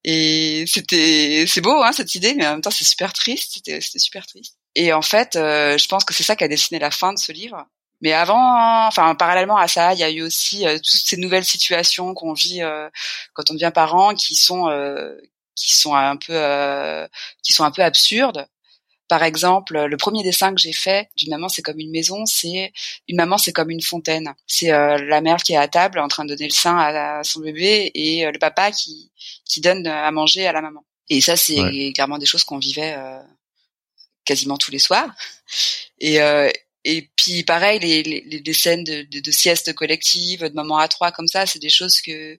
Et 0.05 0.65
c'était, 0.67 1.45
c'est 1.47 1.61
beau, 1.61 1.83
hein, 1.83 1.93
cette 1.93 2.15
idée, 2.15 2.35
mais 2.35 2.47
en 2.47 2.53
même 2.53 2.61
temps, 2.61 2.71
c'est 2.71 2.85
super 2.85 3.13
triste. 3.13 3.55
C'était, 3.55 3.81
c'était 3.81 3.99
super 3.99 4.27
triste. 4.27 4.57
Et 4.75 4.93
en 4.93 5.03
fait, 5.03 5.37
euh, 5.37 5.77
je 5.77 5.89
pense 5.89 6.05
que 6.05 6.15
c'est 6.15 6.23
ça 6.23 6.37
qui 6.37 6.45
a 6.45 6.49
dessiné 6.49 6.79
la 6.79 6.91
fin 6.91 7.13
de 7.13 7.19
ce 7.19 7.33
livre. 7.33 7.67
Mais 8.01 8.13
avant, 8.13 8.87
enfin, 8.87 9.15
parallèlement 9.17 9.57
à 9.57 9.67
ça, 9.67 9.93
il 9.93 9.99
y 9.99 10.05
a 10.05 10.11
eu 10.11 10.23
aussi 10.23 10.67
euh, 10.67 10.77
toutes 10.77 10.87
ces 10.87 11.17
nouvelles 11.17 11.45
situations 11.45 12.15
qu'on 12.15 12.33
vit 12.33 12.63
euh, 12.63 12.89
quand 13.33 13.51
on 13.51 13.55
devient 13.55 13.73
parent, 13.75 14.15
qui 14.15 14.37
sont, 14.37 14.69
qui 15.57 15.75
sont 15.75 15.95
un 15.95 16.17
peu, 16.17 17.09
qui 17.43 17.53
sont 17.53 17.65
un 17.65 17.73
peu 17.73 17.83
absurdes. 17.83 18.47
Par 19.09 19.23
exemple, 19.23 19.87
le 19.87 19.97
premier 19.97 20.23
dessin 20.23 20.55
que 20.55 20.61
j'ai 20.61 20.73
fait 20.73 21.09
d'une 21.17 21.31
maman, 21.31 21.49
c'est 21.49 21.63
comme 21.63 21.79
une 21.81 21.91
maison, 21.91 22.27
c'est 22.27 22.73
une 23.09 23.17
maman, 23.17 23.39
c'est 23.39 23.53
comme 23.53 23.71
une 23.71 23.81
fontaine. 23.81 24.35
C'est 24.47 24.71
euh, 24.71 24.99
la 24.99 25.23
mère 25.23 25.39
qui 25.39 25.55
est 25.55 25.57
à 25.57 25.67
table 25.67 25.99
en 25.99 26.09
train 26.09 26.25
de 26.25 26.35
donner 26.35 26.49
le 26.49 26.55
sein 26.55 26.77
à, 26.79 27.25
son 27.25 27.41
bébé 27.41 27.91
et 27.95 28.27
euh, 28.27 28.31
le 28.31 28.39
papa 28.39 28.71
qui 28.71 29.11
qui 29.47 29.63
donne 29.63 29.87
à 29.87 30.11
manger 30.11 30.47
à 30.47 30.53
la 30.53 30.61
maman. 30.61 30.85
Et 31.09 31.23
ça, 31.23 31.37
c'est 31.37 31.93
clairement 31.95 32.19
des 32.19 32.27
choses 32.27 32.45
qu'on 32.45 32.59
vivait 32.59 32.95
euh, 32.99 33.19
quasiment 34.27 34.59
tous 34.59 34.71
les 34.71 34.79
soirs. 34.79 35.09
Et, 36.01 36.21
et 36.91 37.11
puis 37.17 37.43
pareil, 37.43 37.79
les, 37.81 38.03
les, 38.03 38.23
les 38.23 38.53
scènes 38.55 38.83
de, 38.83 39.03
de, 39.03 39.21
de, 39.21 39.31
sieste 39.31 39.75
collective, 39.75 40.43
de 40.43 40.55
moments 40.55 40.79
à 40.79 40.89
trois 40.89 41.13
comme 41.13 41.29
ça, 41.29 41.45
c'est 41.45 41.59
des 41.59 41.69
choses 41.69 42.01
que 42.01 42.39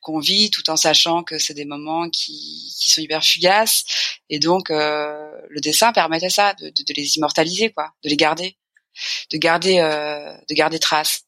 qu'on 0.00 0.18
vit 0.18 0.50
tout 0.50 0.70
en 0.70 0.76
sachant 0.76 1.22
que 1.22 1.38
c'est 1.38 1.52
des 1.52 1.66
moments 1.66 2.08
qui, 2.08 2.74
qui 2.80 2.90
sont 2.90 3.02
hyper 3.02 3.22
fugaces. 3.22 3.84
Et 4.30 4.38
donc 4.38 4.70
euh, 4.70 5.30
le 5.50 5.60
dessin 5.60 5.92
permettait 5.92 6.30
ça, 6.30 6.54
de, 6.54 6.70
de, 6.70 6.94
les 6.96 7.18
immortaliser, 7.18 7.70
quoi, 7.70 7.92
de 8.02 8.08
les 8.08 8.16
garder, 8.16 8.56
de 9.30 9.36
garder, 9.36 9.80
euh, 9.80 10.34
de 10.48 10.54
garder 10.54 10.78
trace. 10.78 11.24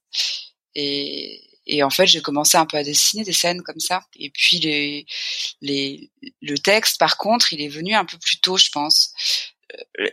Et, 0.74 1.42
et 1.66 1.83
en 1.83 1.90
fait, 1.90 2.07
j'ai 2.07 2.22
commencé 2.22 2.57
un 2.57 2.64
peu 2.64 2.79
à 2.79 2.83
dessiner 2.83 3.24
des 3.24 3.35
scènes 3.35 3.61
comme 3.61 3.81
ça. 3.81 4.05
Et 4.16 4.31
puis 4.31 4.59
les, 4.61 5.05
les, 5.61 6.11
le 6.40 6.57
texte, 6.57 6.98
par 6.98 7.18
contre, 7.18 7.53
il 7.53 7.61
est 7.61 7.68
venu 7.68 7.94
un 7.94 8.07
peu 8.07 8.16
plus 8.16 8.40
tôt, 8.40 8.57
je 8.57 8.70
pense 8.70 9.12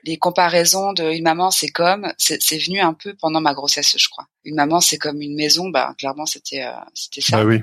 les 0.03 0.17
comparaisons 0.17 0.93
de 0.93 1.11
une 1.11 1.23
maman 1.23 1.51
c'est 1.51 1.69
comme 1.69 2.13
c'est 2.17 2.57
venu 2.57 2.79
un 2.79 2.93
peu 2.93 3.13
pendant 3.15 3.41
ma 3.41 3.53
grossesse 3.53 3.95
je 3.97 4.09
crois. 4.09 4.27
Une 4.43 4.55
maman 4.55 4.81
c'est 4.81 4.97
comme 4.97 5.21
une 5.21 5.35
maison 5.35 5.69
bah 5.69 5.95
clairement 5.97 6.25
c'était 6.25 6.63
euh, 6.63 6.71
c'était 6.93 7.21
ça. 7.21 7.39
Ah 7.39 7.45
oui. 7.45 7.61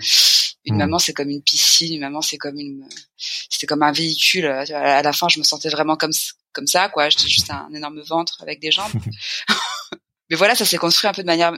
une 0.65 0.75
mmh. 0.75 0.79
maman 0.79 0.99
c'est 0.99 1.13
comme 1.13 1.31
une 1.31 1.43
piscine 1.43 1.95
une 1.95 2.01
maman 2.01 2.23
c'est 2.23 2.39
comme 2.39 2.59
une 2.59 2.89
c'était 3.17 3.67
comme 3.67 3.83
un 3.83 3.93
véhicule 3.93 4.47
à 4.47 5.03
la 5.03 5.13
fin 5.13 5.29
je 5.29 5.39
me 5.39 5.45
sentais 5.45 5.69
vraiment 5.69 5.97
comme 5.97 6.13
comme 6.53 6.67
ça 6.67 6.89
quoi. 6.89 7.09
J'étais 7.09 7.29
juste 7.29 7.51
un 7.51 7.73
énorme 7.73 8.01
ventre 8.01 8.43
avec 8.43 8.61
des 8.61 8.71
jambes. 8.71 8.93
Mais 10.31 10.37
voilà 10.37 10.55
ça 10.55 10.65
s'est 10.65 10.77
construit 10.77 11.09
un 11.09 11.13
peu 11.13 11.23
de 11.23 11.27
manière 11.27 11.53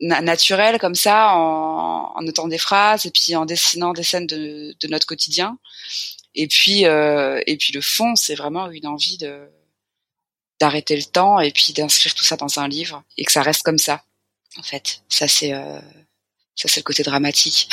naturelle 0.00 0.78
comme 0.78 0.94
ça 0.94 1.34
en, 1.34 2.12
en 2.14 2.22
notant 2.22 2.48
des 2.48 2.58
phrases 2.58 3.06
et 3.06 3.10
puis 3.10 3.34
en 3.34 3.46
dessinant 3.46 3.92
des 3.92 4.02
scènes 4.02 4.26
de, 4.26 4.74
de 4.78 4.88
notre 4.88 5.06
quotidien. 5.06 5.58
Et 6.34 6.48
puis 6.48 6.86
euh, 6.86 7.40
et 7.46 7.56
puis 7.56 7.72
le 7.72 7.80
fond 7.80 8.14
c'est 8.14 8.34
vraiment 8.34 8.70
une 8.70 8.86
envie 8.86 9.18
de 9.18 9.48
d'arrêter 10.60 10.96
le 10.96 11.04
temps 11.04 11.40
et 11.40 11.50
puis 11.50 11.72
d'inscrire 11.72 12.14
tout 12.14 12.24
ça 12.24 12.36
dans 12.36 12.58
un 12.58 12.68
livre 12.68 13.02
et 13.16 13.24
que 13.24 13.32
ça 13.32 13.42
reste 13.42 13.62
comme 13.62 13.78
ça. 13.78 14.02
En 14.58 14.62
fait, 14.62 15.02
ça 15.08 15.28
c'est 15.28 15.52
euh, 15.52 15.80
ça 16.54 16.68
c'est 16.68 16.80
le 16.80 16.84
côté 16.84 17.02
dramatique 17.02 17.68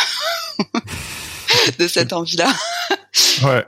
de 1.80 1.88
cette 1.88 2.14
envie-là. 2.14 2.54
ouais. 3.44 3.66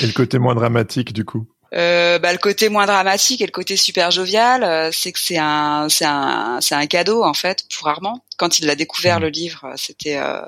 Et 0.00 0.06
le 0.06 0.12
côté 0.12 0.38
moins 0.38 0.54
dramatique 0.54 1.12
du 1.12 1.24
coup? 1.24 1.46
Euh, 1.72 2.18
bah, 2.18 2.32
le 2.32 2.38
côté 2.38 2.68
moins 2.68 2.86
dramatique 2.86 3.40
et 3.40 3.46
le 3.46 3.52
côté 3.52 3.76
super 3.76 4.10
jovial, 4.10 4.64
euh, 4.64 4.90
c'est 4.92 5.12
que 5.12 5.20
c'est 5.20 5.38
un, 5.38 5.88
c'est 5.88 6.04
un, 6.04 6.58
c'est 6.60 6.74
un 6.74 6.86
cadeau 6.86 7.22
en 7.22 7.34
fait 7.34 7.64
pour 7.72 7.88
Armand. 7.88 8.24
Quand 8.36 8.58
il 8.58 8.66
l'a 8.66 8.74
découvert 8.74 9.20
mmh. 9.20 9.22
le 9.22 9.28
livre, 9.28 9.72
c'était, 9.76 10.16
euh, 10.16 10.42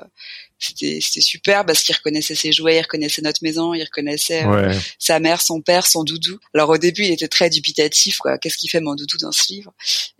c'était 0.63 0.99
c'était 1.01 1.21
super 1.21 1.65
parce 1.65 1.83
qu'il 1.83 1.95
reconnaissait 1.95 2.35
ses 2.35 2.51
jouets, 2.51 2.77
il 2.77 2.81
reconnaissait 2.81 3.21
notre 3.21 3.43
maison, 3.43 3.73
il 3.73 3.83
reconnaissait 3.83 4.45
euh, 4.45 4.73
sa 4.99 5.19
mère, 5.19 5.41
son 5.41 5.61
père, 5.61 5.85
son 5.85 6.03
doudou. 6.03 6.39
Alors 6.53 6.69
au 6.69 6.77
début, 6.77 7.03
il 7.03 7.11
était 7.11 7.27
très 7.27 7.49
dubitatif 7.49 8.17
quoi, 8.17 8.37
qu'est-ce 8.37 8.57
qu'il 8.57 8.69
fait 8.69 8.79
mon 8.79 8.95
doudou 8.95 9.17
dans 9.17 9.31
ce 9.31 9.51
livre? 9.51 9.73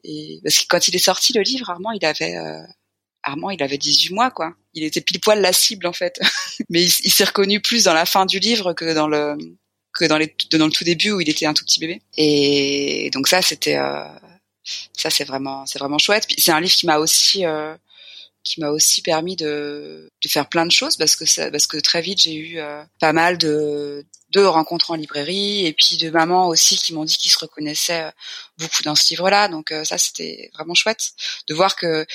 Et 0.04 0.40
parce 0.44 0.60
que 0.60 0.66
quand 0.68 0.88
il 0.88 0.96
est 0.96 1.00
sorti 1.00 1.34
le 1.34 1.42
livre, 1.42 1.70
Armand, 1.70 1.92
il 1.92 2.06
avait 2.06 2.36
euh, 2.36 2.62
Armand, 3.24 3.50
il 3.50 3.64
avait 3.64 3.78
18 3.78 4.14
mois 4.14 4.32
quoi. 4.32 4.54
Il 4.74 4.84
était 4.84 5.02
pile 5.02 5.20
poil 5.20 5.40
la 5.40 5.54
cible 5.54 5.88
en 5.88 5.94
fait. 5.94 6.20
Mais 6.70 6.84
il, 6.84 7.12
s'est 7.12 7.24
reconnu 7.24 7.62
plus 7.62 7.86
dans 7.86 7.94
la 7.94 8.06
fin 8.06 8.26
du 8.26 8.40
livre 8.40 8.74
que 8.74 8.94
dans 8.94 9.08
le 9.08 9.38
que 9.94 10.06
dans 10.06 10.18
les 10.18 10.36
dans 10.52 10.66
le 10.66 10.72
tout 10.72 10.84
début 10.84 11.12
où 11.12 11.22
il 11.22 11.30
était 11.30 11.46
un 11.46 11.54
tout 11.54 11.64
petit 11.64 11.80
bébé. 11.80 12.02
Et 12.18 13.10
donc 13.14 13.28
ça 13.28 13.42
c'était 13.42 13.78
euh, 13.78 14.04
ça 14.94 15.10
c'est 15.10 15.24
vraiment 15.24 15.66
c'est 15.66 15.80
vraiment 15.80 15.98
chouette. 15.98 16.28
c'est 16.38 16.52
un 16.52 16.60
livre 16.60 16.74
qui 16.74 16.86
m'a 16.86 16.98
aussi 16.98 17.46
euh, 17.46 17.76
qui 18.44 18.60
m'a 18.60 18.70
aussi 18.70 19.02
permis 19.02 19.36
de, 19.36 20.12
de 20.22 20.28
faire 20.28 20.50
plein 20.50 20.66
de 20.66 20.72
choses 20.72 20.98
parce 20.98 21.16
que 21.16 21.26
ça, 21.26 21.50
parce 21.50 21.68
que 21.68 21.78
très 21.78 22.02
vite 22.02 22.20
j'ai 22.20 22.36
eu 22.36 22.60
euh, 22.60 22.84
pas 23.00 23.14
mal 23.14 23.38
de 23.38 24.06
de 24.32 24.42
rencontres 24.42 24.92
en 24.92 24.96
librairie 24.96 25.66
et 25.66 25.74
puis 25.74 25.98
de 25.98 26.10
mamans 26.10 26.48
aussi 26.48 26.78
qui 26.78 26.94
m'ont 26.94 27.06
dit 27.06 27.18
qu'ils 27.18 27.32
se 27.32 27.40
reconnaissaient 27.40 28.04
euh, 28.04 28.12
beaucoup 28.58 28.84
dans 28.84 28.96
ce 28.96 29.10
livre-là. 29.10 29.48
Donc 29.48 29.72
euh, 29.72 29.84
ça 29.84 29.98
c'était 29.98 30.50
vraiment 30.54 30.74
chouette 30.74 31.12
de 31.48 31.54
voir 31.54 31.76
que 31.76 32.06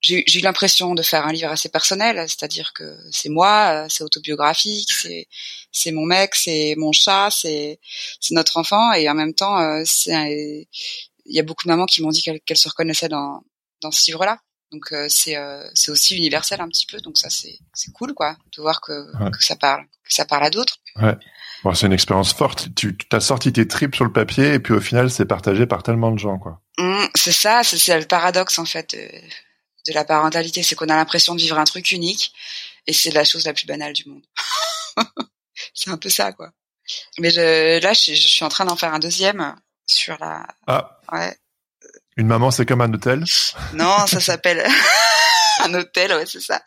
j'ai 0.00 0.24
eu 0.38 0.40
l'impression 0.40 0.94
de 0.94 1.02
faire 1.02 1.26
un 1.26 1.32
livre 1.32 1.50
assez 1.50 1.68
personnel, 1.68 2.16
c'est-à-dire 2.26 2.72
que 2.72 2.96
c'est 3.12 3.28
moi, 3.28 3.86
c'est 3.90 4.02
autobiographique, 4.02 4.88
c'est 4.90 5.28
c'est 5.72 5.92
mon 5.92 6.06
mec, 6.06 6.34
c'est 6.34 6.74
mon 6.78 6.90
chat, 6.90 7.28
c'est 7.30 7.78
c'est 8.18 8.34
notre 8.34 8.56
enfant 8.56 8.92
et 8.94 9.10
en 9.10 9.14
même 9.14 9.34
temps 9.34 9.82
c'est 9.84 10.66
il 11.26 11.36
y 11.36 11.38
a 11.38 11.42
beaucoup 11.42 11.66
de 11.66 11.68
mamans 11.70 11.84
qui 11.84 12.02
m'ont 12.02 12.10
dit 12.10 12.22
qu'elles 12.22 12.56
se 12.56 12.68
reconnaissaient 12.70 13.10
dans 13.10 13.42
dans 13.82 13.90
ce 13.90 14.06
livre-là. 14.06 14.38
Donc 14.72 14.92
euh, 14.92 15.06
c'est 15.08 15.36
euh, 15.36 15.68
c'est 15.74 15.90
aussi 15.90 16.16
universel 16.16 16.60
un 16.60 16.68
petit 16.68 16.86
peu. 16.86 16.98
Donc 17.00 17.18
ça 17.18 17.28
c'est 17.28 17.58
c'est 17.74 17.92
cool 17.92 18.14
quoi 18.14 18.36
de 18.56 18.62
voir 18.62 18.80
que, 18.80 19.10
que 19.30 19.44
ça 19.44 19.56
parle 19.56 19.84
que 20.04 20.14
ça 20.14 20.24
parle 20.24 20.44
à 20.44 20.50
d'autres. 20.50 20.78
Ouais. 20.96 21.16
Bon, 21.64 21.74
c'est 21.74 21.86
une 21.86 21.92
expérience 21.92 22.32
forte. 22.32 22.68
Tu 22.74 22.96
as 23.12 23.20
sorti 23.20 23.52
tes 23.52 23.66
tripes 23.66 23.94
sur 23.94 24.04
le 24.04 24.12
papier 24.12 24.54
et 24.54 24.58
puis 24.60 24.72
au 24.72 24.80
final 24.80 25.10
c'est 25.10 25.26
partagé 25.26 25.66
par 25.66 25.82
tellement 25.82 26.12
de 26.12 26.18
gens 26.18 26.38
quoi. 26.38 26.62
Mmh, 26.78 27.06
c'est 27.14 27.32
ça, 27.32 27.62
c'est 27.64 27.98
le 27.98 28.06
paradoxe 28.06 28.58
en 28.58 28.64
fait 28.64 28.94
de, 28.94 29.90
de 29.90 29.94
la 29.94 30.04
parentalité, 30.04 30.62
c'est 30.62 30.74
qu'on 30.74 30.88
a 30.88 30.96
l'impression 30.96 31.34
de 31.34 31.40
vivre 31.40 31.58
un 31.58 31.64
truc 31.64 31.90
unique 31.92 32.32
et 32.86 32.92
c'est 32.92 33.10
la 33.10 33.24
chose 33.24 33.44
la 33.44 33.52
plus 33.52 33.66
banale 33.66 33.92
du 33.92 34.08
monde. 34.08 34.24
c'est 35.74 35.90
un 35.90 35.98
peu 35.98 36.08
ça 36.08 36.32
quoi. 36.32 36.50
Mais 37.18 37.30
je, 37.30 37.80
là 37.82 37.92
je, 37.92 38.14
je 38.14 38.28
suis 38.28 38.44
en 38.44 38.48
train 38.48 38.64
d'en 38.64 38.76
faire 38.76 38.94
un 38.94 38.98
deuxième 39.00 39.56
sur 39.84 40.16
la. 40.20 40.46
Ah. 40.66 41.00
Ouais 41.12 41.36
une 42.20 42.26
maman, 42.26 42.50
c'est 42.50 42.66
comme 42.66 42.82
un 42.82 42.92
hôtel 42.92 43.24
Non, 43.72 44.06
ça 44.06 44.20
s'appelle 44.20 44.66
un 45.60 45.74
hôtel, 45.74 46.12
ouais, 46.12 46.26
c'est 46.26 46.40
ça. 46.40 46.62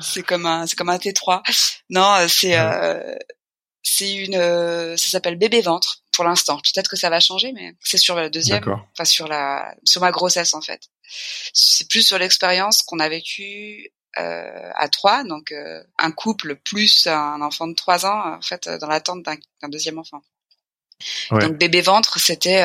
C'est 0.00 0.22
comme 0.22 0.46
un, 0.46 0.66
c'est 0.66 0.76
comme 0.76 0.90
un 0.90 0.96
T3. 0.96 1.42
Non, 1.90 2.14
euh, 2.14 2.28
c'est, 2.28 2.58
euh, 2.58 3.14
c'est 3.82 4.12
une, 4.14 4.34
euh, 4.34 4.96
ça 4.96 5.10
s'appelle 5.10 5.36
bébé 5.36 5.60
ventre 5.60 6.02
pour 6.12 6.24
l'instant. 6.24 6.56
Peut-être 6.56 6.90
que 6.90 6.96
ça 6.96 7.10
va 7.10 7.20
changer, 7.20 7.52
mais 7.52 7.74
c'est 7.80 7.98
sur 7.98 8.16
la 8.16 8.28
deuxième, 8.28 8.62
enfin 8.66 9.04
sur 9.04 9.28
la, 9.28 9.74
sur 9.84 10.00
ma 10.00 10.10
grossesse 10.10 10.54
en 10.54 10.60
fait. 10.60 10.80
C'est 11.52 11.88
plus 11.88 12.06
sur 12.06 12.18
l'expérience 12.18 12.82
qu'on 12.82 12.98
a 12.98 13.08
vécue 13.08 13.92
euh, 14.18 14.70
à 14.74 14.88
trois, 14.88 15.22
donc 15.24 15.52
euh, 15.52 15.82
un 15.98 16.10
couple 16.12 16.56
plus 16.56 17.06
un 17.06 17.40
enfant 17.42 17.66
de 17.66 17.74
trois 17.74 18.06
ans 18.06 18.36
en 18.36 18.40
fait 18.42 18.68
dans 18.68 18.88
l'attente 18.88 19.22
d'un 19.22 19.68
deuxième 19.68 19.98
enfant. 19.98 20.22
Donc 21.30 21.58
bébé 21.58 21.80
ventre, 21.80 22.18
c'était 22.18 22.64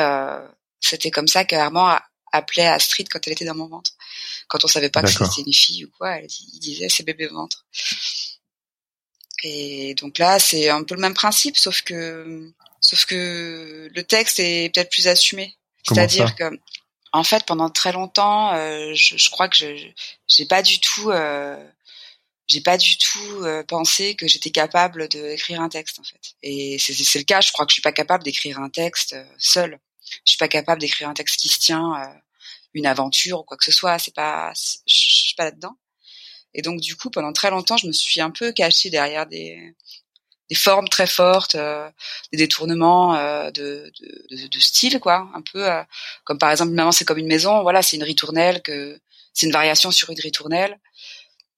c'était 0.80 1.12
comme 1.12 1.28
ça 1.28 1.44
qu'Armand 1.44 1.98
appelait 2.32 2.68
Astrid 2.68 3.08
quand 3.10 3.20
elle 3.26 3.34
était 3.34 3.46
dans 3.46 3.56
mon 3.56 3.68
ventre. 3.68 3.92
Quand 4.48 4.64
on 4.64 4.68
savait 4.68 4.90
pas 4.90 5.02
que 5.02 5.10
c'était 5.10 5.42
une 5.46 5.54
fille 5.54 5.86
ou 5.86 5.92
quoi, 5.98 6.18
il 6.18 6.60
disait 6.60 6.90
c'est 6.90 7.04
bébé 7.04 7.28
ventre. 7.28 7.66
Et 9.44 9.94
donc 9.96 10.18
là, 10.18 10.40
c'est 10.40 10.70
un 10.70 10.84
peu 10.84 10.96
le 10.96 11.02
même 11.02 11.14
principe, 11.14 11.58
sauf 11.58 11.82
que, 11.82 12.52
sauf 12.82 13.06
que 13.06 13.90
le 13.94 14.04
texte 14.04 14.40
est 14.40 14.74
peut-être 14.74 14.92
plus 14.92 15.08
assumé. 15.08 15.56
C'est-à-dire 15.88 16.36
que, 16.36 16.44
en 17.14 17.24
fait, 17.24 17.46
pendant 17.46 17.70
très 17.70 17.94
longtemps, 17.94 18.54
euh, 18.54 18.94
je, 18.94 19.18
je, 19.18 19.30
crois 19.30 19.48
que 19.48 19.56
je 19.56 19.76
j'ai 20.28 20.46
pas 20.46 20.62
du 20.62 20.80
tout 20.80 21.10
euh, 21.10 21.58
j'ai 22.48 22.62
pas 22.62 22.78
du 22.78 22.98
tout 22.98 23.46
pensé 23.68 24.16
que 24.16 24.28
j'étais 24.28 24.50
capable 24.50 25.08
d'écrire 25.08 25.62
un 25.62 25.70
texte 25.70 26.00
en 26.00 26.04
fait. 26.04 26.36
Et 26.42 26.78
c'est 26.80 27.20
le 27.20 27.24
cas. 27.24 27.42
Je 27.42 27.52
crois 27.52 27.66
que 27.66 27.72
je 27.72 27.76
suis 27.76 27.82
pas 27.82 27.92
capable 27.92 28.24
d'écrire 28.24 28.60
un 28.60 28.70
texte 28.70 29.16
seul. 29.38 29.80
Je 30.26 30.32
suis 30.32 30.38
pas 30.38 30.48
capable 30.48 30.82
d'écrire 30.82 31.10
un 31.10 31.14
texte 31.14 31.40
qui 31.40 31.50
se 31.50 31.60
tient, 31.60 31.94
une 32.74 32.86
aventure 32.86 33.40
ou 33.40 33.44
quoi 33.44 33.58
que 33.58 33.66
ce 33.66 33.72
soit. 33.72 34.00
C'est 34.00 34.14
pas, 34.14 34.52
je 34.56 34.74
suis 34.94 35.36
pas 35.36 35.46
là-dedans. 35.46 35.78
Et 36.54 36.62
donc 36.62 36.82
du 36.82 36.96
coup, 36.96 37.10
pendant 37.10 37.34
très 37.34 37.52
longtemps, 37.52 37.78
je 37.78 37.88
me 37.88 37.92
suis 37.92 38.22
un 38.22 38.32
peu 38.32 38.52
cachée 38.52 38.90
derrière 38.90 39.28
des, 39.28 39.76
des 40.50 40.56
formes 40.56 40.88
très 40.90 41.08
fortes, 41.08 41.56
euh, 41.56 41.90
des 42.32 42.40
détournements 42.40 43.16
euh, 43.16 43.52
de, 43.52 43.92
de, 44.32 44.48
de, 44.48 44.60
style, 44.60 45.00
quoi, 45.00 45.30
un 45.34 45.42
peu 45.42 45.70
euh, 45.70 45.84
comme 46.24 46.40
par 46.40 46.52
exemple 46.52 46.72
maman 46.72 46.92
c'est 46.92 47.06
comme 47.06 47.20
une 47.20 47.28
maison, 47.28 47.62
voilà, 47.62 47.82
c'est 47.82 47.98
une 47.98 48.04
ritournelle 48.04 48.62
que 48.62 49.00
c'est 49.34 49.46
une 49.46 49.52
variation 49.52 49.92
sur 49.92 50.10
une 50.10 50.20
ritournelle. 50.20 50.80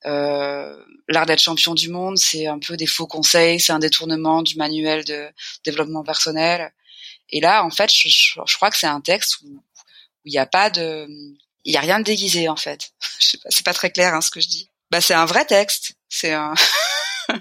L'art 0.04 1.26
d'être 1.26 1.42
champion 1.42 1.74
du 1.74 1.90
monde, 1.90 2.18
c'est 2.18 2.48
un 2.48 2.60
peu 2.60 2.76
des 2.76 2.88
faux 2.88 3.08
conseils, 3.08 3.60
c'est 3.60 3.72
un 3.72 3.80
détournement 3.80 4.42
du 4.42 4.56
manuel 4.56 5.06
de 5.06 5.30
développement 5.64 6.04
personnel. 6.04 6.74
Et 7.32 7.40
là, 7.40 7.64
en 7.64 7.70
fait, 7.70 7.92
je, 7.94 8.10
je, 8.10 8.56
crois 8.56 8.70
que 8.70 8.78
c'est 8.78 8.88
un 8.88 9.02
texte 9.02 9.42
où 9.42 9.64
il 10.26 10.32
n'y 10.32 10.38
a 10.38 10.46
pas 10.46 10.70
de, 10.70 11.08
il 11.66 11.74
y 11.74 11.78
a 11.78 11.82
rien 11.82 12.00
de 12.00 12.04
déguisé 12.04 12.50
en 12.50 12.56
fait. 12.56 12.92
c'est 13.50 13.66
pas 13.66 13.74
très 13.74 13.92
clair 13.92 14.14
hein, 14.14 14.22
ce 14.22 14.32
que 14.32 14.42
je 14.42 14.48
dis. 14.48 14.70
Bah 14.90 15.02
c'est 15.02 15.14
un 15.14 15.26
vrai 15.26 15.46
texte. 15.46 15.94
C'est 16.10 16.34
un. 16.34 16.54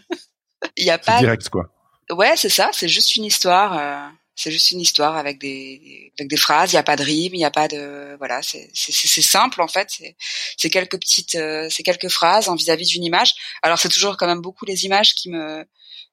Il 0.77 0.85
y 0.85 0.91
a 0.91 0.99
pas. 0.99 1.19
Direct 1.19 1.49
quoi. 1.49 1.69
Ouais, 2.11 2.37
c'est 2.37 2.49
ça. 2.49 2.71
C'est 2.73 2.89
juste 2.89 3.17
une 3.17 3.25
histoire. 3.25 3.77
Euh, 3.79 4.09
c'est 4.37 4.51
juste 4.51 4.71
une 4.71 4.81
histoire 4.81 5.17
avec 5.17 5.39
des 5.39 6.13
avec 6.19 6.31
des 6.31 6.37
phrases. 6.37 6.73
Il 6.73 6.77
y 6.77 6.79
a 6.79 6.83
pas 6.83 6.97
de 6.97 7.03
rime. 7.03 7.35
Il 7.35 7.41
y 7.41 7.45
a 7.45 7.51
pas 7.51 7.67
de 7.67 8.17
voilà. 8.19 8.41
C'est 8.43 8.71
c'est 8.75 9.23
simple 9.23 9.61
en 9.63 9.69
fait. 9.69 9.89
C'est 9.91 10.17
c'est 10.57 10.71
quelques 10.71 10.99
petites 10.99 11.35
euh, 11.35 11.69
c'est 11.71 11.83
quelques 11.83 12.09
phrases 12.09 12.49
en 12.49 12.55
vis-à-vis 12.55 12.87
d'une 12.87 13.05
image. 13.05 13.35
Alors 13.63 13.79
c'est 13.79 13.89
toujours 13.89 14.17
quand 14.17 14.27
même 14.27 14.41
beaucoup 14.41 14.65
les 14.65 14.85
images 14.85 15.15
qui 15.15 15.31
me 15.31 15.67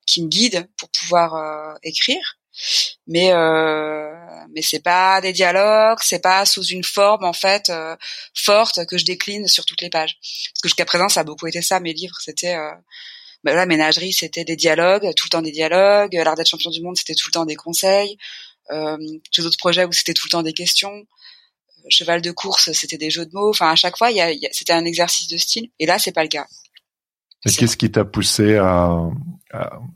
qui 0.06 0.24
me 0.24 0.30
guident 0.30 0.68
pour 0.78 0.90
pouvoir 0.90 1.36
euh, 1.36 1.74
écrire 1.84 2.38
mais 3.08 3.32
euh, 3.32 4.12
mais 4.54 4.62
c'est 4.62 4.80
pas 4.80 5.22
des 5.22 5.34
dialogues, 5.34 6.00
c'est 6.02 6.22
pas 6.22 6.46
sous 6.46 6.64
une 6.66 6.84
forme 6.84 7.24
en 7.24 7.34
fait 7.34 7.70
euh, 7.70 7.96
forte 8.34 8.86
que 8.86 8.98
je 8.98 9.06
décline 9.06 9.48
sur 9.48 9.66
toutes 9.66 9.82
les 9.82 9.90
pages. 9.90 10.18
Parce 10.22 10.62
que 10.62 10.70
jusqu'à 10.70 10.86
présent 10.86 11.10
ça 11.10 11.22
a 11.22 11.24
beaucoup 11.24 11.48
été 11.48 11.62
ça 11.62 11.80
mes 11.80 11.94
livres, 11.94 12.18
c'était 12.20 12.56
euh, 12.56 12.72
bah, 13.44 13.54
la 13.54 13.66
ménagerie 13.66 14.14
c'était 14.14 14.46
des 14.46 14.56
dialogues, 14.56 15.14
tout 15.16 15.28
le 15.28 15.30
temps 15.30 15.42
des 15.42 15.52
dialogues, 15.52 16.14
l'art 16.14 16.36
d'être 16.36 16.50
champion 16.50 16.72
du 16.72 16.82
monde 16.82 16.98
c'était 16.98 17.16
tout 17.16 17.28
le 17.30 17.34
temps 17.34 17.46
des 17.46 17.56
conseils, 17.56 18.18
euh, 18.72 18.98
j'ai 19.32 19.42
d'autres 19.42 19.58
projets 19.58 19.86
où 19.86 19.94
c'était 19.94 20.14
tout 20.14 20.28
le 20.28 20.32
temps 20.32 20.44
des 20.44 20.54
questions. 20.54 21.06
Cheval 21.90 22.22
de 22.22 22.32
course, 22.32 22.72
c'était 22.74 22.98
des 22.98 23.10
jeux 23.10 23.26
de 23.26 23.34
mots. 23.34 23.50
Enfin, 23.50 23.72
à 23.72 23.76
chaque 23.76 23.98
fois, 23.98 24.10
c'était 24.52 24.74
un 24.74 24.84
exercice 24.84 25.28
de 25.30 25.38
style. 25.38 25.70
Et 25.80 25.86
là, 25.86 25.98
c'est 26.00 26.12
pas 26.12 26.24
le 26.24 26.30
cas. 26.30 26.46
Et 27.46 27.52
qu'est-ce 27.52 27.78
qui 27.78 27.92
t'a 27.92 28.04
poussé 28.04 28.58
à, 28.58 28.98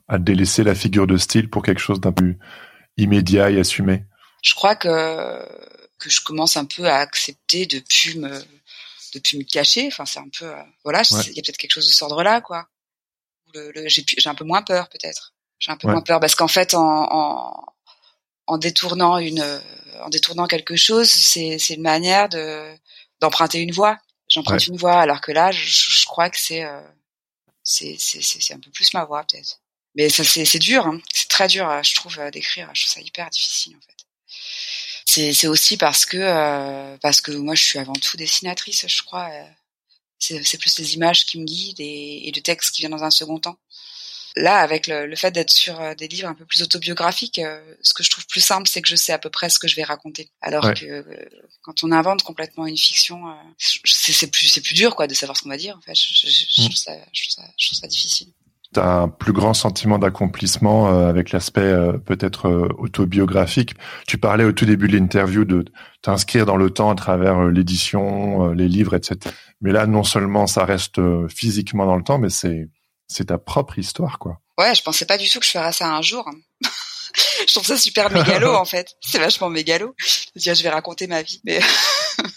à, 0.08 0.20
délaisser 0.20 0.64
la 0.64 0.76
figure 0.76 1.08
de 1.08 1.18
style 1.18 1.50
pour 1.50 1.64
quelque 1.64 1.82
chose 1.82 2.00
d'un 2.00 2.12
peu 2.12 2.36
immédiat 2.98 3.50
et 3.50 3.60
assumé? 3.60 4.06
Je 4.42 4.54
crois 4.54 4.76
que 4.76 5.46
que 6.00 6.10
je 6.10 6.22
commence 6.22 6.58
un 6.58 6.66
peu 6.66 6.88
à 6.88 6.98
accepter 6.98 7.66
de 7.66 7.80
plus 7.80 8.18
me 8.18 8.30
de 9.14 9.20
plus 9.20 9.38
me 9.38 9.44
cacher. 9.44 9.88
Enfin, 9.88 10.06
c'est 10.06 10.20
un 10.20 10.30
peu 10.38 10.46
euh, 10.46 10.64
voilà, 10.84 11.02
il 11.12 11.34
y 11.34 11.40
a 11.40 11.44
peut-être 11.44 11.58
quelque 11.58 11.74
chose 11.74 11.88
de 11.88 11.92
cet 11.92 12.04
ordre-là, 12.04 12.42
quoi. 12.42 12.68
Le, 13.54 13.72
le, 13.72 13.88
j'ai 13.88 14.06
un 14.26 14.36
peu 14.36 14.46
moins 14.46 14.62
peur, 14.62 14.88
peut-être. 14.90 15.34
J'ai 15.60 15.72
un 15.72 15.78
peu 15.78 15.90
moins 15.90 16.02
peur 16.02 16.20
parce 16.20 16.36
qu'en 16.36 16.48
fait, 16.48 16.74
en, 16.74 17.08
en, 17.12 17.66
en 18.48 18.58
détournant 18.58 19.18
une 19.18 19.62
en 20.02 20.10
détournant 20.10 20.48
quelque 20.48 20.76
chose, 20.76 21.10
c'est 21.10 21.60
c'est 21.60 21.76
une 21.76 21.82
manière 21.82 22.30
de 22.30 22.74
d'emprunter 23.20 23.60
une 23.60 23.72
voie. 23.72 23.98
J'emprunte 24.30 24.66
une 24.68 24.78
voie, 24.78 25.00
alors 25.00 25.20
que 25.20 25.34
là, 25.34 25.52
je, 25.52 25.68
je 25.68 26.06
crois 26.06 26.30
que 26.30 26.40
c'est 26.40 26.64
euh, 26.64 26.82
c'est 27.64 28.52
un 28.52 28.60
peu 28.60 28.72
plus 28.72 28.94
ma 28.94 29.06
voix 29.06 29.24
peut-être. 29.24 29.62
Mais 29.96 30.10
ça 30.10 30.24
c'est 30.24 30.60
dur, 30.60 30.88
hein. 30.88 31.02
c'est 31.14 31.28
très 31.28 31.48
dur, 31.48 31.70
euh, 31.70 31.82
je 31.84 31.96
trouve 31.96 32.18
euh, 32.20 32.32
d'écrire. 32.32 32.70
Je 32.74 32.84
trouve 32.84 32.94
ça 32.94 33.02
hyper 33.02 33.30
difficile 33.30 33.76
en 33.76 33.82
fait. 33.82 35.34
C'est 35.34 35.48
aussi 35.48 35.76
parce 35.76 36.06
que 36.06 36.18
euh, 36.18 36.98
parce 37.02 37.20
que 37.20 37.32
moi 37.32 37.56
je 37.56 37.64
suis 37.64 37.80
avant 37.80 37.94
tout 37.94 38.16
dessinatrice, 38.18 38.88
je 38.88 39.04
crois. 39.04 39.30
c'est 40.20 40.44
c'est 40.44 40.58
plus 40.58 40.80
les 40.80 40.94
images 40.96 41.26
qui 41.26 41.40
me 41.40 41.46
guident 41.46 41.82
et, 41.82 42.28
et 42.28 42.32
le 42.32 42.42
texte 42.42 42.72
qui 42.76 42.82
vient 42.82 42.90
dans 42.90 43.04
un 43.04 43.12
second 43.12 43.40
temps. 43.40 43.58
Là, 44.38 44.60
avec 44.60 44.88
le, 44.88 45.08
le 45.08 45.16
fait 45.16 45.32
d'être 45.32 45.50
sur 45.50 45.82
euh, 45.82 45.94
des 45.94 46.08
livres 46.08 46.28
un 46.28 46.34
peu 46.34 46.46
plus 46.46 46.62
autobiographiques, 46.62 47.40
euh, 47.40 47.60
ce 47.82 47.94
que 47.94 48.02
je 48.02 48.10
trouve 48.10 48.26
plus 48.28 48.40
simple, 48.40 48.68
c'est 48.68 48.82
que 48.82 48.88
je 48.88 48.96
sais 48.96 49.12
à 49.12 49.20
peu 49.20 49.30
près 49.30 49.50
ce 49.50 49.60
que 49.60 49.68
je 49.68 49.76
vais 49.76 49.84
raconter. 49.84 50.32
Alors 50.42 50.74
que 50.74 50.86
euh, 50.86 51.04
quand 51.64 51.84
on 51.84 51.92
invente 51.92 52.24
complètement 52.24 52.66
une 52.66 52.78
fiction, 52.78 53.24
c'est 53.58 54.32
plus 54.32 54.48
c'est 54.48 54.62
plus 54.62 54.74
dur 54.74 54.96
quoi 54.96 55.08
de 55.08 55.14
savoir 55.14 55.36
ce 55.36 55.44
qu'on 55.44 55.50
va 55.50 55.58
dire. 55.58 55.76
En 55.78 55.82
fait, 55.82 55.96
je, 55.96 56.14
je, 56.14 56.30
je, 56.30 56.62
mm. 56.62 56.66
trouve, 56.66 56.76
ça, 56.78 56.94
je 57.12 57.24
trouve, 57.24 57.44
ça, 57.44 57.44
je 57.58 57.68
trouve 57.68 57.80
ça 57.80 57.88
difficile 57.88 58.30
t'as 58.74 59.02
un 59.02 59.10
plus 59.10 59.34
grand 59.34 59.54
sentiment 59.54 60.00
d'accomplissement 60.00 60.88
avec 61.06 61.34
l'aspect 61.34 61.76
peut-être 62.06 62.70
autobiographique. 62.78 63.76
Tu 64.08 64.18
parlais 64.18 64.46
au 64.46 64.54
tout 64.54 64.64
début 64.66 64.88
de 64.88 64.98
l'interview 64.98 65.44
de 65.44 65.66
t'inscrire 66.02 66.46
dans 66.46 66.56
le 66.56 66.70
temps 66.70 66.90
à 66.90 66.96
travers 66.96 67.48
l'édition, 67.48 68.54
les 68.54 68.70
livres, 68.70 68.96
etc. 68.96 69.36
Mais 69.60 69.74
là, 69.74 69.88
non 69.88 70.06
seulement 70.06 70.48
ça 70.48 70.64
reste 70.64 71.02
physiquement 71.28 71.86
dans 71.86 71.98
le 71.98 72.04
temps, 72.04 72.18
mais 72.18 72.30
c'est 72.30 72.70
c'est 73.12 73.26
ta 73.26 73.38
propre 73.38 73.78
histoire, 73.78 74.20
quoi. 74.20 74.40
Ouais, 74.58 74.74
je 74.74 74.82
pensais 74.82 75.06
pas 75.06 75.18
du 75.18 75.30
tout 75.30 75.40
que 75.40 75.46
je 75.46 75.52
ferais 75.52 75.74
ça 75.74 75.88
un 75.88 76.02
jour. 76.02 76.30
je 77.48 77.54
trouve 77.54 77.66
ça 77.66 77.78
super 77.78 78.10
mégalo 78.10 78.54
en 78.56 78.66
fait. 78.66 78.96
C'est 79.02 79.20
vachement 79.20 79.50
mégalo. 79.50 79.96
Dire 80.36 80.56
je 80.56 80.64
vais 80.64 80.70
raconter 80.70 81.08
ma 81.08 81.22
vie, 81.22 81.42
mais 81.44 81.60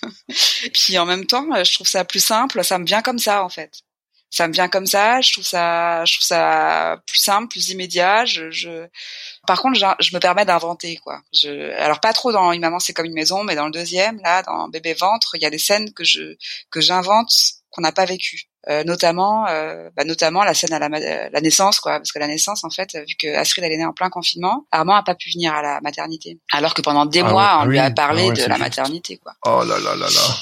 puis 0.73 0.99
en 0.99 1.07
même 1.07 1.27
temps, 1.27 1.47
je 1.65 1.75
trouve 1.75 1.87
ça 1.87 2.05
plus 2.05 2.25
simple. 2.25 2.65
Ça 2.65 2.79
me 2.79 2.85
vient 2.85 3.03
comme 3.03 3.19
ça 3.19 3.45
en 3.45 3.49
fait. 3.49 3.73
Ça 4.31 4.49
me 4.49 4.53
vient 4.53 4.69
comme 4.69 4.87
ça. 4.87 5.21
Je 5.21 5.33
trouve 5.33 5.45
ça, 5.45 6.05
je 6.05 6.15
trouve 6.15 6.27
ça 6.27 7.01
plus 7.07 7.21
simple, 7.21 7.47
plus 7.49 7.71
immédiat. 7.71 8.25
Je, 8.25 8.51
je... 8.51 8.89
Par 9.47 9.63
contre, 9.63 9.79
je, 9.79 10.15
me 10.15 10.19
permets 10.19 10.45
d'inventer 10.45 10.97
quoi. 10.97 11.21
Je... 11.33 11.71
Alors 11.79 12.01
pas 12.01 12.13
trop 12.13 12.33
dans 12.33 12.51
une 12.51 12.61
maman 12.61 12.81
c'est 12.81 12.95
comme 12.95 13.07
une 13.07 13.15
maison, 13.15 13.45
mais 13.45 13.55
dans 13.55 13.67
le 13.67 13.73
deuxième 13.73 14.19
là, 14.23 14.43
dans 14.43 14.69
bébé 14.69 14.95
ventre, 14.95 15.37
il 15.37 15.43
y 15.43 15.47
a 15.47 15.51
des 15.51 15.59
scènes 15.59 15.93
que 15.93 16.03
je 16.03 16.37
que 16.71 16.81
j'invente 16.81 17.31
qu'on 17.71 17.83
n'a 17.83 17.93
pas 17.93 18.07
vécues. 18.07 18.49
Euh, 18.69 18.83
notamment 18.85 19.47
euh, 19.49 19.91
bah, 19.95 20.05
notamment 20.05 20.43
la 20.43 20.55
scène 20.55 20.73
à 20.73 20.79
la, 20.79 20.89
la, 20.89 21.41
naissance 21.43 21.81
quoi. 21.81 21.99
Parce 21.99 22.13
que 22.13 22.19
la 22.19 22.27
naissance 22.27 22.65
en 22.65 22.71
fait 22.71 22.97
vu 23.07 23.15
que 23.19 23.35
Astrid 23.37 23.63
elle 23.63 23.73
est 23.73 23.77
née 23.77 23.85
en 23.85 23.93
plein 23.93 24.09
confinement 24.09 24.67
Armand 24.71 24.95
a 24.95 25.03
pas 25.03 25.15
pu 25.15 25.31
venir 25.31 25.53
à 25.53 25.61
la 25.61 25.81
maternité. 25.83 26.39
Alors 26.51 26.73
que 26.73 26.81
pendant 26.81 27.05
des 27.05 27.21
ah 27.21 27.31
mois 27.31 27.57
on 27.59 27.63
ah 27.63 27.67
lui 27.67 27.79
a 27.79 27.91
parlé 27.91 28.29
ah 28.31 28.33
de 28.33 28.45
la 28.47 28.57
maternité 28.57 29.19
quoi. 29.19 29.35
Oh 29.45 29.63
là 29.65 29.79
là 29.79 29.95
là 29.97 30.07
là. 30.07 30.37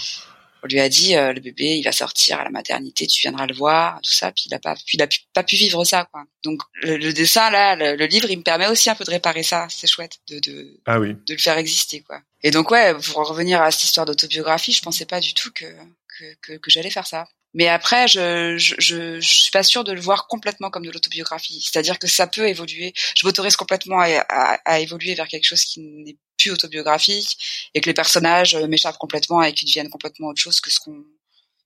On 0.63 0.69
lui 0.69 0.79
a 0.79 0.89
dit 0.89 1.17
euh, 1.17 1.33
le 1.33 1.41
bébé 1.41 1.79
il 1.79 1.83
va 1.83 1.91
sortir 1.91 2.39
à 2.39 2.45
la 2.45 2.51
maternité 2.51 3.09
tu 3.09 3.23
viendras 3.23 3.47
le 3.47 3.57
voir 3.57 4.01
tout 4.03 4.13
ça. 4.13 4.31
Puis 4.31 4.45
il 4.47 4.55
a 4.55 4.61
pas 4.61 4.77
puis 4.77 4.99
il 4.99 5.03
a 5.03 5.09
pas 5.35 5.43
pu 5.43 5.57
vivre 5.57 5.83
ça 5.83 6.05
quoi. 6.05 6.23
Donc 6.45 6.63
le, 6.83 7.11
dessin 7.11 7.51
là 7.51 7.75
le, 7.75 8.07
livre 8.07 8.31
il 8.31 8.39
me 8.39 8.45
permet 8.45 8.69
aussi 8.69 8.89
un 8.89 8.95
peu 8.95 9.03
de 9.03 9.11
réparer 9.11 9.43
ça. 9.43 9.67
C'est 9.69 9.89
chouette 9.89 10.19
de 10.29 10.39
de 10.39 10.81
ah 10.87 11.01
oui. 11.01 11.15
de 11.27 11.35
le 11.35 11.41
faire 11.41 11.59
exister 11.59 12.03
quoi. 12.03 12.21
Et 12.45 12.53
donc 12.53 12.71
ouais 12.71 12.95
pour 12.95 13.27
revenir 13.27 13.61
à 13.61 13.73
cette 13.73 13.83
histoire 13.83 14.07
d'autobiographie 14.07 14.71
je 14.71 14.83
pensais 14.83 15.07
pas 15.07 15.19
du 15.19 15.35
tout 15.35 15.51
que 15.51 15.65
que, 16.07 16.35
que, 16.41 16.53
que 16.59 16.71
j'allais 16.71 16.91
faire 16.91 17.07
ça 17.09 17.27
mais 17.55 17.69
après, 17.69 18.09
je, 18.09 18.57
je, 18.57 18.75
je, 18.79 19.21
suis 19.21 19.51
pas 19.51 19.63
sûre 19.63 19.85
de 19.85 19.93
le 19.93 20.01
voir 20.01 20.27
complètement 20.27 20.71
comme 20.71 20.87
de 20.87 20.91
l'autobiographie. 20.91 21.61
C'est-à-dire 21.63 21.99
que 21.99 22.07
ça 22.07 22.27
peut 22.27 22.49
évoluer. 22.49 22.95
Je 23.15 23.27
m'autorise 23.27 23.57
complètement 23.57 24.01
à, 24.01 24.59
à, 24.65 24.81
évoluer 24.81 25.15
vers 25.15 25.29
quelque 25.29 25.45
chose 25.45 25.65
qui 25.65 25.81
n'est 25.81 26.17
plus 26.39 26.51
autobiographique 26.51 27.69
et 27.75 27.81
que 27.81 27.87
les 27.87 27.95
personnages 27.95 28.57
m'échappent 28.57 28.99
complètement 28.99 29.43
et 29.43 29.53
qu'ils 29.53 29.69
deviennent 29.69 29.91
complètement 29.91 30.29
autre 30.29 30.41
chose 30.41 30.61
que 30.61 30.71
ce 30.71 30.81
qu'on 30.81 31.05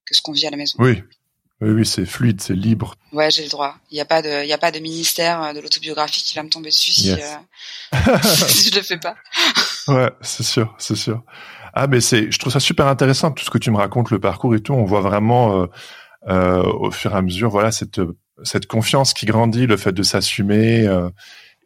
que 0.04 0.14
ce 0.14 0.22
qu'on 0.22 0.32
vit 0.32 0.46
à 0.46 0.50
la 0.50 0.56
maison. 0.56 0.76
Oui. 0.78 1.02
Oui, 1.62 1.70
oui, 1.70 1.86
c'est 1.86 2.04
fluide, 2.04 2.42
c'est 2.42 2.54
libre. 2.54 2.96
Ouais, 3.12 3.30
j'ai 3.30 3.42
le 3.42 3.48
droit. 3.48 3.76
Il 3.90 3.94
n'y 3.94 4.00
a 4.00 4.04
pas 4.04 4.20
de, 4.20 4.42
il 4.44 4.46
y 4.48 4.52
a 4.52 4.58
pas 4.58 4.70
de 4.70 4.78
ministère 4.78 5.54
de 5.54 5.60
l'autobiographie 5.60 6.22
qui 6.22 6.34
va 6.34 6.42
me 6.42 6.50
tomber 6.50 6.68
dessus 6.68 6.92
si, 6.92 7.12
euh, 7.12 7.16
si 8.22 8.68
je 8.68 8.74
le 8.74 8.82
fais 8.82 8.98
pas. 8.98 9.16
ouais, 9.88 10.10
c'est 10.20 10.42
sûr, 10.42 10.74
c'est 10.78 10.96
sûr. 10.96 11.22
Ah, 11.78 11.88
mais 11.88 12.00
c'est, 12.00 12.32
je 12.32 12.38
trouve 12.38 12.50
ça 12.50 12.58
super 12.58 12.86
intéressant 12.86 13.30
tout 13.32 13.44
ce 13.44 13.50
que 13.50 13.58
tu 13.58 13.70
me 13.70 13.76
racontes, 13.76 14.10
le 14.10 14.18
parcours 14.18 14.54
et 14.54 14.60
tout. 14.60 14.72
On 14.72 14.86
voit 14.86 15.02
vraiment 15.02 15.60
euh, 15.60 15.66
euh, 16.26 16.62
au 16.62 16.90
fur 16.90 17.12
et 17.12 17.16
à 17.16 17.20
mesure, 17.20 17.50
voilà, 17.50 17.70
cette 17.70 18.00
cette 18.42 18.66
confiance 18.66 19.12
qui 19.12 19.26
grandit, 19.26 19.66
le 19.66 19.76
fait 19.76 19.92
de 19.92 20.02
s'assumer. 20.02 20.86
Euh, 20.86 21.10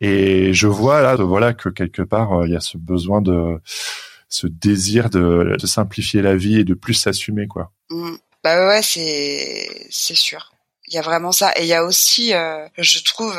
et 0.01 0.53
je 0.53 0.67
vois 0.67 1.01
là, 1.01 1.15
voilà, 1.15 1.55
que 1.55 1.69
quelque 1.69 2.03
part 2.03 2.45
il 2.45 2.51
y 2.51 2.57
a 2.57 2.61
ce 2.61 2.77
besoin 2.77 3.23
de, 3.23 3.61
ce 4.29 4.49
désir 4.49 5.11
de, 5.11 5.57
simplifier 5.63 6.23
la 6.23 6.35
vie 6.35 6.59
et 6.59 6.65
de 6.65 6.75
plus 6.75 6.95
s'assumer, 6.95 7.47
quoi. 7.47 7.71
Mmh. 7.91 8.17
Bah 8.43 8.67
ouais, 8.67 8.83
c'est 8.83 9.87
c'est 9.91 10.17
sûr. 10.17 10.51
Il 10.89 10.95
y 10.95 10.99
a 10.99 11.03
vraiment 11.03 11.31
ça. 11.31 11.53
Et 11.55 11.63
il 11.63 11.69
y 11.69 11.75
a 11.75 11.85
aussi, 11.85 12.33
je 12.79 13.05
trouve, 13.05 13.39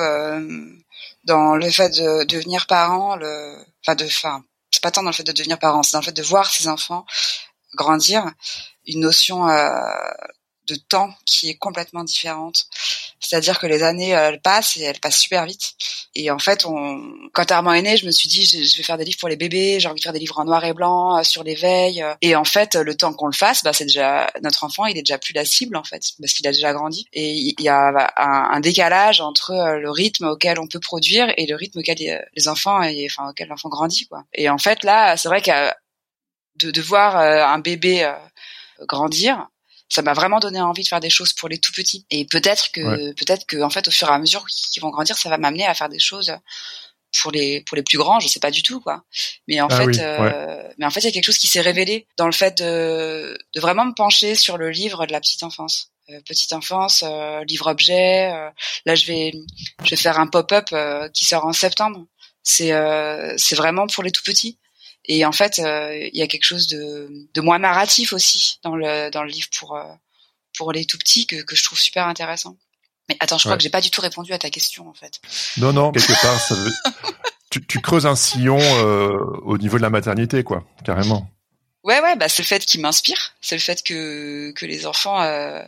dans 1.25 1.57
le 1.57 1.69
fait 1.69 1.89
de 1.89 2.23
devenir 2.23 2.65
parent, 2.65 3.17
le, 3.17 3.57
enfin 3.83 3.95
de, 3.95 4.05
enfin 4.05 4.41
c'est 4.81 4.89
pas 4.89 4.91
tant 4.91 5.03
dans 5.03 5.11
le 5.11 5.15
fait 5.15 5.23
de 5.23 5.31
devenir 5.31 5.59
parent, 5.59 5.83
c'est 5.83 5.93
dans 5.93 5.99
le 5.99 6.05
fait 6.05 6.11
de 6.11 6.23
voir 6.23 6.51
ses 6.51 6.67
enfants 6.67 7.05
grandir, 7.75 8.25
une 8.87 9.01
notion 9.01 9.47
euh, 9.47 9.69
de 10.67 10.75
temps 10.75 11.13
qui 11.25 11.49
est 11.49 11.57
complètement 11.57 12.03
différente. 12.03 12.65
C'est-à-dire 13.21 13.59
que 13.59 13.67
les 13.67 13.83
années 13.83 14.09
elles 14.09 14.41
passent 14.41 14.77
et 14.77 14.81
elles 14.81 14.99
passent 14.99 15.19
super 15.19 15.45
vite. 15.45 15.73
Et 16.15 16.29
en 16.31 16.39
fait, 16.39 16.65
on... 16.65 17.01
quand 17.33 17.51
Armand 17.51 17.73
est 17.73 17.81
né, 17.81 17.95
je 17.95 18.05
me 18.05 18.11
suis 18.11 18.27
dit 18.27 18.45
je, 18.45 18.77
vais 18.77 18.83
faire 18.83 18.97
des 18.97 19.05
livres 19.05 19.19
pour 19.19 19.29
les 19.29 19.37
bébés, 19.37 19.79
j'ai 19.79 19.87
envie 19.87 19.99
de 19.99 20.03
faire 20.03 20.11
des 20.11 20.19
livres 20.19 20.39
en 20.39 20.45
noir 20.45 20.65
et 20.65 20.73
blanc 20.73 21.17
euh, 21.17 21.23
sur 21.23 21.43
l'éveil. 21.43 22.03
Et 22.21 22.35
en 22.35 22.43
fait, 22.43 22.75
le 22.75 22.95
temps 22.95 23.13
qu'on 23.13 23.27
le 23.27 23.33
fasse, 23.33 23.63
bah 23.63 23.73
c'est 23.73 23.85
déjà 23.85 24.31
notre 24.41 24.63
enfant, 24.63 24.85
il 24.87 24.97
est 24.97 25.03
déjà 25.03 25.17
plus 25.17 25.33
la 25.33 25.45
cible 25.45 25.77
en 25.77 25.83
fait 25.83 26.03
parce 26.19 26.33
qu'il 26.33 26.47
a 26.47 26.51
déjà 26.51 26.73
grandi. 26.73 27.07
Et 27.13 27.31
il 27.31 27.61
y 27.61 27.69
a 27.69 28.11
un, 28.17 28.59
décalage 28.59 29.21
entre 29.21 29.51
euh, 29.51 29.79
le 29.79 29.89
rythme 29.89 30.25
auquel 30.25 30.59
on 30.59 30.67
peut 30.67 30.79
produire 30.79 31.33
et 31.37 31.45
le 31.45 31.55
rythme 31.55 31.79
auquel 31.79 31.97
les 31.97 32.47
enfants 32.47 32.79
enfin 33.05 33.29
auquel 33.29 33.47
l'enfant 33.47 33.69
grandit 33.69 34.07
quoi. 34.07 34.23
Et 34.33 34.49
en 34.49 34.57
fait 34.57 34.83
là, 34.83 35.17
c'est 35.17 35.29
vrai 35.29 35.41
que 35.41 35.51
de, 36.55 36.71
de 36.71 36.81
voir 36.81 37.17
euh, 37.17 37.43
un 37.43 37.59
bébé 37.59 38.11
grandir, 38.87 39.47
ça 39.91 40.01
m'a 40.01 40.13
vraiment 40.13 40.39
donné 40.39 40.61
envie 40.61 40.83
de 40.83 40.87
faire 40.87 41.01
des 41.01 41.09
choses 41.09 41.33
pour 41.33 41.49
les 41.49 41.57
tout 41.57 41.73
petits. 41.73 42.05
Et 42.09 42.23
peut-être 42.23 42.71
que, 42.71 43.11
peut-être 43.11 43.45
que, 43.45 43.61
en 43.61 43.69
fait, 43.69 43.89
au 43.89 43.91
fur 43.91 44.07
et 44.07 44.11
à 44.11 44.19
mesure 44.19 44.45
qu'ils 44.47 44.81
vont 44.81 44.89
grandir, 44.89 45.17
ça 45.17 45.29
va 45.29 45.37
m'amener 45.37 45.65
à 45.65 45.73
faire 45.73 45.89
des 45.89 45.99
choses 45.99 46.33
pour 47.19 47.31
les 47.31 47.59
pour 47.61 47.75
les 47.75 47.83
plus 47.83 47.97
grands. 47.97 48.21
Je 48.21 48.29
sais 48.29 48.39
pas 48.39 48.51
du 48.51 48.63
tout 48.63 48.79
quoi. 48.79 49.03
Mais 49.49 49.59
en 49.59 49.67
ah 49.69 49.75
fait, 49.75 49.99
euh, 49.99 50.63
mais 50.77 50.85
en 50.85 50.89
fait, 50.91 51.01
il 51.01 51.05
y 51.05 51.09
a 51.09 51.11
quelque 51.11 51.25
chose 51.25 51.37
qui 51.37 51.47
s'est 51.47 51.59
révélé 51.59 52.07
dans 52.17 52.25
le 52.25 52.31
fait 52.31 52.57
de 52.57 53.37
de 53.53 53.59
vraiment 53.59 53.83
me 53.83 53.93
pencher 53.93 54.35
sur 54.35 54.57
le 54.57 54.69
livre 54.69 55.05
de 55.05 55.11
la 55.11 55.19
petite 55.19 55.43
enfance. 55.43 55.89
Euh, 56.09 56.21
petite 56.25 56.53
enfance, 56.53 57.03
euh, 57.05 57.43
livre 57.43 57.67
objet. 57.67 58.31
là, 58.85 58.95
je 58.95 59.05
vais 59.07 59.33
je 59.83 59.89
vais 59.89 60.01
faire 60.01 60.19
un 60.19 60.27
pop-up 60.27 60.69
qui 61.13 61.25
sort 61.25 61.45
en 61.45 61.53
septembre. 61.53 62.05
C'est 62.43 62.71
c'est 63.37 63.55
vraiment 63.55 63.87
pour 63.87 64.03
les 64.03 64.11
tout 64.11 64.23
petits. 64.23 64.57
Et 65.05 65.25
en 65.25 65.31
fait, 65.31 65.59
euh, 65.59 66.07
il 66.11 66.17
y 66.17 66.21
a 66.21 66.27
quelque 66.27 66.43
chose 66.43 66.67
de, 66.67 67.09
de 67.33 67.41
moins 67.41 67.59
narratif 67.59 68.13
aussi 68.13 68.59
dans 68.63 68.75
le 68.75 69.09
dans 69.09 69.23
le 69.23 69.29
livre 69.29 69.47
pour 69.57 69.75
euh, 69.75 69.83
pour 70.57 70.71
les 70.71 70.85
tout 70.85 70.97
petits 70.97 71.25
que, 71.25 71.41
que 71.41 71.55
je 71.55 71.63
trouve 71.63 71.79
super 71.79 72.07
intéressant. 72.07 72.57
Mais 73.09 73.17
attends, 73.19 73.37
je 73.37 73.45
crois 73.45 73.57
que 73.57 73.63
j'ai 73.63 73.69
pas 73.69 73.81
du 73.81 73.89
tout 73.89 74.01
répondu 74.01 74.31
à 74.31 74.37
ta 74.37 74.49
question 74.49 74.87
en 74.87 74.93
fait. 74.93 75.19
Non, 75.57 75.73
non, 75.73 75.91
quelque 75.91 76.21
part, 76.21 76.39
ça 76.39 76.55
veut... 76.55 76.71
tu, 77.49 77.65
tu 77.65 77.81
creuses 77.81 78.05
un 78.05 78.15
sillon 78.15 78.59
euh, 78.59 79.17
au 79.43 79.57
niveau 79.57 79.77
de 79.77 79.81
la 79.81 79.89
maternité, 79.89 80.43
quoi, 80.43 80.63
carrément. 80.85 81.29
Ouais, 81.83 81.99
ouais, 81.99 82.15
bah 82.15 82.29
c'est 82.29 82.43
le 82.43 82.47
fait 82.47 82.63
qui 82.63 82.77
m'inspire, 82.77 83.33
c'est 83.41 83.55
le 83.55 83.61
fait 83.61 83.81
que 83.81 84.51
que 84.55 84.67
les 84.67 84.85
enfants, 84.85 85.19
euh, 85.23 85.63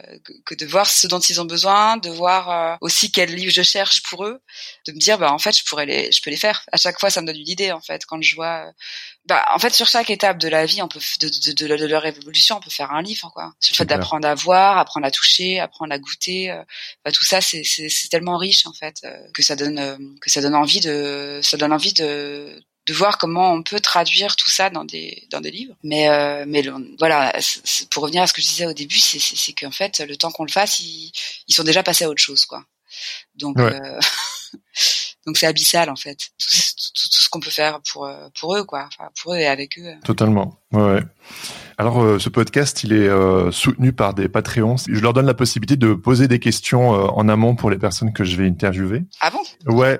que, 0.45 0.53
de 0.53 0.63
voir 0.63 0.87
ce 0.87 1.07
dont 1.07 1.19
ils 1.19 1.41
ont 1.41 1.45
besoin, 1.45 1.97
de 1.97 2.11
voir 2.11 2.51
euh, 2.51 2.75
aussi 2.81 3.11
quel 3.11 3.33
livre 3.33 3.51
je 3.51 3.63
cherche 3.63 4.03
pour 4.03 4.23
eux, 4.25 4.39
de 4.85 4.91
me 4.91 4.99
dire 4.99 5.17
bah 5.17 5.33
en 5.33 5.39
fait 5.39 5.57
je 5.57 5.63
pourrais 5.65 5.87
les, 5.87 6.11
je 6.11 6.21
peux 6.21 6.29
les 6.29 6.37
faire. 6.37 6.63
À 6.71 6.77
chaque 6.77 6.99
fois, 6.99 7.09
ça 7.09 7.19
me 7.21 7.25
donne 7.25 7.37
une 7.37 7.49
idée 7.49 7.71
en 7.71 7.81
fait 7.81 8.05
quand 8.05 8.21
je 8.21 8.35
vois. 8.35 8.71
Bah 9.25 9.45
en 9.53 9.59
fait 9.59 9.73
sur 9.73 9.87
chaque 9.87 10.09
étape 10.09 10.37
de 10.37 10.49
la 10.49 10.65
vie, 10.65 10.81
on 10.81 10.87
peut 10.87 10.99
de, 11.21 11.27
de, 11.27 11.75
de, 11.77 11.85
leur 11.85 12.05
évolution, 12.05 12.57
on 12.57 12.59
peut 12.59 12.69
faire 12.69 12.91
un 12.91 13.01
livre 13.01 13.31
quoi. 13.33 13.53
Sur 13.59 13.73
le 13.73 13.77
fait 13.77 13.85
d'apprendre 13.85 14.27
à 14.27 14.35
voir, 14.35 14.77
apprendre 14.77 15.05
à 15.05 15.11
toucher, 15.11 15.59
apprendre 15.59 15.93
à 15.93 15.99
goûter, 15.99 16.51
euh, 16.51 16.61
bah, 17.05 17.11
tout 17.11 17.23
ça 17.23 17.39
c'est 17.39 17.63
c'est 17.63 18.09
tellement 18.09 18.37
riche 18.37 18.65
en 18.65 18.73
fait 18.73 19.05
que 19.33 19.41
ça 19.41 19.55
donne 19.55 20.17
que 20.19 20.29
ça 20.29 20.41
donne 20.41 20.55
envie 20.55 20.81
de 20.81 21.39
ça 21.41 21.57
donne 21.57 21.71
envie 21.71 21.93
de 21.93 22.61
de 22.85 22.93
voir 22.93 23.17
comment 23.17 23.53
on 23.53 23.63
peut 23.63 23.79
traduire 23.79 24.35
tout 24.35 24.49
ça 24.49 24.69
dans 24.69 24.83
des 24.83 25.25
dans 25.29 25.41
des 25.41 25.51
livres. 25.51 25.75
Mais 25.83 26.09
euh, 26.09 26.43
mais 26.47 26.63
voilà, 26.99 27.33
pour 27.91 28.03
revenir 28.03 28.23
à 28.23 28.27
ce 28.27 28.33
que 28.33 28.41
je 28.41 28.47
disais 28.47 28.65
au 28.65 28.73
début, 28.73 28.99
c'est 28.99 29.19
c'est 29.19 29.53
qu'en 29.53 29.71
fait 29.71 29.99
le 29.99 30.17
temps 30.17 30.31
qu'on 30.31 30.43
le 30.43 30.51
fasse, 30.51 30.79
ils, 30.79 31.11
ils 31.47 31.53
sont 31.53 31.63
déjà 31.63 31.83
passés 31.83 32.03
à 32.03 32.09
autre 32.09 32.21
chose 32.21 32.45
quoi. 32.45 32.65
Donc 33.35 33.57
euh, 33.59 33.99
donc 35.25 35.37
c'est 35.37 35.45
abyssal 35.47 35.89
en 35.89 35.95
fait 35.95 36.17
tout, 36.37 36.47
tout, 36.47 37.07
tout 37.15 37.23
ce 37.23 37.29
qu'on 37.29 37.39
peut 37.39 37.49
faire 37.49 37.79
pour 37.91 38.05
euh, 38.05 38.27
pour 38.39 38.55
eux 38.55 38.63
quoi, 38.63 38.87
enfin, 38.87 39.09
pour 39.21 39.33
eux 39.33 39.37
et 39.37 39.47
avec 39.47 39.77
eux. 39.79 39.93
Totalement. 40.03 40.59
Ouais. 40.71 41.01
Alors, 41.77 42.03
euh, 42.03 42.19
ce 42.19 42.29
podcast, 42.29 42.83
il 42.83 42.93
est 42.93 43.07
euh, 43.07 43.51
soutenu 43.51 43.93
par 43.93 44.13
des 44.13 44.27
Patreons. 44.27 44.75
Je 44.87 44.99
leur 44.99 45.13
donne 45.13 45.25
la 45.25 45.33
possibilité 45.33 45.75
de 45.75 45.93
poser 45.93 46.27
des 46.27 46.39
questions 46.39 46.89
en 46.89 47.29
amont 47.29 47.55
pour 47.55 47.69
les 47.69 47.77
personnes 47.77 48.13
que 48.13 48.23
je 48.23 48.35
vais 48.37 48.47
interviewer. 48.47 49.03
Ah 49.21 49.31
bon? 49.31 49.73
Ouais. 49.73 49.99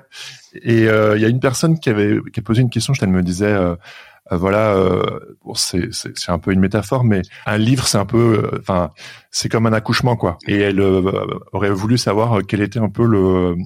Et 0.54 0.82
il 0.82 1.20
y 1.20 1.24
a 1.24 1.28
une 1.28 1.40
personne 1.40 1.78
qui 1.80 1.90
avait 1.90 2.18
qui 2.32 2.40
a 2.40 2.42
posé 2.42 2.62
une 2.62 2.70
question. 2.70 2.94
Je 2.94 3.04
me 3.06 3.22
disait 3.22 3.46
euh, 3.46 3.76
voilà, 4.30 4.74
euh, 4.74 5.36
c'est 5.54 6.30
un 6.30 6.38
peu 6.38 6.52
une 6.52 6.60
métaphore, 6.60 7.04
mais 7.04 7.22
un 7.44 7.58
livre, 7.58 7.86
c'est 7.86 7.98
un 7.98 8.06
peu, 8.06 8.44
euh, 8.44 8.58
enfin, 8.60 8.90
c'est 9.30 9.50
comme 9.50 9.66
un 9.66 9.72
accouchement, 9.72 10.16
quoi. 10.16 10.38
Et 10.46 10.58
elle 10.58 10.80
aurait 10.80 11.70
voulu 11.70 11.98
savoir 11.98 12.40
quelle 12.46 12.62
était 12.62 12.78
un 12.78 12.88
peu 12.88 13.04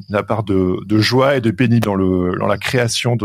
la 0.09 0.22
part 0.22 0.42
de, 0.42 0.98
joie 0.98 1.36
et 1.36 1.40
de 1.40 1.50
pénible 1.50 1.84
dans 1.84 1.96
dans 1.96 2.46
la 2.46 2.59
création 2.59 3.16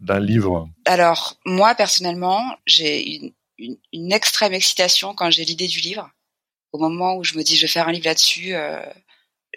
d'un 0.00 0.20
livre. 0.20 0.68
Alors 0.84 1.38
moi 1.44 1.74
personnellement, 1.74 2.42
j'ai 2.66 3.32
une, 3.92 4.12
extrême 4.12 4.52
excitation 4.52 5.14
quand 5.14 5.30
j'ai 5.30 5.44
l'idée 5.44 5.68
du 5.68 5.80
livre. 5.80 6.10
Au 6.72 6.78
moment 6.78 7.16
où 7.16 7.24
je 7.24 7.36
me 7.36 7.42
dis 7.42 7.56
je 7.56 7.62
vais 7.62 7.72
faire 7.72 7.88
un 7.88 7.92
livre 7.92 8.06
là-dessus, 8.06 8.54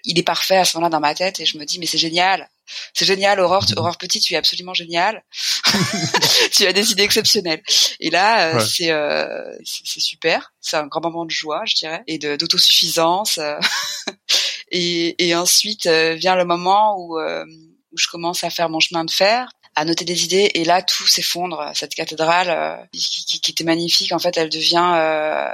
il 0.05 0.19
est 0.19 0.23
parfait 0.23 0.57
à 0.57 0.65
ce 0.65 0.77
moment-là 0.77 0.89
dans 0.89 0.99
ma 0.99 1.15
tête 1.15 1.39
et 1.39 1.45
je 1.45 1.57
me 1.57 1.65
dis 1.65 1.79
mais 1.79 1.85
c'est 1.85 1.97
génial, 1.97 2.47
c'est 2.93 3.05
génial, 3.05 3.39
Aurore, 3.39 3.65
Aurore 3.77 3.97
Petit, 3.97 4.19
tu 4.19 4.33
es 4.33 4.37
absolument 4.37 4.73
génial. 4.73 5.23
tu 6.51 6.65
as 6.65 6.73
des 6.73 6.91
idées 6.91 7.03
exceptionnelles. 7.03 7.61
Et 7.99 8.09
là, 8.09 8.55
euh, 8.55 8.59
c'est 8.65 8.91
euh, 8.91 9.55
c'est 9.63 9.99
super. 9.99 10.53
C'est 10.61 10.77
un 10.77 10.87
grand 10.87 11.01
moment 11.01 11.25
de 11.25 11.31
joie, 11.31 11.63
je 11.65 11.75
dirais, 11.75 12.03
et 12.07 12.17
d'autosuffisance. 12.17 13.37
Euh. 13.37 13.59
et, 14.71 15.25
et 15.25 15.35
ensuite 15.35 15.87
vient 15.87 16.35
le 16.35 16.45
moment 16.45 16.95
où 16.97 17.19
où 17.19 17.97
je 17.97 18.07
commence 18.07 18.43
à 18.43 18.49
faire 18.49 18.69
mon 18.69 18.79
chemin 18.79 19.03
de 19.03 19.11
fer 19.11 19.49
à 19.75 19.85
noter 19.85 20.05
des 20.05 20.25
idées 20.25 20.51
et 20.53 20.65
là 20.65 20.81
tout 20.81 21.07
s'effondre. 21.07 21.71
Cette 21.73 21.95
cathédrale 21.95 22.49
euh, 22.49 22.75
qui, 22.91 23.39
qui, 23.41 23.51
était 23.51 23.63
magnifique, 23.63 24.11
en 24.11 24.19
fait, 24.19 24.35
elle 24.37 24.49
devient 24.49 24.93
euh, 24.95 25.51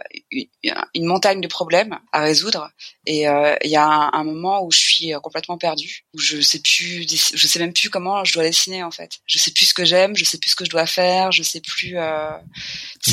une, 0.94 1.06
montagne 1.06 1.42
de 1.42 1.48
problèmes 1.48 2.00
à 2.12 2.22
résoudre. 2.22 2.70
Et 3.10 3.26
euh, 3.26 3.56
il 3.64 3.72
y 3.72 3.78
a 3.78 4.10
un, 4.12 4.24
moment 4.26 4.66
où 4.66 4.72
je 4.72 4.80
suis 4.80 5.14
complètement 5.24 5.58
perdue, 5.58 6.04
où 6.14 6.20
je 6.20 6.42
sais 6.42 6.60
plus, 6.60 7.08
je 7.08 7.48
sais 7.48 7.58
même 7.58 7.72
plus 7.72 7.90
comment 7.90 8.26
je 8.26 8.34
dois 8.34 8.44
dessiner 8.44 8.84
en 8.84 8.92
fait. 8.92 9.20
Je 9.26 9.38
sais 9.38 9.52
plus 9.52 9.68
ce 9.68 9.74
que 9.74 9.86
j'aime, 9.86 10.14
je 10.18 10.26
sais 10.26 10.38
plus 10.38 10.50
ce 10.50 10.58
que 10.58 10.66
je 10.66 10.70
dois 10.70 10.86
faire, 10.86 11.32
je 11.32 11.42
sais 11.42 11.62
plus. 11.62 11.96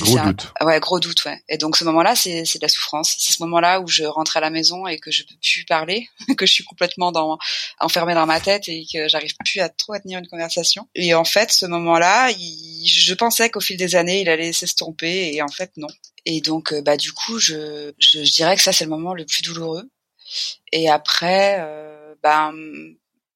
gros 0.00 0.18
doute. 0.18 0.52
ouais, 0.62 0.80
gros 0.80 0.98
doute, 0.98 1.24
ouais. 1.26 1.40
Et 1.48 1.58
donc 1.58 1.76
ce 1.76 1.84
moment-là, 1.84 2.16
c'est 2.16 2.44
c'est 2.44 2.58
de 2.58 2.64
la 2.64 2.68
souffrance. 2.68 3.14
C'est 3.20 3.32
ce 3.32 3.42
moment-là 3.44 3.80
où 3.80 3.86
je 3.86 4.02
rentre 4.02 4.36
à 4.36 4.40
la 4.40 4.50
maison 4.50 4.88
et 4.88 4.98
que 4.98 5.12
je 5.12 5.22
peux 5.22 5.36
plus 5.40 5.64
parler, 5.64 6.08
que 6.36 6.44
je 6.44 6.52
suis 6.52 6.64
complètement 6.64 7.12
dans 7.12 7.38
enfermée 7.78 8.14
dans 8.14 8.26
ma 8.26 8.40
tête 8.40 8.68
et 8.68 8.84
que 8.92 9.06
j'arrive 9.06 9.34
plus 9.44 9.60
à 9.60 9.68
trop 9.68 9.92
à 9.92 10.00
tenir 10.00 10.18
une 10.18 10.26
conversation. 10.26 10.88
Et 10.96 11.14
en 11.14 11.24
fait, 11.24 11.52
ce 11.52 11.66
moment-là, 11.66 12.30
je 12.32 13.14
pensais 13.14 13.48
qu'au 13.48 13.60
fil 13.60 13.76
des 13.76 13.94
années, 13.94 14.22
il 14.22 14.28
allait 14.28 14.52
s'estomper, 14.52 15.34
et 15.34 15.40
en 15.42 15.48
fait, 15.48 15.70
non. 15.76 15.88
Et 16.26 16.40
donc, 16.40 16.72
euh, 16.72 16.82
bah, 16.82 16.96
du 16.96 17.12
coup, 17.12 17.38
je, 17.38 17.92
je, 17.98 18.20
dirais 18.20 18.56
que 18.56 18.62
ça, 18.62 18.72
c'est 18.72 18.84
le 18.84 18.90
moment 18.90 19.14
le 19.14 19.26
plus 19.26 19.42
douloureux. 19.42 19.90
Et 20.72 20.88
après, 20.88 21.58
euh, 21.60 22.14
ben, 22.22 22.52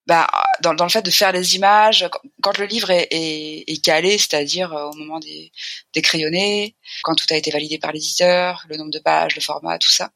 bah, 0.06 0.26
dans, 0.62 0.74
dans, 0.74 0.84
le 0.84 0.90
fait 0.90 1.02
de 1.02 1.10
faire 1.10 1.32
les 1.32 1.56
images, 1.56 2.08
quand, 2.42 2.58
le 2.58 2.66
livre 2.66 2.90
est, 2.90 3.08
est, 3.10 3.84
calé, 3.84 4.16
c'est-à-dire 4.18 4.72
euh, 4.74 4.90
au 4.90 4.94
moment 4.94 5.18
des, 5.20 5.52
des 5.92 6.02
crayonnés, 6.02 6.76
quand 7.02 7.14
tout 7.14 7.26
a 7.30 7.36
été 7.36 7.50
validé 7.50 7.78
par 7.78 7.92
l'éditeur, 7.92 8.64
le 8.68 8.76
nombre 8.76 8.90
de 8.90 9.00
pages, 9.00 9.36
le 9.36 9.42
format, 9.42 9.78
tout 9.78 9.90
ça, 9.90 10.10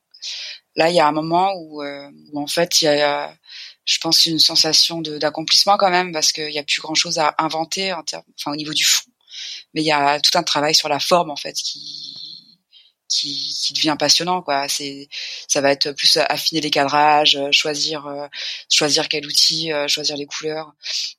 là, 0.76 0.88
il 0.90 0.96
y 0.96 1.00
a 1.00 1.06
un 1.06 1.12
moment 1.12 1.52
où, 1.56 1.82
où 1.82 2.40
en 2.40 2.46
fait, 2.46 2.82
il 2.82 2.86
y 2.86 2.88
a 2.88 3.34
je 3.84 3.98
pense 3.98 4.26
une 4.26 4.38
sensation 4.38 5.00
d'accomplissement 5.00 5.76
quand 5.76 5.90
même 5.90 6.12
parce 6.12 6.32
qu'il 6.32 6.50
y 6.50 6.58
a 6.58 6.62
plus 6.62 6.80
grand 6.80 6.94
chose 6.94 7.18
à 7.18 7.34
inventer 7.38 7.92
en 7.92 8.02
enfin 8.38 8.52
au 8.52 8.56
niveau 8.56 8.72
du 8.72 8.84
fond, 8.84 9.10
mais 9.74 9.82
il 9.82 9.86
y 9.86 9.92
a 9.92 10.20
tout 10.20 10.36
un 10.38 10.42
travail 10.42 10.74
sur 10.74 10.88
la 10.88 11.00
forme 11.00 11.30
en 11.30 11.36
fait 11.36 11.54
qui 11.54 12.21
qui, 13.12 13.54
qui 13.62 13.72
devient 13.74 13.96
passionnant 13.98 14.42
quoi. 14.42 14.68
C'est 14.68 15.08
ça 15.48 15.60
va 15.60 15.70
être 15.70 15.92
plus 15.92 16.16
affiner 16.16 16.60
les 16.60 16.70
cadrages, 16.70 17.38
choisir 17.50 18.06
euh, 18.06 18.26
choisir 18.70 19.08
quel 19.08 19.26
outil, 19.26 19.72
euh, 19.72 19.88
choisir 19.88 20.16
les 20.16 20.26
couleurs. 20.26 20.72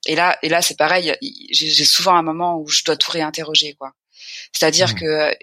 Et 0.05 0.15
là 0.15 0.37
et 0.41 0.49
là 0.49 0.61
c'est 0.61 0.77
pareil. 0.77 1.15
J'ai 1.51 1.85
souvent 1.85 2.15
un 2.15 2.23
moment 2.23 2.57
où 2.57 2.67
je 2.67 2.83
dois 2.83 2.97
tout 2.97 3.11
réinterroger 3.11 3.73
quoi. 3.73 3.93
C'est-à-dire 4.51 4.91
mmh. 4.91 4.99
que 4.99 5.35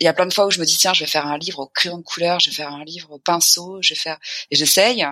il 0.00 0.06
y 0.06 0.08
a 0.08 0.14
plein 0.14 0.26
de 0.26 0.32
fois 0.32 0.46
où 0.46 0.50
je 0.50 0.60
me 0.60 0.64
dis 0.64 0.78
tiens 0.78 0.94
je 0.94 1.00
vais 1.00 1.10
faire 1.10 1.26
un 1.26 1.36
livre 1.36 1.60
au 1.60 1.66
crayon 1.66 1.98
de 1.98 2.02
couleur 2.02 2.40
je 2.40 2.48
vais 2.48 2.56
faire 2.56 2.72
un 2.72 2.84
livre 2.84 3.10
au 3.10 3.18
pinceau 3.18 3.82
je 3.82 3.92
vais 3.92 4.00
faire 4.00 4.18
et 4.50 4.56
j'essaye 4.56 5.04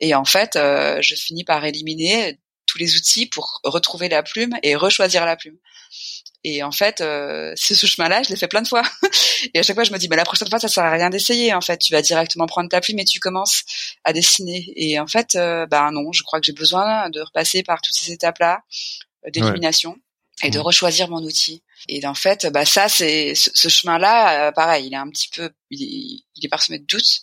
et 0.00 0.14
en 0.14 0.26
fait 0.26 0.56
euh, 0.56 1.00
je 1.00 1.14
finis 1.14 1.44
par 1.44 1.64
éliminer 1.64 2.38
tous 2.66 2.78
les 2.78 2.96
outils 2.96 3.26
pour 3.26 3.60
retrouver 3.64 4.08
la 4.08 4.22
plume 4.22 4.56
et 4.62 4.76
rechoisir 4.76 5.24
la 5.26 5.36
plume. 5.36 5.56
Et 6.44 6.62
en 6.62 6.72
fait 6.72 7.00
euh, 7.00 7.52
c'est 7.54 7.74
ce 7.74 7.86
chemin 7.86 8.08
là 8.08 8.22
je 8.22 8.30
l'ai 8.30 8.36
fait 8.36 8.48
plein 8.48 8.62
de 8.62 8.68
fois. 8.68 8.82
Et 9.54 9.58
à 9.58 9.62
chaque 9.62 9.76
fois 9.76 9.84
je 9.84 9.92
me 9.92 9.98
dis 9.98 10.08
mais 10.08 10.16
la 10.16 10.24
prochaine 10.24 10.48
fois 10.48 10.58
ça 10.58 10.68
sert 10.68 10.84
à 10.84 10.90
rien 10.90 11.10
d'essayer 11.10 11.54
en 11.54 11.60
fait. 11.60 11.78
Tu 11.78 11.92
vas 11.92 12.02
directement 12.02 12.46
prendre 12.46 12.68
ta 12.68 12.80
plume 12.80 12.98
et 12.98 13.04
tu 13.04 13.20
commences 13.20 13.62
à 14.04 14.12
dessiner. 14.12 14.72
Et 14.76 14.98
en 14.98 15.06
fait 15.06 15.34
euh, 15.36 15.66
ben 15.66 15.92
non 15.92 16.12
je 16.12 16.22
crois 16.22 16.40
que 16.40 16.46
j'ai 16.46 16.52
besoin 16.52 17.10
de 17.10 17.20
repasser 17.20 17.62
par 17.62 17.80
toutes 17.80 17.94
ces 17.94 18.12
étapes 18.12 18.38
là 18.40 18.62
euh, 19.26 19.30
d'élimination 19.30 19.96
et 20.42 20.50
de 20.50 20.58
rechoisir 20.58 21.08
mon 21.08 21.22
outil. 21.22 21.62
Et 21.88 22.04
en 22.06 22.14
fait, 22.14 22.46
bah 22.52 22.64
ça, 22.64 22.88
c'est 22.88 23.34
ce, 23.34 23.68
chemin-là, 23.68 24.48
euh, 24.48 24.52
pareil, 24.52 24.86
il 24.86 24.92
est 24.92 24.96
un 24.96 25.08
petit 25.08 25.28
peu, 25.28 25.50
il 25.70 25.82
est, 25.82 26.24
il 26.36 26.44
est 26.44 26.48
parsemé 26.48 26.78
de 26.78 26.84
doutes, 26.84 27.22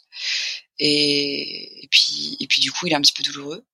et, 0.80 1.84
et, 1.84 1.88
puis 1.90 2.38
et 2.40 2.48
puis 2.48 2.62
du 2.62 2.72
coup, 2.72 2.88
il 2.88 2.94
est 2.94 2.96
un 2.96 3.02
petit 3.02 3.14
peu 3.14 3.24
douloureux. 3.24 3.66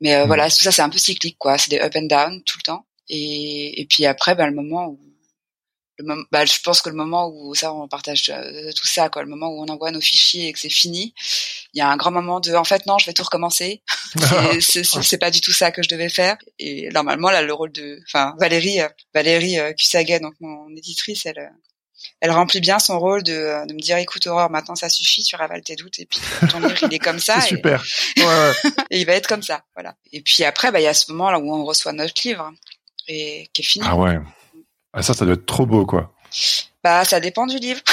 Mais 0.00 0.14
euh, 0.14 0.24
mmh. 0.24 0.26
voilà, 0.26 0.48
tout 0.48 0.62
ça, 0.62 0.72
c'est 0.72 0.82
un 0.82 0.90
peu 0.90 0.98
cyclique, 0.98 1.38
quoi. 1.38 1.58
C'est 1.58 1.70
des 1.70 1.80
up 1.80 1.92
and 1.96 2.02
down 2.02 2.42
tout 2.44 2.58
le 2.58 2.62
temps. 2.62 2.86
Et, 3.08 3.80
et 3.80 3.86
puis 3.86 4.06
après, 4.06 4.34
bah, 4.34 4.46
le 4.46 4.54
moment 4.54 4.86
où 4.86 4.98
le 5.98 6.26
bah, 6.30 6.44
je 6.44 6.60
pense 6.60 6.80
que 6.80 6.88
le 6.88 6.94
moment 6.94 7.28
où 7.28 7.54
ça 7.54 7.72
on 7.72 7.88
partage 7.88 8.30
euh, 8.30 8.70
tout 8.72 8.86
ça 8.86 9.08
quoi 9.08 9.22
le 9.22 9.28
moment 9.28 9.48
où 9.48 9.62
on 9.62 9.68
envoie 9.68 9.90
nos 9.90 10.00
fichiers 10.00 10.48
et 10.48 10.52
que 10.52 10.58
c'est 10.58 10.68
fini 10.68 11.14
il 11.74 11.78
y 11.78 11.80
a 11.80 11.88
un 11.88 11.96
grand 11.96 12.10
moment 12.10 12.40
de 12.40 12.54
en 12.54 12.64
fait 12.64 12.86
non 12.86 12.98
je 12.98 13.06
vais 13.06 13.12
tout 13.12 13.24
recommencer 13.24 13.82
c'est 14.60 15.18
pas 15.18 15.30
du 15.30 15.40
tout 15.40 15.52
ça 15.52 15.70
que 15.70 15.82
je 15.82 15.88
devais 15.88 16.08
faire 16.08 16.36
et 16.58 16.88
normalement 16.90 17.30
là 17.30 17.42
le 17.42 17.52
rôle 17.52 17.72
de 17.72 18.00
enfin 18.06 18.34
Valérie 18.38 18.80
euh, 18.80 18.88
Valérie 19.12 19.58
euh, 19.58 19.72
Cusaguet 19.72 20.20
donc 20.20 20.34
mon 20.40 20.68
éditrice 20.76 21.26
elle 21.26 21.52
elle 22.20 22.30
remplit 22.30 22.60
bien 22.60 22.78
son 22.78 22.98
rôle 22.98 23.22
de, 23.22 23.66
de 23.66 23.72
me 23.72 23.80
dire 23.80 23.96
écoute 23.98 24.26
Aurore 24.26 24.50
maintenant 24.50 24.74
ça 24.74 24.88
suffit 24.88 25.22
tu 25.22 25.36
ravales 25.36 25.62
tes 25.62 25.76
doutes 25.76 25.98
et 25.98 26.06
puis 26.06 26.20
ton 26.50 26.60
livre 26.66 26.82
il 26.82 26.94
est 26.94 26.98
comme 26.98 27.18
ça 27.18 27.40
c'est 27.40 27.48
super. 27.48 27.82
Ouais, 28.18 28.24
ouais. 28.24 28.52
et 28.90 29.00
il 29.00 29.06
va 29.06 29.12
être 29.14 29.26
comme 29.26 29.42
ça 29.42 29.62
voilà. 29.74 29.94
Et 30.12 30.20
puis 30.20 30.44
après 30.44 30.72
bah 30.72 30.80
il 30.80 30.84
y 30.84 30.88
a 30.88 30.94
ce 30.94 31.10
moment 31.12 31.30
là 31.30 31.38
où 31.38 31.52
on 31.54 31.64
reçoit 31.64 31.92
notre 31.92 32.20
livre 32.24 32.52
et 33.06 33.48
qui 33.52 33.62
est 33.62 33.64
fini. 33.64 33.84
Ah 33.88 33.96
ouais. 33.96 34.18
Ah 34.92 35.02
ça 35.02 35.14
ça 35.14 35.24
doit 35.24 35.34
être 35.34 35.46
trop 35.46 35.66
beau 35.66 35.86
quoi. 35.86 36.12
Bah 36.82 37.04
ça 37.04 37.20
dépend 37.20 37.46
du 37.46 37.58
livre. 37.58 37.80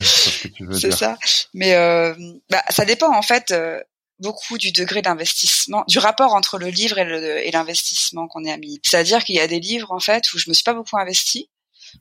C'est 0.00 0.92
ça. 0.92 1.16
Mais 1.54 1.74
euh, 1.74 2.14
bah, 2.50 2.62
ça 2.70 2.84
dépend 2.84 3.14
en 3.14 3.22
fait 3.22 3.50
euh, 3.50 3.80
beaucoup 4.18 4.58
du 4.58 4.72
degré 4.72 5.02
d'investissement, 5.02 5.84
du 5.88 5.98
rapport 5.98 6.34
entre 6.34 6.58
le 6.58 6.68
livre 6.68 6.98
et 6.98 7.50
l'investissement 7.50 8.28
qu'on 8.28 8.44
a 8.44 8.56
mis. 8.56 8.80
C'est-à-dire 8.82 9.24
qu'il 9.24 9.34
y 9.34 9.40
a 9.40 9.46
des 9.46 9.60
livres 9.60 9.92
en 9.92 10.00
fait 10.00 10.32
où 10.32 10.38
je 10.38 10.48
me 10.48 10.54
suis 10.54 10.64
pas 10.64 10.74
beaucoup 10.74 10.98
investi 10.98 11.48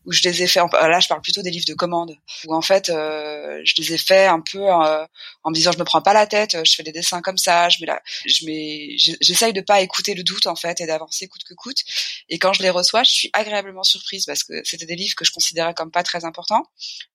où 0.05 0.11
je 0.11 0.21
les 0.23 0.43
ai 0.43 0.47
fait. 0.47 0.59
Là, 0.73 0.99
je 0.99 1.07
parle 1.07 1.21
plutôt 1.21 1.41
des 1.41 1.51
livres 1.51 1.65
de 1.67 1.73
commande, 1.73 2.15
où 2.45 2.55
en 2.55 2.61
fait, 2.61 2.89
euh, 2.89 3.61
je 3.63 3.73
les 3.77 3.93
ai 3.93 3.97
fait 3.97 4.25
un 4.25 4.41
peu 4.41 4.59
euh, 4.59 5.05
en 5.43 5.49
me 5.49 5.55
disant, 5.55 5.71
je 5.71 5.79
me 5.79 5.83
prends 5.83 6.01
pas 6.01 6.13
la 6.13 6.27
tête, 6.27 6.57
je 6.65 6.75
fais 6.75 6.83
des 6.83 6.91
dessins 6.91 7.21
comme 7.21 7.37
ça, 7.37 7.69
je 7.69 7.79
mets 7.81 7.87
la, 7.87 8.01
je 8.25 8.45
mets, 8.45 8.95
j'essaye 9.21 9.53
de 9.53 9.61
pas 9.61 9.81
écouter 9.81 10.13
le 10.13 10.23
doute 10.23 10.47
en 10.47 10.55
fait 10.55 10.81
et 10.81 10.85
d'avancer 10.85 11.27
coûte 11.27 11.43
que 11.43 11.53
coûte. 11.53 11.79
Et 12.29 12.39
quand 12.39 12.53
je 12.53 12.61
les 12.61 12.69
reçois, 12.69 13.03
je 13.03 13.11
suis 13.11 13.29
agréablement 13.33 13.83
surprise 13.83 14.25
parce 14.25 14.43
que 14.43 14.53
c'était 14.63 14.85
des 14.85 14.95
livres 14.95 15.15
que 15.15 15.25
je 15.25 15.31
considérais 15.31 15.73
comme 15.73 15.91
pas 15.91 16.03
très 16.03 16.25
importants. 16.25 16.63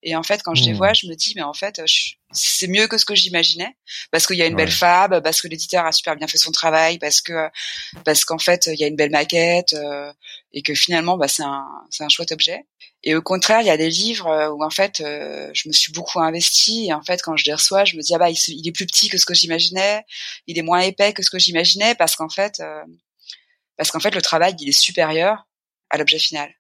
Et 0.03 0.17
en 0.17 0.23
fait, 0.23 0.43
quand 0.43 0.55
je 0.55 0.65
les 0.65 0.73
mmh. 0.73 0.77
vois, 0.77 0.93
je 0.93 1.07
me 1.07 1.15
dis, 1.15 1.33
mais 1.37 1.43
en 1.43 1.55
fait, 1.55 1.81
c'est 2.33 2.67
mieux 2.67 2.87
que 2.89 2.99
ce 2.99 3.05
que 3.05 3.15
j'imaginais 3.15 3.77
parce 4.11 4.27
qu'il 4.27 4.37
y 4.37 4.43
a 4.43 4.47
une 4.47 4.57
belle 4.57 4.71
fab, 4.71 5.23
parce 5.23 5.41
que 5.41 5.49
l'éditeur 5.49 5.87
a 5.87 5.93
super 5.93 6.17
bien 6.17 6.27
fait 6.27 6.39
son 6.39 6.51
travail, 6.51 6.99
parce 6.99 7.21
que 7.21 7.49
parce 8.05 8.25
qu'en 8.25 8.39
fait, 8.39 8.67
il 8.67 8.79
y 8.79 8.85
a 8.85 8.89
une 8.89 8.97
belle 8.97 9.11
maquette 9.11 9.75
euh, 9.75 10.13
et 10.53 10.63
que 10.63 10.75
finalement, 10.75 11.17
bah, 11.17 11.29
c'est 11.29 11.45
un 11.45 11.67
c'est 11.91 12.05
un 12.05 12.09
chouette 12.09 12.33
objet. 12.33 12.67
Et 13.05 13.15
au 13.15 13.23
contraire, 13.23 13.61
il 13.61 13.67
y 13.67 13.71
a 13.71 13.77
des 13.77 13.89
livres 13.89 14.27
euh, 14.27 14.51
où 14.51 14.65
en 14.65 14.71
fait, 14.71 15.01
euh, 15.01 15.49
je 15.55 15.69
me 15.69 15.73
suis 15.73 15.93
beaucoup 15.93 16.21
investie. 16.21 16.87
Et 16.89 16.93
en 16.93 17.03
fait, 17.03 17.23
quand 17.23 17.37
je 17.37 17.45
les 17.45 17.55
reçois, 17.55 17.85
je 17.85 17.97
me 17.97 18.03
dis 18.03 18.15
ah 18.15 18.19
bah 18.19 18.31
il, 18.31 18.69
est 18.69 18.73
plus 18.73 18.87
petit 18.87 19.09
que 19.09 19.19
ce 19.19 19.27
que 19.27 19.35
j'imaginais, 19.35 20.05
il 20.47 20.59
est 20.59 20.63
moins 20.63 20.81
épais 20.81 21.13
que 21.13 21.23
ce 21.23 21.31
que 21.31 21.39
j'imaginais, 21.39 21.95
parce 21.95 22.17
qu'en 22.17 22.29
fait, 22.29 22.61
euh, 22.61 22.83
parce 23.77 23.91
qu'en 23.91 24.01
fait, 24.01 24.15
le 24.15 24.23
travail 24.23 24.57
il 24.61 24.69
est 24.69 24.73
supérieur 24.73 25.47
à 25.91 25.99
l'objet 25.99 26.19
final. 26.19 26.53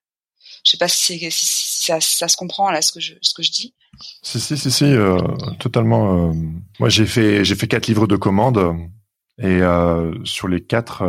Je 0.66 0.72
sais 0.72 0.76
pas 0.78 0.88
si, 0.88 1.18
si, 1.30 1.46
si 1.46 1.84
ça, 1.84 2.00
ça, 2.00 2.26
se 2.26 2.36
comprend 2.36 2.70
là 2.72 2.82
ce 2.82 2.90
que 2.90 2.98
je 2.98 3.14
ce 3.22 3.32
que 3.34 3.42
je 3.44 3.52
dis. 3.52 3.74
Si 4.22 4.40
si 4.40 4.58
si 4.58 4.70
si 4.70 4.84
euh, 4.84 5.18
totalement. 5.60 6.34
moi 6.80 6.88
j'ai 6.88 7.06
fait 7.06 7.44
j'ai 7.44 7.54
fait 7.54 7.68
quatre 7.68 7.86
livres 7.86 8.08
de 8.08 8.16
commande 8.16 8.74
et 9.38 9.60
sur 10.24 10.48
les 10.48 10.62
quatre, 10.62 11.04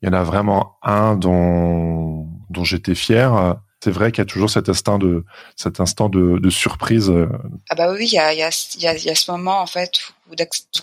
il 0.00 0.06
y 0.06 0.08
en 0.08 0.14
a 0.14 0.22
vraiment 0.22 0.78
un 0.82 1.16
dont 1.16 2.28
dont 2.48 2.64
j'étais 2.64 2.94
fier 2.94 3.56
c'est 3.82 3.90
vrai 3.90 4.12
qu'il 4.12 4.18
y 4.18 4.22
a 4.22 4.26
toujours 4.26 4.48
cet 4.48 4.68
instant 4.68 4.98
de 4.98 5.24
cet 5.56 5.80
instant 5.80 6.08
de, 6.08 6.38
de 6.38 6.50
surprise. 6.50 7.10
Euh. 7.10 7.28
Ah 7.68 7.74
bah 7.74 7.92
oui, 7.92 8.06
il 8.06 8.12
y 8.12 8.18
a, 8.18 8.32
y, 8.32 8.42
a, 8.42 8.50
y, 8.78 8.86
a, 8.86 8.96
y 8.96 9.10
a 9.10 9.14
ce 9.14 9.30
moment 9.30 9.60
en 9.60 9.66
fait 9.66 9.98
où, 10.30 10.34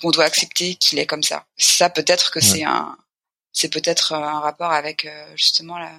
on 0.03 0.11
doit 0.11 0.25
accepter 0.25 0.75
qu'il 0.75 0.99
est 0.99 1.05
comme 1.05 1.23
ça. 1.23 1.45
Ça 1.57 1.89
peut-être 1.89 2.29
que 2.31 2.41
c'est 2.41 2.63
un 2.63 2.97
c'est 3.53 3.71
peut-être 3.71 4.13
un 4.13 4.39
rapport 4.41 4.71
avec 4.71 5.05
euh, 5.05 5.25
justement 5.35 5.79
la, 5.79 5.91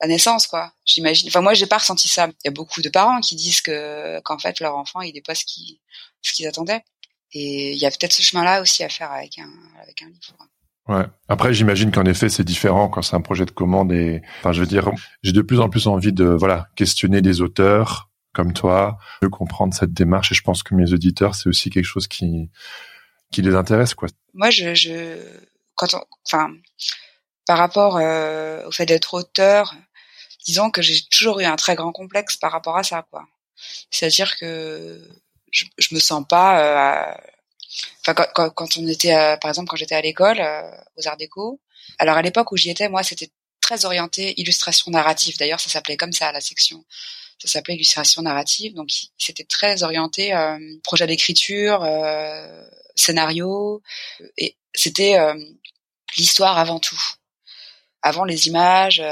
la 0.00 0.08
naissance 0.08 0.46
quoi. 0.46 0.72
J'imagine. 0.84 1.28
Enfin 1.28 1.40
moi 1.40 1.54
j'ai 1.54 1.66
pas 1.66 1.78
ressenti 1.78 2.08
ça. 2.08 2.28
Il 2.28 2.46
y 2.46 2.48
a 2.48 2.52
beaucoup 2.52 2.82
de 2.82 2.88
parents 2.88 3.20
qui 3.20 3.36
disent 3.36 3.60
que 3.60 4.20
qu'en 4.20 4.38
fait 4.38 4.60
leur 4.60 4.76
enfant 4.76 5.00
il 5.02 5.16
est 5.16 5.26
pas 5.26 5.34
ce 5.34 5.44
qu'ils 5.44 5.78
ce 6.22 6.32
qu'ils 6.32 6.46
attendaient. 6.46 6.82
Et 7.32 7.72
il 7.72 7.78
y 7.78 7.86
a 7.86 7.90
peut-être 7.90 8.12
ce 8.12 8.22
chemin-là 8.22 8.60
aussi 8.60 8.82
à 8.82 8.88
faire 8.88 9.12
avec 9.12 9.38
un 9.38 9.50
avec 9.82 10.02
un 10.02 10.08
livre. 10.08 10.36
Ouais. 10.88 11.04
Après, 11.28 11.54
j'imagine 11.54 11.92
qu'en 11.92 12.04
effet, 12.04 12.28
c'est 12.28 12.42
différent 12.42 12.88
quand 12.88 13.02
c'est 13.02 13.14
un 13.14 13.20
projet 13.20 13.44
de 13.44 13.52
commande 13.52 13.92
et, 13.92 14.22
enfin, 14.40 14.50
je 14.50 14.60
veux 14.60 14.66
dire, 14.66 14.90
j'ai 15.22 15.30
de 15.30 15.42
plus 15.42 15.60
en 15.60 15.68
plus 15.68 15.86
envie 15.86 16.12
de, 16.12 16.24
voilà, 16.24 16.66
questionner 16.74 17.22
des 17.22 17.42
auteurs 17.42 18.10
comme 18.32 18.52
toi, 18.52 18.98
de 19.22 19.28
comprendre 19.28 19.72
cette 19.72 19.92
démarche 19.92 20.32
et 20.32 20.34
je 20.34 20.42
pense 20.42 20.64
que 20.64 20.74
mes 20.74 20.92
auditeurs, 20.92 21.36
c'est 21.36 21.48
aussi 21.48 21.70
quelque 21.70 21.84
chose 21.84 22.08
qui, 22.08 22.50
qui 23.30 23.42
les 23.42 23.54
intéresse, 23.54 23.94
quoi. 23.94 24.08
Moi, 24.34 24.50
je, 24.50 24.74
je, 24.74 25.16
quand 25.76 25.94
on, 25.94 26.02
enfin, 26.26 26.50
par 27.46 27.58
rapport 27.58 27.96
euh, 27.96 28.66
au 28.66 28.72
fait 28.72 28.86
d'être 28.86 29.14
auteur, 29.14 29.74
disons 30.44 30.70
que 30.70 30.82
j'ai 30.82 31.00
toujours 31.10 31.40
eu 31.40 31.44
un 31.44 31.56
très 31.56 31.74
grand 31.74 31.92
complexe 31.92 32.36
par 32.36 32.52
rapport 32.52 32.76
à 32.76 32.82
ça, 32.82 33.06
quoi. 33.10 33.26
C'est-à-dire 33.90 34.36
que 34.38 35.06
je, 35.50 35.64
je 35.78 35.94
me 35.94 36.00
sens 36.00 36.24
pas 36.26 37.10
euh, 37.10 37.14
Enfin, 38.00 38.14
quand, 38.34 38.50
quand, 38.50 38.76
on 38.76 38.86
était, 38.88 39.36
par 39.40 39.50
exemple, 39.50 39.68
quand 39.68 39.76
j'étais 39.76 39.94
à 39.94 40.00
l'école 40.00 40.40
euh, 40.40 40.70
aux 40.96 41.06
Arts 41.06 41.16
Déco. 41.16 41.60
Alors 41.98 42.16
à 42.16 42.22
l'époque 42.22 42.50
où 42.52 42.56
j'y 42.56 42.70
étais, 42.70 42.88
moi, 42.88 43.02
c'était 43.02 43.30
très 43.60 43.84
orienté 43.84 44.38
illustration 44.40 44.90
narrative. 44.90 45.36
D'ailleurs, 45.38 45.60
ça 45.60 45.70
s'appelait 45.70 45.96
comme 45.96 46.12
ça 46.12 46.32
la 46.32 46.40
section. 46.40 46.84
Ça 47.38 47.48
s'appelait 47.48 47.74
illustration 47.74 48.22
narrative. 48.22 48.74
Donc 48.74 48.90
c'était 49.18 49.44
très 49.44 49.82
orienté 49.82 50.34
euh, 50.34 50.58
projet 50.82 51.06
d'écriture, 51.06 51.82
euh, 51.84 52.64
scénario, 52.96 53.82
et 54.36 54.56
c'était 54.74 55.16
l'histoire 56.16 56.58
avant 56.58 56.78
tout 56.80 57.00
avant 58.02 58.24
les 58.24 58.46
images 58.46 59.02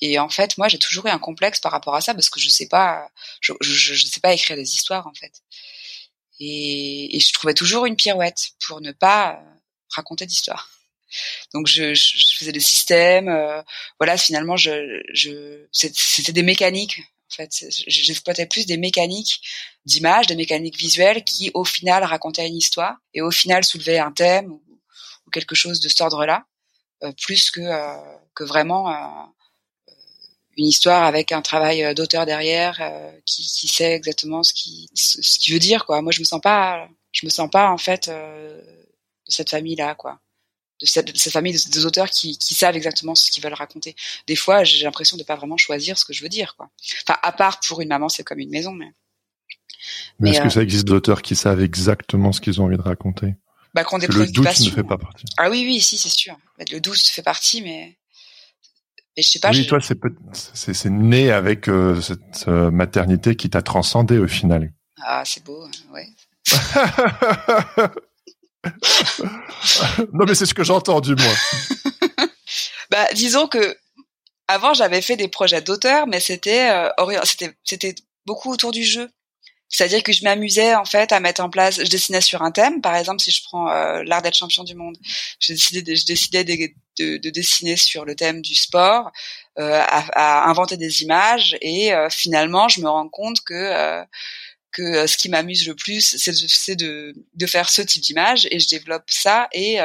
et 0.00 0.18
en 0.18 0.28
fait 0.28 0.56
moi 0.58 0.68
j'ai 0.68 0.78
toujours 0.78 1.06
eu 1.06 1.10
un 1.10 1.18
complexe 1.18 1.60
par 1.60 1.72
rapport 1.72 1.94
à 1.94 2.00
ça 2.00 2.14
parce 2.14 2.30
que 2.30 2.38
je 2.40 2.48
sais 2.48 2.68
pas 2.68 3.08
je, 3.40 3.52
je, 3.60 3.94
je 3.94 4.06
sais 4.06 4.20
pas 4.20 4.32
écrire 4.32 4.56
des 4.56 4.74
histoires 4.74 5.06
en 5.06 5.14
fait 5.14 5.42
et, 6.40 7.16
et, 7.16 7.20
je 7.20 7.32
trouvais 7.32 7.54
toujours 7.54 7.86
une 7.86 7.96
pirouette 7.96 8.50
pour 8.66 8.80
ne 8.80 8.92
pas 8.92 9.32
euh, 9.32 9.58
raconter 9.90 10.26
d'histoire. 10.26 10.70
Donc 11.54 11.66
je, 11.66 11.94
je, 11.94 12.36
faisais 12.38 12.52
des 12.52 12.60
systèmes, 12.60 13.28
euh, 13.28 13.62
voilà. 13.98 14.16
Finalement, 14.16 14.56
je, 14.56 15.02
je 15.12 15.66
c'était 15.72 16.32
des 16.32 16.42
mécaniques. 16.42 17.00
En 17.30 17.34
fait, 17.34 17.64
j'exploitais 17.86 18.46
plus 18.46 18.66
des 18.66 18.76
mécaniques 18.76 19.40
d'images, 19.84 20.26
des 20.26 20.36
mécaniques 20.36 20.78
visuelles 20.78 21.24
qui, 21.24 21.50
au 21.54 21.64
final, 21.64 22.04
racontaient 22.04 22.46
une 22.46 22.56
histoire 22.56 22.96
et 23.14 23.20
au 23.20 23.30
final 23.30 23.64
soulevaient 23.64 23.98
un 23.98 24.12
thème 24.12 24.50
ou, 24.50 24.62
quelque 25.30 25.54
chose 25.54 25.80
de 25.80 25.90
cet 25.90 26.00
ordre-là, 26.00 26.46
euh, 26.46 26.57
plus 27.16 27.50
que 27.50 27.60
que 28.34 28.44
vraiment 28.44 29.32
une 30.58 30.66
histoire 30.66 31.04
avec 31.04 31.32
un 31.32 31.40
travail 31.40 31.84
euh, 31.84 31.94
d'auteur 31.94 32.26
derrière 32.26 32.78
euh, 32.80 33.10
qui, 33.24 33.42
qui, 33.42 33.68
sait 33.68 33.92
exactement 33.92 34.42
ce 34.42 34.52
qui 34.52 34.90
ce, 34.94 35.38
qui 35.38 35.52
veut 35.52 35.58
dire 35.58 35.86
quoi. 35.86 36.02
Moi 36.02 36.12
je 36.12 36.20
me 36.20 36.24
sens 36.24 36.40
pas 36.40 36.88
je 37.12 37.24
me 37.24 37.30
sens 37.30 37.48
pas 37.48 37.70
en 37.70 37.78
fait 37.78 38.08
euh, 38.08 38.60
de 38.60 39.30
cette 39.30 39.50
famille 39.50 39.76
là 39.76 39.94
quoi. 39.94 40.20
De 40.80 40.86
cette, 40.86 41.12
de 41.12 41.18
cette 41.18 41.32
famille 41.32 41.52
des 41.52 41.86
auteurs 41.86 42.08
qui, 42.08 42.38
qui 42.38 42.54
savent 42.54 42.76
exactement 42.76 43.16
ce 43.16 43.32
qu'ils 43.32 43.42
veulent 43.42 43.52
raconter. 43.52 43.96
Des 44.28 44.36
fois, 44.36 44.62
j'ai 44.62 44.84
l'impression 44.84 45.16
de 45.16 45.24
pas 45.24 45.34
vraiment 45.34 45.56
choisir 45.56 45.98
ce 45.98 46.04
que 46.04 46.12
je 46.12 46.22
veux 46.22 46.28
dire, 46.28 46.54
quoi. 46.54 46.70
Enfin, 47.02 47.18
à 47.20 47.32
part 47.32 47.58
pour 47.66 47.80
une 47.80 47.88
maman, 47.88 48.08
c'est 48.08 48.22
comme 48.22 48.38
une 48.38 48.50
maison, 48.50 48.70
mais. 48.70 48.92
Mais, 50.20 50.30
est-ce 50.30 50.40
que 50.40 50.50
ça 50.50 50.62
existe 50.62 50.84
d'auteurs 50.84 51.22
qui 51.22 51.34
savent 51.34 51.60
exactement 51.60 52.30
ce 52.30 52.40
qu'ils 52.40 52.60
ont 52.60 52.66
envie 52.66 52.76
de 52.76 52.82
raconter? 52.82 53.34
Bah, 53.78 53.84
qu'on 53.84 53.98
Le 53.98 54.26
doute 54.32 54.44
ne 54.44 54.70
fait 54.70 54.82
pas 54.82 54.98
partie. 54.98 55.24
Ah 55.36 55.50
oui, 55.50 55.62
oui, 55.64 55.80
si, 55.80 55.96
c'est 55.98 56.08
sûr. 56.08 56.36
Le 56.72 56.80
doute 56.80 56.98
fait 56.98 57.22
partie, 57.22 57.62
mais 57.62 57.96
je 59.16 59.22
sais 59.22 59.38
pas. 59.38 59.52
Oui, 59.52 59.68
toi, 59.68 59.78
c'est 59.80 60.74
c'est 60.74 60.90
né 60.90 61.30
avec 61.30 61.68
euh, 61.68 62.00
cette 62.00 62.48
euh, 62.48 62.72
maternité 62.72 63.36
qui 63.36 63.50
t'a 63.50 63.62
transcendé 63.62 64.18
au 64.18 64.26
final. 64.26 64.72
Ah, 65.00 65.22
c'est 65.24 65.44
beau, 65.44 65.62
hein, 65.62 65.70
ouais. 65.92 66.08
non, 70.12 70.24
mais 70.26 70.34
c'est 70.34 70.46
ce 70.46 70.54
que 70.54 70.64
j'entends 70.64 71.00
du 71.00 71.14
moins. 71.14 71.36
bah, 72.90 73.06
disons 73.14 73.46
que 73.46 73.76
avant, 74.48 74.74
j'avais 74.74 75.02
fait 75.02 75.16
des 75.16 75.28
projets 75.28 75.62
d'auteur, 75.62 76.08
mais 76.08 76.18
c'était 76.18 76.68
euh, 76.70 76.88
c'était 77.22 77.54
c'était 77.62 77.94
beaucoup 78.26 78.50
autour 78.50 78.72
du 78.72 78.82
jeu. 78.82 79.08
C'est-à-dire 79.68 80.02
que 80.02 80.12
je 80.12 80.24
m'amusais 80.24 80.74
en 80.74 80.84
fait 80.84 81.12
à 81.12 81.20
mettre 81.20 81.42
en 81.42 81.50
place, 81.50 81.76
je 81.76 81.90
dessinais 81.90 82.22
sur 82.22 82.42
un 82.42 82.50
thème, 82.50 82.80
par 82.80 82.96
exemple 82.96 83.20
si 83.20 83.30
je 83.30 83.42
prends 83.44 83.70
euh, 83.70 84.02
l'art 84.04 84.22
d'être 84.22 84.36
champion 84.36 84.64
du 84.64 84.74
monde, 84.74 84.96
je 85.40 85.52
décidais, 85.52 85.82
de, 85.82 85.94
je 85.94 86.06
décidais 86.06 86.44
de, 86.44 87.16
de, 87.18 87.30
dessiner 87.30 87.76
sur 87.76 88.04
le 88.04 88.14
thème 88.14 88.40
du 88.40 88.54
sport, 88.54 89.10
euh, 89.58 89.80
à, 89.80 90.44
à, 90.44 90.48
inventer 90.48 90.76
des 90.78 91.02
images 91.02 91.56
et 91.60 91.92
euh, 91.92 92.08
finalement 92.08 92.68
je 92.68 92.80
me 92.80 92.88
rends 92.88 93.08
compte 93.08 93.40
que 93.42 93.54
euh, 93.54 94.04
que 94.72 95.06
ce 95.06 95.16
qui 95.16 95.28
m'amuse 95.28 95.66
le 95.66 95.74
plus 95.74 96.16
c'est 96.16 96.76
de, 96.76 97.14
de, 97.34 97.46
faire 97.46 97.68
ce 97.68 97.82
type 97.82 98.02
d'image 98.02 98.48
et 98.50 98.60
je 98.60 98.68
développe 98.68 99.04
ça 99.08 99.48
et 99.52 99.78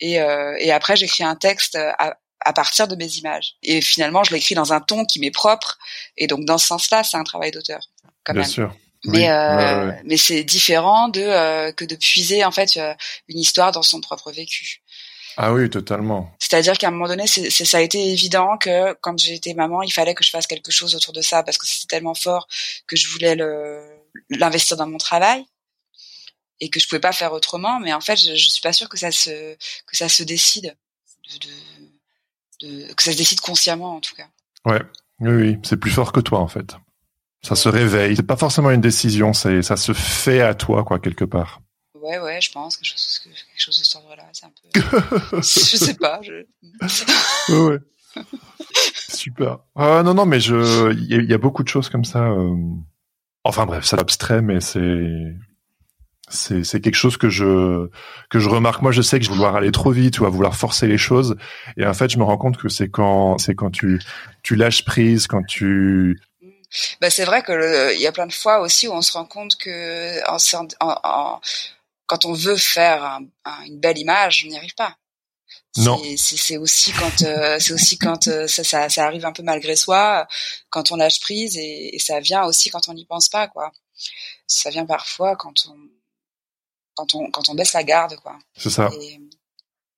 et, 0.00 0.12
et 0.14 0.72
après 0.72 0.96
j'écris 0.96 1.24
un 1.24 1.36
texte 1.36 1.76
à, 1.76 2.16
à 2.40 2.52
partir 2.52 2.88
de 2.88 2.94
mes 2.94 3.08
images. 3.16 3.54
Et 3.62 3.80
finalement, 3.80 4.22
je 4.22 4.34
l'écris 4.34 4.54
dans 4.54 4.74
un 4.74 4.80
ton 4.80 5.06
qui 5.06 5.18
m'est 5.18 5.30
propre. 5.30 5.78
Et 6.18 6.26
donc, 6.26 6.44
dans 6.44 6.58
ce 6.58 6.66
sens-là, 6.66 7.02
c'est 7.02 7.16
un 7.16 7.24
travail 7.24 7.52
d'auteur. 7.52 7.88
Bien 8.26 8.42
même. 8.42 8.44
sûr 8.44 8.74
mais 9.04 9.30
euh, 9.30 9.92
mais 10.04 10.16
c'est 10.16 10.44
différent 10.44 11.08
de 11.08 11.20
euh, 11.20 11.72
que 11.72 11.84
de 11.84 11.94
puiser 11.96 12.44
en 12.44 12.50
fait 12.50 12.76
euh, 12.76 12.94
une 13.28 13.38
histoire 13.38 13.72
dans 13.72 13.82
son 13.82 14.00
propre 14.00 14.32
vécu. 14.32 14.82
Ah 15.36 15.52
oui, 15.52 15.68
totalement. 15.68 16.30
C'est-à-dire 16.38 16.78
qu'à 16.78 16.88
un 16.88 16.90
moment 16.92 17.08
donné, 17.08 17.26
c'est, 17.26 17.50
ça 17.50 17.78
a 17.78 17.80
été 17.80 18.12
évident 18.12 18.56
que 18.56 18.92
quand 19.00 19.18
j'étais 19.18 19.52
maman, 19.54 19.82
il 19.82 19.92
fallait 19.92 20.14
que 20.14 20.22
je 20.24 20.30
fasse 20.30 20.46
quelque 20.46 20.70
chose 20.70 20.94
autour 20.94 21.12
de 21.12 21.22
ça 21.22 21.42
parce 21.42 21.58
que 21.58 21.66
c'était 21.66 21.88
tellement 21.96 22.14
fort 22.14 22.46
que 22.86 22.94
je 22.96 23.08
voulais 23.08 23.34
le, 23.34 23.82
l'investir 24.30 24.76
dans 24.76 24.86
mon 24.86 24.98
travail. 24.98 25.44
et 26.60 26.70
que 26.70 26.80
je 26.80 26.86
pouvais 26.88 27.00
pas 27.00 27.12
faire 27.12 27.32
autrement. 27.32 27.80
Mais 27.80 27.92
en 27.92 28.00
fait, 28.00 28.16
je, 28.16 28.34
je 28.34 28.48
suis 28.48 28.62
pas 28.62 28.72
sûre 28.72 28.88
que 28.88 28.96
ça 28.96 29.10
se 29.10 29.54
que 29.86 29.96
ça 29.96 30.08
se 30.08 30.22
décide, 30.22 30.76
de, 32.60 32.66
de, 32.66 32.92
que 32.94 33.02
ça 33.02 33.12
se 33.12 33.16
décide 33.16 33.40
consciemment 33.40 33.96
en 33.96 34.00
tout 34.00 34.14
cas. 34.14 34.28
Ouais, 34.64 34.80
oui, 35.20 35.32
oui, 35.32 35.58
c'est 35.64 35.76
plus 35.76 35.90
fort 35.90 36.12
que 36.12 36.20
toi 36.20 36.40
en 36.40 36.48
fait. 36.48 36.74
Ça 37.44 37.54
se 37.54 37.68
réveille. 37.68 38.16
C'est 38.16 38.26
pas 38.26 38.36
forcément 38.36 38.70
une 38.70 38.80
décision, 38.80 39.34
c'est 39.34 39.62
ça 39.62 39.76
se 39.76 39.92
fait 39.92 40.40
à 40.40 40.54
toi 40.54 40.82
quoi 40.82 40.98
quelque 40.98 41.24
part. 41.24 41.60
Ouais, 41.94 42.18
ouais, 42.18 42.40
je 42.40 42.50
pense 42.50 42.76
quelque 42.76 42.90
chose, 42.90 43.20
quelque 43.22 43.44
chose 43.56 43.78
de 43.78 43.84
cet 43.84 43.96
ordre-là. 43.96 44.24
C'est 44.32 44.46
un 44.46 44.50
peu. 44.50 45.36
je 45.36 45.42
sais 45.42 45.94
pas. 45.94 46.20
Je... 46.22 47.52
ouais. 47.52 47.58
ouais. 47.68 47.78
Super. 49.08 49.58
Euh, 49.78 50.02
non, 50.02 50.14
non, 50.14 50.26
mais 50.26 50.40
je, 50.40 50.92
il 50.92 51.30
y, 51.30 51.34
a 51.34 51.38
beaucoup 51.38 51.62
de 51.62 51.68
choses 51.68 51.88
comme 51.88 52.04
ça. 52.04 52.24
Euh... 52.24 52.56
Enfin 53.44 53.66
bref, 53.66 53.84
c'est 53.84 53.98
abstrait, 53.98 54.40
mais 54.40 54.60
c'est 54.60 55.36
c'est 56.28 56.64
c'est 56.64 56.80
quelque 56.80 56.96
chose 56.96 57.18
que 57.18 57.28
je 57.28 57.90
que 58.30 58.38
je 58.38 58.48
remarque 58.48 58.80
moi 58.80 58.92
je 58.92 59.02
sais 59.02 59.18
que 59.18 59.24
je 59.24 59.30
vais 59.30 59.36
vouloir 59.36 59.56
aller 59.56 59.70
trop 59.70 59.90
vite 59.90 60.20
ou 60.20 60.26
à 60.26 60.30
vouloir 60.30 60.56
forcer 60.56 60.86
les 60.86 60.96
choses 60.96 61.36
et 61.76 61.86
en 61.86 61.92
fait 61.92 62.10
je 62.10 62.18
me 62.18 62.24
rends 62.24 62.38
compte 62.38 62.56
que 62.56 62.70
c'est 62.70 62.88
quand 62.88 63.36
c'est 63.36 63.54
quand 63.54 63.70
tu 63.70 64.00
tu 64.42 64.56
lâches 64.56 64.86
prise 64.86 65.26
quand 65.26 65.42
tu 65.42 66.18
bah 67.00 67.10
c'est 67.10 67.24
vrai 67.24 67.42
que 67.42 67.94
il 67.94 68.00
y 68.00 68.06
a 68.06 68.12
plein 68.12 68.26
de 68.26 68.32
fois 68.32 68.60
aussi 68.60 68.88
où 68.88 68.92
on 68.92 69.02
se 69.02 69.12
rend 69.12 69.26
compte 69.26 69.56
que 69.56 70.20
en, 70.28 70.38
en, 70.80 71.40
quand 72.06 72.24
on 72.24 72.32
veut 72.32 72.56
faire 72.56 73.02
un, 73.04 73.64
une 73.66 73.78
belle 73.78 73.98
image 73.98 74.44
on 74.46 74.50
n'y 74.50 74.56
arrive 74.56 74.74
pas 74.74 74.96
non. 75.76 76.00
C'est 76.16 76.56
aussi 76.56 76.92
quand 76.92 77.22
euh, 77.22 77.58
c'est 77.58 77.72
aussi 77.72 77.98
quand 77.98 78.28
euh, 78.28 78.46
ça, 78.46 78.62
ça, 78.62 78.88
ça, 78.88 79.06
arrive 79.06 79.24
un 79.24 79.32
peu 79.32 79.42
malgré 79.42 79.74
soi, 79.74 80.28
quand 80.70 80.92
on 80.92 80.96
lâche 80.96 81.20
prise 81.20 81.56
et, 81.56 81.96
et 81.96 81.98
ça 81.98 82.20
vient 82.20 82.44
aussi 82.44 82.70
quand 82.70 82.88
on 82.88 82.94
n'y 82.94 83.04
pense 83.04 83.28
pas 83.28 83.48
quoi. 83.48 83.72
Ça 84.46 84.70
vient 84.70 84.86
parfois 84.86 85.34
quand 85.34 85.66
on 85.66 85.76
quand 86.94 87.14
on 87.14 87.30
quand 87.30 87.48
on 87.48 87.54
baisse 87.54 87.72
la 87.72 87.82
garde 87.82 88.16
quoi. 88.16 88.38
C'est 88.56 88.70
ça. 88.70 88.88
Et 89.00 89.20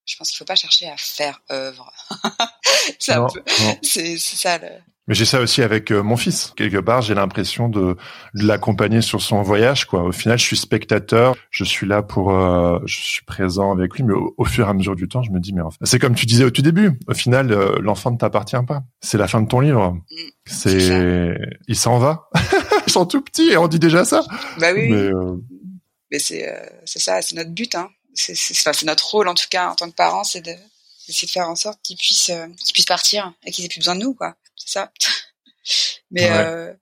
je 0.07 0.16
pense 0.16 0.31
qu'il 0.31 0.39
faut 0.39 0.47
pas 0.47 0.57
chercher 0.57 0.89
à 0.89 0.97
faire 0.97 1.43
œuvre. 1.51 1.93
c'est 2.99 4.18
ça 4.18 4.59
le 4.59 4.70
mais 5.09 5.15
j'ai 5.15 5.25
ça 5.25 5.41
aussi 5.41 5.63
avec 5.63 5.93
euh, 5.93 6.03
mon 6.03 6.17
fils. 6.17 6.53
Quelque 6.57 6.79
part, 6.79 7.01
j'ai 7.01 7.15
l'impression 7.15 7.69
de, 7.69 7.97
de 8.35 8.45
l'accompagner 8.45 9.03
sur 9.03 9.23
son 9.23 9.41
voyage. 9.43 9.85
Quoi. 9.85 10.03
Au 10.03 10.11
final, 10.11 10.37
je 10.37 10.45
suis 10.45 10.57
spectateur. 10.57 11.37
Je 11.51 11.63
suis 11.63 11.87
là 11.87 12.03
pour, 12.03 12.33
euh, 12.33 12.81
je 12.87 13.01
suis 13.01 13.25
présent 13.25 13.71
avec 13.71 13.95
lui. 13.95 14.03
Mais 14.03 14.15
au, 14.15 14.45
fur 14.45 14.67
et 14.67 14.71
à 14.71 14.73
mesure 14.73 14.97
du 14.97 15.07
temps, 15.07 15.23
je 15.23 15.31
me 15.31 15.39
dis, 15.39 15.53
mais 15.53 15.61
en 15.63 15.71
fait, 15.71 15.79
c'est 15.85 16.01
comme 16.01 16.17
tu 16.17 16.27
disais 16.27 16.45
au 16.45 16.51
tout 16.51 16.63
début. 16.63 16.99
Au 17.07 17.15
final, 17.15 17.53
euh, 17.53 17.79
l'enfant 17.81 18.11
ne 18.11 18.17
t'appartient 18.17 18.57
pas. 18.67 18.83
C'est 19.01 19.19
la 19.19 19.29
fin 19.29 19.41
de 19.41 19.47
ton 19.47 19.61
livre. 19.61 19.93
Mm. 19.93 20.17
c'est, 20.47 21.39
il 21.69 21.77
s'en 21.77 21.99
va. 21.99 22.29
Ils 22.87 22.93
sont 22.93 23.07
tout 23.07 23.21
petits 23.21 23.51
et 23.51 23.57
on 23.57 23.67
dit 23.67 23.81
déjà 23.81 24.05
ça. 24.05 24.23
Bah 24.59 24.69
oui. 24.73 24.89
Mais, 24.91 25.11
mais 26.13 26.19
c'est, 26.21 26.49
c'est 26.85 27.01
ça, 27.01 27.21
c'est 27.21 27.35
notre 27.35 27.51
but. 27.51 27.75
Hein. 27.75 27.89
C'est, 28.15 28.37
c'est, 28.37 28.87
notre 28.87 29.11
rôle 29.11 29.27
en 29.27 29.35
tout 29.35 29.49
cas 29.51 29.71
en 29.71 29.75
tant 29.75 29.91
que 29.91 29.95
parents, 29.95 30.23
c'est 30.23 30.41
de 30.41 30.53
d'essayer 31.07 31.27
de 31.27 31.33
faire 31.33 31.49
en 31.49 31.57
sorte 31.57 31.81
qu'ils 31.83 31.97
puissent, 31.97 32.31
qu'ils 32.65 32.73
puissent 32.73 32.87
partir 32.87 33.33
et 33.45 33.51
qu'ils 33.51 33.65
aient 33.65 33.69
plus 33.69 33.81
besoin 33.81 33.97
de 33.97 34.01
nous, 34.01 34.15
quoi 34.15 34.37
ça. 34.77 34.93
mais 36.11 36.31
euh, 36.31 36.72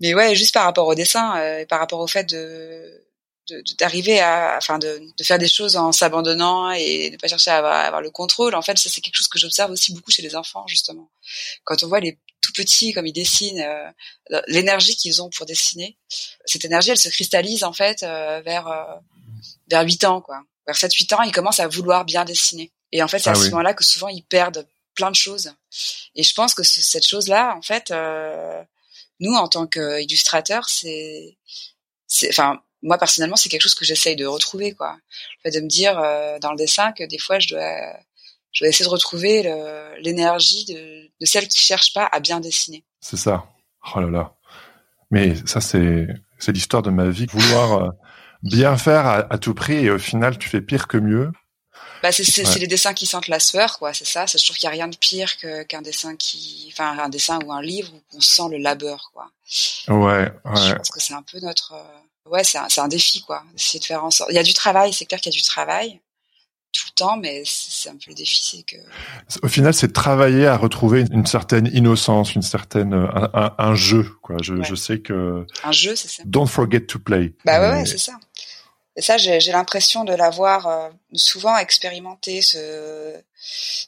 mais 0.00 0.14
ouais, 0.14 0.34
juste 0.34 0.52
par 0.52 0.64
rapport 0.64 0.88
au 0.88 0.94
dessin 0.94 1.36
euh, 1.38 1.60
et 1.60 1.66
par 1.66 1.78
rapport 1.78 2.00
au 2.00 2.06
fait 2.06 2.24
de 2.24 3.02
d'arriver 3.78 4.20
à 4.20 4.54
enfin 4.56 4.78
de, 4.78 5.02
de, 5.18 5.24
faire 5.24 5.38
des 5.38 5.48
choses 5.48 5.76
en 5.76 5.90
s'abandonnant 5.90 6.70
et 6.70 7.10
ne 7.10 7.16
pas 7.16 7.26
chercher 7.26 7.50
à 7.50 7.58
avoir, 7.58 7.72
à 7.74 7.80
avoir, 7.80 8.00
le 8.00 8.10
contrôle 8.10 8.54
en 8.54 8.62
fait 8.62 8.78
ça 8.78 8.88
c'est 8.88 9.00
quelque 9.00 9.16
chose 9.16 9.26
que 9.26 9.38
j'observe 9.38 9.72
aussi 9.72 9.92
beaucoup 9.92 10.12
chez 10.12 10.22
les 10.22 10.36
enfants 10.36 10.64
justement. 10.68 11.10
Quand 11.64 11.82
on 11.82 11.88
voit 11.88 11.98
les 12.00 12.18
tout 12.40 12.52
petits 12.52 12.92
comme 12.92 13.06
ils 13.06 13.12
dessinent 13.12 13.60
euh, 13.60 14.40
l'énergie 14.46 14.96
qu'ils 14.96 15.20
ont 15.22 15.30
pour 15.30 15.44
dessiner 15.44 15.96
cette 16.44 16.64
énergie 16.64 16.90
elle 16.90 16.98
se 16.98 17.08
cristallise 17.08 17.64
en 17.64 17.72
fait 17.72 18.04
euh, 18.04 18.40
vers 18.42 18.68
euh, 18.68 18.94
vers 19.68 19.84
8 19.84 20.04
ans 20.04 20.20
quoi. 20.20 20.42
Vers 20.66 20.76
7 20.76 20.94
8 20.94 21.12
ans 21.14 21.22
ils 21.22 21.32
commencent 21.32 21.60
à 21.60 21.68
vouloir 21.68 22.04
bien 22.04 22.24
dessiner. 22.24 22.70
Et 22.92 23.02
en 23.02 23.08
fait 23.08 23.18
c'est 23.18 23.30
à 23.30 23.32
ah 23.32 23.36
ce 23.36 23.50
moment-là 23.50 23.74
que 23.74 23.84
souvent 23.84 24.08
ils 24.08 24.22
perdent 24.22 24.66
plein 24.94 25.10
de 25.10 25.16
choses. 25.16 25.52
Et 26.14 26.22
je 26.22 26.34
pense 26.34 26.54
que 26.54 26.62
cette 26.62 27.06
chose-là, 27.06 27.54
en 27.56 27.62
fait, 27.62 27.90
euh, 27.90 28.62
nous, 29.20 29.34
en 29.34 29.48
tant 29.48 29.66
qu'illustrateurs, 29.66 30.68
c'est, 30.68 31.36
enfin, 32.28 32.60
moi 32.82 32.98
personnellement, 32.98 33.36
c'est 33.36 33.48
quelque 33.48 33.62
chose 33.62 33.74
que 33.74 33.84
j'essaye 33.84 34.16
de 34.16 34.26
retrouver, 34.26 34.72
quoi. 34.72 34.96
Le 35.44 35.50
fait 35.50 35.58
de 35.58 35.62
me 35.62 35.68
dire 35.68 35.98
euh, 35.98 36.38
dans 36.38 36.50
le 36.50 36.56
dessin 36.56 36.92
que 36.92 37.04
des 37.04 37.18
fois, 37.18 37.38
je 37.38 37.48
dois, 37.48 37.96
je 38.52 38.64
dois 38.64 38.68
essayer 38.68 38.84
de 38.84 38.90
retrouver 38.90 39.42
l'énergie 40.00 40.64
de, 40.66 41.10
de 41.20 41.26
celle 41.26 41.48
qui 41.48 41.60
cherche 41.60 41.92
pas 41.92 42.08
à 42.12 42.20
bien 42.20 42.40
dessiner. 42.40 42.84
C'est 43.00 43.16
ça. 43.16 43.46
Oh 43.94 44.00
là 44.00 44.10
là. 44.10 44.34
Mais 45.10 45.34
ça, 45.46 45.60
c'est, 45.60 46.06
c'est 46.38 46.52
l'histoire 46.52 46.82
de 46.82 46.90
ma 46.90 47.08
vie. 47.08 47.26
Vouloir 47.30 47.82
euh, 47.84 47.90
bien 48.42 48.76
faire 48.76 49.06
à, 49.06 49.38
tout 49.38 49.54
prix 49.54 49.84
et 49.84 49.90
au 49.90 49.98
final, 49.98 50.38
tu 50.38 50.48
fais 50.48 50.62
pire 50.62 50.88
que 50.88 50.96
mieux. 50.96 51.30
Bah, 52.02 52.10
c'est 52.12 52.24
c'est 52.24 52.58
les 52.58 52.66
dessins 52.66 52.94
qui 52.94 53.06
sentent 53.06 53.28
la 53.28 53.38
sueur, 53.40 53.78
quoi. 53.78 53.94
C'est 53.94 54.04
ça. 54.06 54.26
Je 54.26 54.44
trouve 54.44 54.56
qu'il 54.56 54.64
y 54.64 54.68
a 54.68 54.70
rien 54.70 54.88
de 54.88 54.96
pire 54.96 55.36
qu'un 55.68 55.82
dessin 55.82 56.16
qui, 56.16 56.68
enfin, 56.72 56.98
un 56.98 57.08
dessin 57.08 57.38
ou 57.44 57.52
un 57.52 57.62
livre 57.62 57.92
où 57.94 58.16
on 58.16 58.20
sent 58.20 58.48
le 58.50 58.58
labeur, 58.58 59.10
quoi. 59.12 59.30
Ouais, 59.88 59.96
ouais. 59.96 60.30
Je 60.56 60.74
pense 60.74 60.90
que 60.90 61.00
c'est 61.00 61.14
un 61.14 61.22
peu 61.22 61.38
notre, 61.40 61.74
euh, 61.74 62.30
ouais, 62.30 62.42
c'est 62.44 62.58
un, 62.58 62.66
un 62.76 62.88
défi, 62.88 63.22
quoi. 63.22 63.44
C'est 63.56 63.78
de 63.78 63.84
faire 63.84 64.04
en 64.04 64.10
sorte. 64.10 64.30
Il 64.30 64.36
y 64.36 64.38
a 64.40 64.42
du 64.42 64.54
travail, 64.54 64.92
c'est 64.92 65.06
clair 65.06 65.20
qu'il 65.20 65.32
y 65.32 65.36
a 65.36 65.38
du 65.38 65.44
travail 65.44 66.00
tout 66.72 66.86
le 66.88 66.94
temps, 66.94 67.16
mais 67.18 67.42
c'est 67.44 67.90
un 67.90 67.96
peu 67.96 68.08
le 68.08 68.14
défi, 68.14 68.40
c'est 68.42 68.62
que. 68.62 68.76
Au 69.42 69.48
final, 69.48 69.74
c'est 69.74 69.88
de 69.88 69.92
travailler 69.92 70.46
à 70.46 70.56
retrouver 70.56 71.04
une 71.12 71.26
certaine 71.26 71.66
innocence, 71.74 72.34
une 72.34 72.40
certaine 72.40 72.94
un, 72.94 73.30
un, 73.34 73.54
un 73.58 73.74
jeu, 73.74 74.10
quoi. 74.22 74.36
Je, 74.42 74.62
je 74.62 74.74
sais 74.74 75.00
que. 75.00 75.46
Un 75.64 75.72
jeu, 75.72 75.94
c'est 75.94 76.08
ça. 76.08 76.22
Don't 76.24 76.46
forget 76.48 76.80
to 76.86 76.98
play. 76.98 77.34
Bah 77.44 77.60
ouais, 77.60 77.80
ouais 77.80 77.86
c'est 77.86 77.98
ça. 77.98 78.18
Et 78.94 79.00
ça, 79.00 79.16
j'ai 79.16 79.40
l'impression 79.52 80.04
de 80.04 80.12
l'avoir 80.12 80.66
euh, 80.66 80.90
souvent 81.14 81.56
expérimenté, 81.56 82.42
ce, 82.42 83.18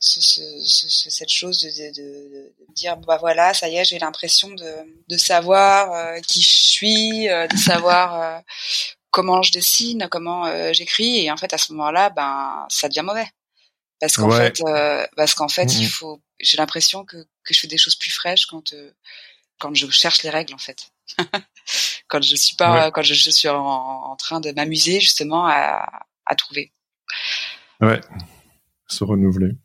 ce, 0.00 0.20
ce, 0.20 1.10
cette 1.10 1.28
chose 1.28 1.58
de, 1.58 1.68
de, 1.68 1.92
de, 1.94 2.54
dire 2.70 2.96
bah 2.96 3.18
voilà, 3.20 3.52
ça 3.52 3.68
y 3.68 3.76
est, 3.76 3.84
j'ai 3.84 3.98
l'impression 3.98 4.48
de, 4.50 4.74
de 5.08 5.16
savoir 5.18 5.92
euh, 5.92 6.20
qui 6.20 6.40
je 6.40 6.54
suis, 6.54 7.28
euh, 7.28 7.46
de 7.46 7.56
savoir 7.56 8.42
comment 9.10 9.42
je 9.42 9.52
dessine, 9.52 10.08
comment 10.10 10.72
j'écris, 10.72 11.24
et 11.24 11.30
en 11.30 11.36
fait 11.36 11.52
à 11.52 11.58
ce 11.58 11.72
moment-là, 11.72 12.08
ben 12.08 12.66
ça 12.70 12.88
devient 12.88 13.02
mauvais 13.04 13.28
parce 14.00 14.16
qu'en 14.16 14.30
fait, 14.30 14.60
parce 15.16 15.34
qu'en 15.34 15.48
fait, 15.48 15.74
il 15.74 15.88
faut. 15.88 16.20
J'ai 16.40 16.56
l'impression 16.56 17.04
que 17.04 17.16
que 17.44 17.54
je 17.54 17.60
fais 17.60 17.68
des 17.68 17.78
choses 17.78 17.94
plus 17.94 18.10
fraîches 18.10 18.46
quand 18.46 18.74
quand 19.58 19.74
je 19.74 19.88
cherche 19.90 20.22
les 20.22 20.30
règles 20.30 20.54
en 20.54 20.58
fait. 20.58 20.90
quand 22.08 22.22
je 22.22 22.36
suis 22.36 22.56
pas, 22.56 22.90
quand 22.90 23.02
je, 23.02 23.14
suis 23.14 23.48
en, 23.48 24.16
train 24.16 24.40
de 24.40 24.50
m'amuser 24.52 25.00
justement 25.00 25.46
à, 25.46 26.06
à 26.26 26.34
trouver. 26.34 26.72
Ouais, 27.80 28.00
se 28.86 29.04
renouveler. 29.04 29.56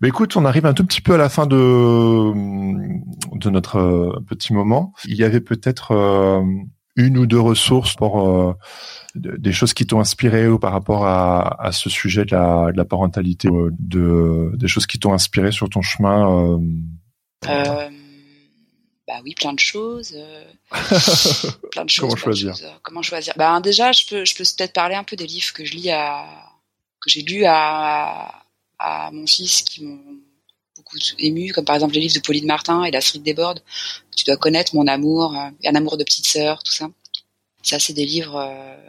Mais 0.00 0.08
écoute, 0.08 0.36
on 0.36 0.44
arrive 0.44 0.66
un 0.66 0.74
tout 0.74 0.84
petit 0.84 1.00
peu 1.00 1.14
à 1.14 1.18
la 1.18 1.28
fin 1.28 1.46
de 1.46 1.56
de 3.32 3.50
notre 3.50 3.78
euh, 3.78 4.20
petit 4.26 4.52
moment. 4.52 4.92
Il 5.06 5.16
y 5.16 5.24
avait 5.24 5.40
peut-être 5.40 5.92
euh, 5.92 6.42
une 6.96 7.18
ou 7.18 7.26
deux 7.26 7.40
ressources 7.40 7.94
pour 7.94 8.28
euh, 8.28 8.54
des 9.14 9.52
choses 9.52 9.74
qui 9.74 9.86
t'ont 9.86 10.00
inspiré 10.00 10.48
ou 10.48 10.58
par 10.58 10.72
rapport 10.72 11.06
à, 11.06 11.62
à 11.62 11.72
ce 11.72 11.90
sujet 11.90 12.24
de 12.24 12.34
la, 12.34 12.72
de 12.72 12.76
la 12.76 12.84
parentalité, 12.84 13.48
de 13.78 14.52
des 14.54 14.68
choses 14.68 14.86
qui 14.86 14.98
t'ont 14.98 15.12
inspiré 15.12 15.52
sur 15.52 15.68
ton 15.68 15.82
chemin. 15.82 16.58
Euh, 17.48 17.88
bah 19.06 19.20
oui, 19.22 19.34
plein 19.34 19.52
de 19.52 19.58
choses. 19.58 20.16
Euh, 20.72 20.76
plein 21.72 21.84
de 21.84 21.90
choses. 21.90 22.08
comment 22.08 22.16
choisir 22.16 22.54
euh, 22.62 22.70
Comment 22.82 23.02
choisir? 23.02 23.34
Bah 23.36 23.60
déjà, 23.60 23.92
je 23.92 24.06
peux, 24.06 24.24
je 24.24 24.34
peux 24.34 24.44
peut-être 24.44 24.72
parler 24.72 24.94
un 24.94 25.04
peu 25.04 25.16
des 25.16 25.26
livres 25.26 25.52
que 25.52 25.64
je 25.64 25.74
lis 25.74 25.90
à, 25.90 26.24
que 27.00 27.10
j'ai 27.10 27.22
lus 27.22 27.44
à, 27.46 28.42
à 28.78 29.10
mon 29.12 29.26
fils 29.26 29.62
qui 29.62 29.84
m'ont 29.84 30.00
beaucoup 30.76 30.96
ému, 31.18 31.52
comme 31.52 31.64
par 31.64 31.76
exemple 31.76 31.94
les 31.94 32.00
livres 32.00 32.14
de 32.14 32.20
Pauline 32.20 32.46
Martin 32.46 32.84
et 32.84 32.90
La 32.90 33.00
Street 33.00 33.20
déborde. 33.20 33.62
Tu 34.16 34.24
dois 34.24 34.36
connaître 34.36 34.74
mon 34.74 34.86
amour, 34.86 35.36
euh, 35.36 35.50
un 35.64 35.74
amour 35.74 35.96
de 35.96 36.04
petite 36.04 36.26
sœur, 36.26 36.62
tout 36.62 36.72
ça. 36.72 36.88
Ça, 37.62 37.78
c'est 37.80 37.94
des 37.94 38.06
livres. 38.06 38.38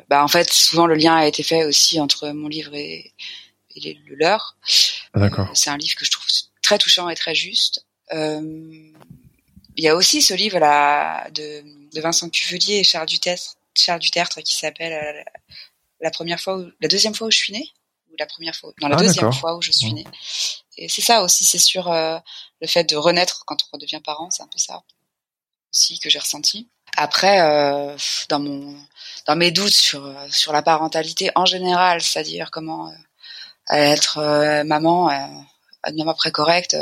bah 0.07 0.23
en 0.23 0.28
fait, 0.28 0.51
souvent 0.51 0.86
le 0.86 0.93
lien 0.93 1.15
a 1.15 1.25
été 1.25 1.41
fait 1.41 1.65
aussi 1.65 1.99
entre 1.99 2.30
mon 2.30 2.47
livre 2.47 2.75
et, 2.75 3.11
et 3.75 3.97
le 4.05 4.15
leur. 4.15 4.55
D'accord. 5.15 5.49
c'est 5.55 5.71
un 5.71 5.78
livre 5.78 5.95
que 5.95 6.05
je 6.05 6.11
trouve 6.11 6.28
très 6.61 6.78
touchant 6.78 7.09
et 7.09 7.15
très 7.15 7.34
juste. 7.34 7.86
Euh, 8.13 8.91
il 9.78 9.84
y 9.84 9.88
a 9.88 9.95
aussi 9.95 10.21
ce 10.21 10.34
livre 10.34 10.59
là 10.59 11.30
de, 11.30 11.63
de 11.93 12.01
Vincent 12.01 12.30
Cuvelier 12.30 12.78
et 12.78 12.84
Charles 12.84 13.07
Dutertre, 13.07 13.55
Charles 13.75 13.99
Dutertre 13.99 14.41
qui 14.41 14.55
s'appelle 14.55 14.93
euh, 14.93 15.39
la 16.01 16.09
première 16.09 16.39
fois 16.39 16.57
où, 16.57 16.71
la 16.82 16.88
deuxième 16.88 17.13
fois 17.13 17.28
où 17.28 17.32
je 17.32 17.38
suis 17.38 17.53
née 17.53 17.69
ou 18.11 18.15
la 18.19 18.25
première 18.25 18.55
fois 18.55 18.73
dans 18.82 18.88
la 18.88 18.97
ah, 18.97 18.99
deuxième 18.99 19.32
fois 19.32 19.55
où 19.55 19.61
je 19.61 19.71
suis 19.71 19.93
née. 19.93 20.07
Et 20.78 20.89
c'est 20.89 21.01
ça 21.01 21.21
aussi, 21.21 21.45
c'est 21.45 21.59
sur 21.59 21.91
euh, 21.91 22.17
le 22.59 22.67
fait 22.67 22.84
de 22.86 22.95
renaître 22.95 23.45
quand 23.45 23.57
on 23.63 23.78
redevient 23.78 24.01
parent, 24.03 24.30
c'est 24.32 24.43
un 24.43 24.47
peu 24.47 24.57
ça 24.57 24.82
aussi 25.71 25.99
que 25.99 26.09
j'ai 26.09 26.19
ressenti. 26.19 26.69
Après, 26.95 27.41
euh, 27.41 27.95
dans 28.30 28.39
mon 28.39 28.75
dans 29.28 29.36
mes 29.36 29.51
doutes 29.51 29.73
sur 29.73 30.11
sur 30.32 30.53
la 30.53 30.63
parentalité 30.63 31.30
en 31.36 31.45
général, 31.45 32.01
c'est-à-dire 32.01 32.49
comment 32.49 32.91
être 33.69 34.63
maman, 34.63 35.09
une 35.86 35.97
maman 35.97 36.11
après 36.11 36.32
correcte, 36.32 36.75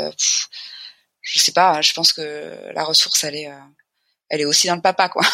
je 1.26 1.38
sais 1.40 1.52
pas, 1.52 1.82
je 1.82 1.92
pense 1.92 2.12
que 2.12 2.70
la 2.72 2.84
ressource 2.84 3.24
elle 3.24 3.34
est 3.34 3.50
euh, 3.50 3.58
elle 4.28 4.40
est 4.40 4.44
aussi 4.44 4.68
dans 4.68 4.76
le 4.76 4.82
papa 4.82 5.08
quoi. 5.08 5.24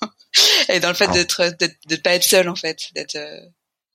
et 0.68 0.80
dans 0.80 0.88
le 0.88 0.94
fait 0.94 1.10
d'être 1.10 1.54
de 1.60 1.96
pas 1.96 2.14
être 2.14 2.24
seul 2.24 2.48
en 2.48 2.56
fait, 2.56 2.88
d'être 2.94 3.18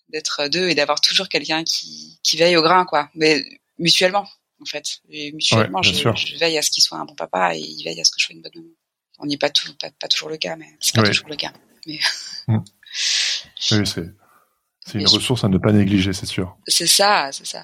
d'être 0.10 0.48
deux 0.48 0.70
et 0.70 0.76
d'avoir 0.76 1.02
toujours 1.02 1.28
quelqu'un 1.28 1.64
qui 1.64 2.20
qui 2.24 2.38
veille 2.38 2.56
au 2.56 2.62
grain 2.62 2.86
quoi, 2.86 3.10
mais 3.16 3.44
mutuellement 3.80 4.28
en 4.62 4.66
fait. 4.66 5.02
Et 5.10 5.32
mutuellement, 5.32 5.82
je, 5.82 5.94
je, 5.94 6.38
veille 6.38 6.58
à 6.58 6.62
ce 6.62 6.70
qu'il 6.70 6.84
soit 6.84 6.98
un 6.98 7.06
bon 7.06 7.16
papa 7.16 7.56
et 7.56 7.60
il 7.60 7.84
veille 7.84 8.00
à 8.00 8.04
ce 8.04 8.12
que 8.12 8.20
je 8.20 8.26
sois 8.26 8.36
une 8.36 8.42
bonne 8.42 8.52
maman. 8.56 8.74
On 9.20 9.26
n'est 9.26 9.38
pas, 9.38 9.50
tout, 9.50 9.74
pas, 9.78 10.08
toujours 10.08 10.30
le 10.30 10.38
cas, 10.38 10.56
mais 10.56 10.68
c'est 10.80 10.96
pas 10.96 11.04
toujours 11.04 11.30
le 11.30 11.36
cas. 11.36 11.54
Mais... 11.88 12.00
Mm. 12.48 12.64
Oui, 13.72 13.86
c'est 13.86 14.10
c'est 14.84 14.98
une 14.98 15.08
ressource 15.08 15.44
à 15.44 15.50
ne 15.50 15.60
pas 15.60 15.72
négliger, 15.72 16.14
c'est 16.14 16.26
sûr. 16.26 16.58
C'est 16.68 16.88
ça, 16.88 17.30
c'est 17.32 17.46
ça. 17.46 17.64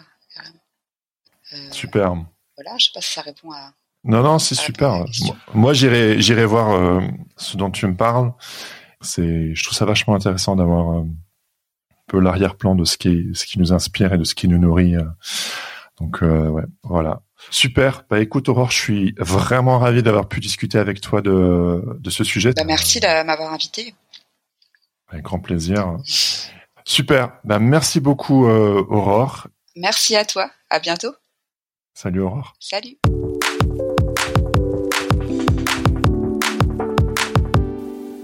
Euh, 1.53 1.71
super. 1.71 2.13
Voilà, 2.58 2.78
je 2.78 2.86
sais 2.86 2.91
pas 2.93 3.01
si 3.01 3.12
ça 3.12 3.22
répond 3.22 3.51
à. 3.51 3.74
Non, 4.03 4.22
non, 4.22 4.39
c'est 4.39 4.56
super. 4.56 5.06
Moi, 5.53 5.74
j'irai, 5.74 6.22
j'irai 6.22 6.45
voir 6.45 6.72
euh, 6.72 7.01
ce 7.38 7.58
dont 7.58 7.72
tu 7.72 7.88
me 7.88 7.95
parles. 7.95 8.32
C'est, 9.01 9.53
je 9.56 9.64
trouve 9.64 9.78
ça 9.78 9.86
vachement 9.86 10.16
intéressant 10.16 10.56
d'avoir 10.56 10.97
euh, 10.97 11.01
un 11.01 12.03
peu 12.08 12.20
l'arrière-plan 12.20 12.76
de 12.76 12.86
ce 12.86 12.97
qui, 12.97 13.30
ce 13.34 13.45
qui 13.45 13.60
nous 13.60 13.74
inspire 13.74 14.14
et 14.14 14.18
de 14.18 14.24
ce 14.24 14.36
qui 14.36 14.47
nous 14.47 14.60
nourrit. 14.60 14.95
Donc, 15.99 16.22
ouais, 16.22 16.64
voilà. 16.84 17.22
Super. 17.51 18.03
Bah 18.10 18.20
écoute 18.20 18.49
Aurore, 18.49 18.72
je 18.72 18.78
suis 18.78 19.16
vraiment 19.18 19.80
ravi 19.80 20.01
d'avoir 20.03 20.28
pu 20.28 20.39
discuter 20.39 20.78
avec 20.78 21.01
toi 21.01 21.22
de, 21.22 21.84
de 21.99 22.10
ce 22.10 22.24
sujet. 22.24 22.53
Bah, 22.56 22.64
merci 22.66 22.99
de 22.99 23.24
m'avoir 23.24 23.53
invité. 23.53 23.93
Avec 25.10 25.24
grand 25.24 25.39
plaisir. 25.39 25.97
Super. 26.84 27.34
Bah 27.43 27.60
merci 27.60 27.99
beaucoup 27.99 28.47
euh, 28.47 28.84
Aurore. 28.89 29.47
Merci 29.76 30.16
à 30.16 30.26
toi. 30.26 30.49
À 30.70 30.80
bientôt. 30.80 31.14
Salut 31.98 32.20
Aurore. 32.24 32.56
Salut. 32.60 32.98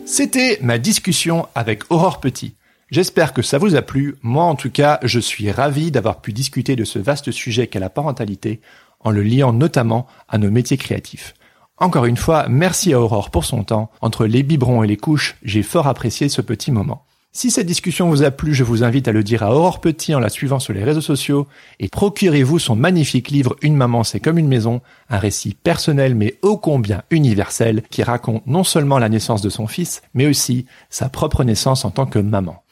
C'était 0.06 0.60
ma 0.62 0.78
discussion 0.78 1.48
avec 1.56 1.90
Aurore 1.90 2.20
Petit. 2.20 2.56
J'espère 2.90 3.32
que 3.32 3.42
ça 3.42 3.58
vous 3.60 3.78
a 3.78 3.82
plu. 3.82 4.18
Moi, 4.24 4.44
en 4.44 4.56
tout 4.56 4.70
cas, 4.70 5.00
je 5.04 5.22
suis 5.22 5.50
ravi 5.52 5.90
d'avoir 5.90 6.20
pu 6.20 6.34
discuter 6.34 6.76
de 6.76 6.84
ce 6.84 7.00
vaste 7.00 7.32
sujet 7.32 7.68
qu'est 7.68 7.80
la 7.80 7.90
parentalité 7.90 8.60
en 9.00 9.10
le 9.10 9.24
liant 9.24 9.54
notamment 9.54 10.06
à 10.28 10.38
nos 10.38 10.52
métiers 10.52 10.76
créatifs. 10.76 11.34
Encore 11.78 12.04
une 12.04 12.18
fois, 12.18 12.50
merci 12.50 12.92
à 12.92 13.00
Aurore 13.00 13.32
pour 13.32 13.46
son 13.46 13.64
temps. 13.64 13.90
Entre 14.02 14.26
les 14.26 14.44
biberons 14.44 14.84
et 14.84 14.88
les 14.88 14.98
couches, 14.98 15.38
j'ai 15.44 15.64
fort 15.64 15.88
apprécié 15.88 16.28
ce 16.28 16.42
petit 16.42 16.74
moment. 16.74 17.06
Si 17.34 17.50
cette 17.50 17.66
discussion 17.66 18.10
vous 18.10 18.24
a 18.24 18.32
plu, 18.32 18.54
je 18.54 18.66
vous 18.66 18.84
invite 18.84 19.08
à 19.08 19.14
le 19.14 19.24
dire 19.24 19.42
à 19.42 19.56
Aurore 19.56 19.80
Petit 19.80 20.14
en 20.14 20.20
la 20.20 20.28
suivant 20.28 20.60
sur 20.60 20.74
les 20.74 20.84
réseaux 20.84 21.00
sociaux 21.00 21.48
et 21.80 21.88
procurez-vous 21.88 22.60
son 22.60 22.76
magnifique 22.76 23.30
livre 23.30 23.56
Une 23.62 23.78
maman 23.78 24.04
c'est 24.04 24.20
comme 24.20 24.38
une 24.38 24.50
maison, 24.50 24.82
un 25.10 25.18
récit 25.18 25.56
personnel 25.56 26.14
mais 26.14 26.36
ô 26.42 26.58
combien 26.58 27.04
universel 27.10 27.84
qui 27.90 28.04
raconte 28.04 28.46
non 28.48 28.66
seulement 28.66 29.00
la 29.00 29.08
naissance 29.08 29.42
de 29.42 29.50
son 29.50 29.66
fils, 29.66 30.02
mais 30.14 30.26
aussi 30.26 30.66
sa 30.90 31.08
propre 31.08 31.46
naissance 31.46 31.86
en 31.86 31.90
tant 31.90 32.06
que 32.06 32.20
maman. 32.20 32.64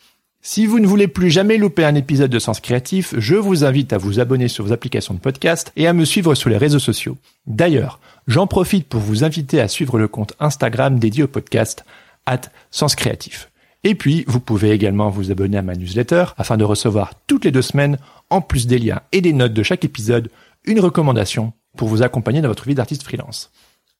Si 0.41 0.65
vous 0.65 0.79
ne 0.79 0.87
voulez 0.87 1.07
plus 1.07 1.31
jamais 1.31 1.57
louper 1.57 1.85
un 1.85 1.95
épisode 1.95 2.31
de 2.31 2.39
Sens 2.39 2.59
Créatif, 2.59 3.13
je 3.17 3.35
vous 3.35 3.63
invite 3.63 3.93
à 3.93 3.97
vous 3.97 4.19
abonner 4.19 4.49
sur 4.49 4.65
vos 4.65 4.73
applications 4.73 5.13
de 5.13 5.19
podcast 5.19 5.71
et 5.77 5.87
à 5.87 5.93
me 5.93 6.03
suivre 6.03 6.35
sur 6.35 6.49
les 6.49 6.57
réseaux 6.57 6.79
sociaux. 6.79 7.17
D'ailleurs, 7.47 8.01
j'en 8.27 8.45
profite 8.45 8.89
pour 8.89 8.99
vous 8.99 9.23
inviter 9.23 9.61
à 9.61 9.69
suivre 9.69 9.97
le 9.97 10.09
compte 10.09 10.33
Instagram 10.41 10.99
dédié 10.99 11.23
au 11.23 11.27
podcast, 11.27 11.85
at 12.25 12.41
Sens 12.71 12.95
Créatif. 12.95 13.48
Et 13.83 13.95
puis, 13.95 14.25
vous 14.27 14.39
pouvez 14.39 14.71
également 14.71 15.09
vous 15.09 15.31
abonner 15.31 15.57
à 15.57 15.61
ma 15.61 15.75
newsletter 15.75 16.25
afin 16.37 16.57
de 16.57 16.65
recevoir 16.65 17.13
toutes 17.27 17.45
les 17.45 17.51
deux 17.51 17.61
semaines, 17.61 17.97
en 18.29 18.41
plus 18.41 18.67
des 18.67 18.77
liens 18.77 19.01
et 19.11 19.21
des 19.21 19.33
notes 19.33 19.53
de 19.53 19.63
chaque 19.63 19.85
épisode, 19.85 20.29
une 20.65 20.81
recommandation 20.81 21.53
pour 21.77 21.87
vous 21.87 22.03
accompagner 22.03 22.41
dans 22.41 22.49
votre 22.49 22.65
vie 22.65 22.75
d'artiste 22.75 23.03
freelance. 23.03 23.51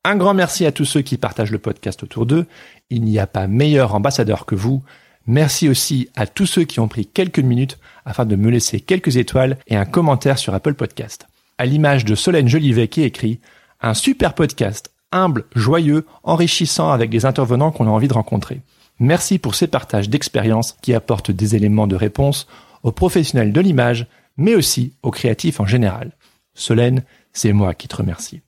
Un 0.04 0.16
grand 0.16 0.34
merci 0.34 0.66
à 0.66 0.72
tous 0.72 0.86
ceux 0.86 1.02
qui 1.02 1.18
partagent 1.18 1.52
le 1.52 1.60
podcast 1.60 2.04
autour 2.04 2.26
d'eux. 2.26 2.46
Il 2.90 3.04
n'y 3.04 3.20
a 3.20 3.28
pas 3.28 3.48
meilleur 3.48 3.96
ambassadeur 3.96 4.46
que 4.46 4.56
vous. 4.56 4.84
Merci 5.28 5.70
aussi 5.70 6.10
à 6.16 6.26
tous 6.26 6.46
ceux 6.46 6.64
qui 6.64 6.80
ont 6.80 6.88
pris 6.88 7.06
quelques 7.06 7.40
minutes 7.40 7.78
afin 8.06 8.26
de 8.26 8.36
me 8.36 8.50
laisser 8.50 8.80
quelques 8.80 9.18
étoiles 9.18 9.58
et 9.68 9.76
un 9.76 9.86
commentaire 9.86 10.38
sur 10.38 10.54
Apple 10.54 10.74
Podcast. 10.74 11.28
À 11.58 11.66
l'image 11.66 12.06
de 12.06 12.16
Solène 12.16 12.48
Jolivet 12.48 12.88
qui 12.88 13.04
écrit 13.04 13.40
un 13.82 13.94
super 13.94 14.34
podcast, 14.34 14.92
humble, 15.12 15.46
joyeux, 15.54 16.06
enrichissant 16.24 16.92
avec 16.92 17.10
des 17.10 17.26
intervenants 17.26 17.72
qu'on 17.72 17.88
a 17.88 17.92
envie 17.92 18.08
de 18.08 18.14
rencontrer. 18.14 18.62
Merci 19.00 19.40
pour 19.40 19.56
ces 19.56 19.68
partages 19.68 20.10
d'expériences 20.10 20.76
qui 20.82 20.94
apportent 20.94 21.32
des 21.32 21.56
éléments 21.56 21.88
de 21.88 21.96
réponse 21.96 22.48
aux 22.84 22.92
professionnels 22.92 23.54
de 23.54 23.62
l'image, 23.62 24.08
mais 24.38 24.56
aussi 24.56 24.94
aux 25.04 25.12
créatifs 25.12 25.60
en 25.60 25.66
général. 25.66 26.12
Solène, 26.54 27.04
c'est 27.32 27.54
moi 27.54 27.74
qui 27.74 27.88
te 27.88 27.96
remercie. 27.96 28.42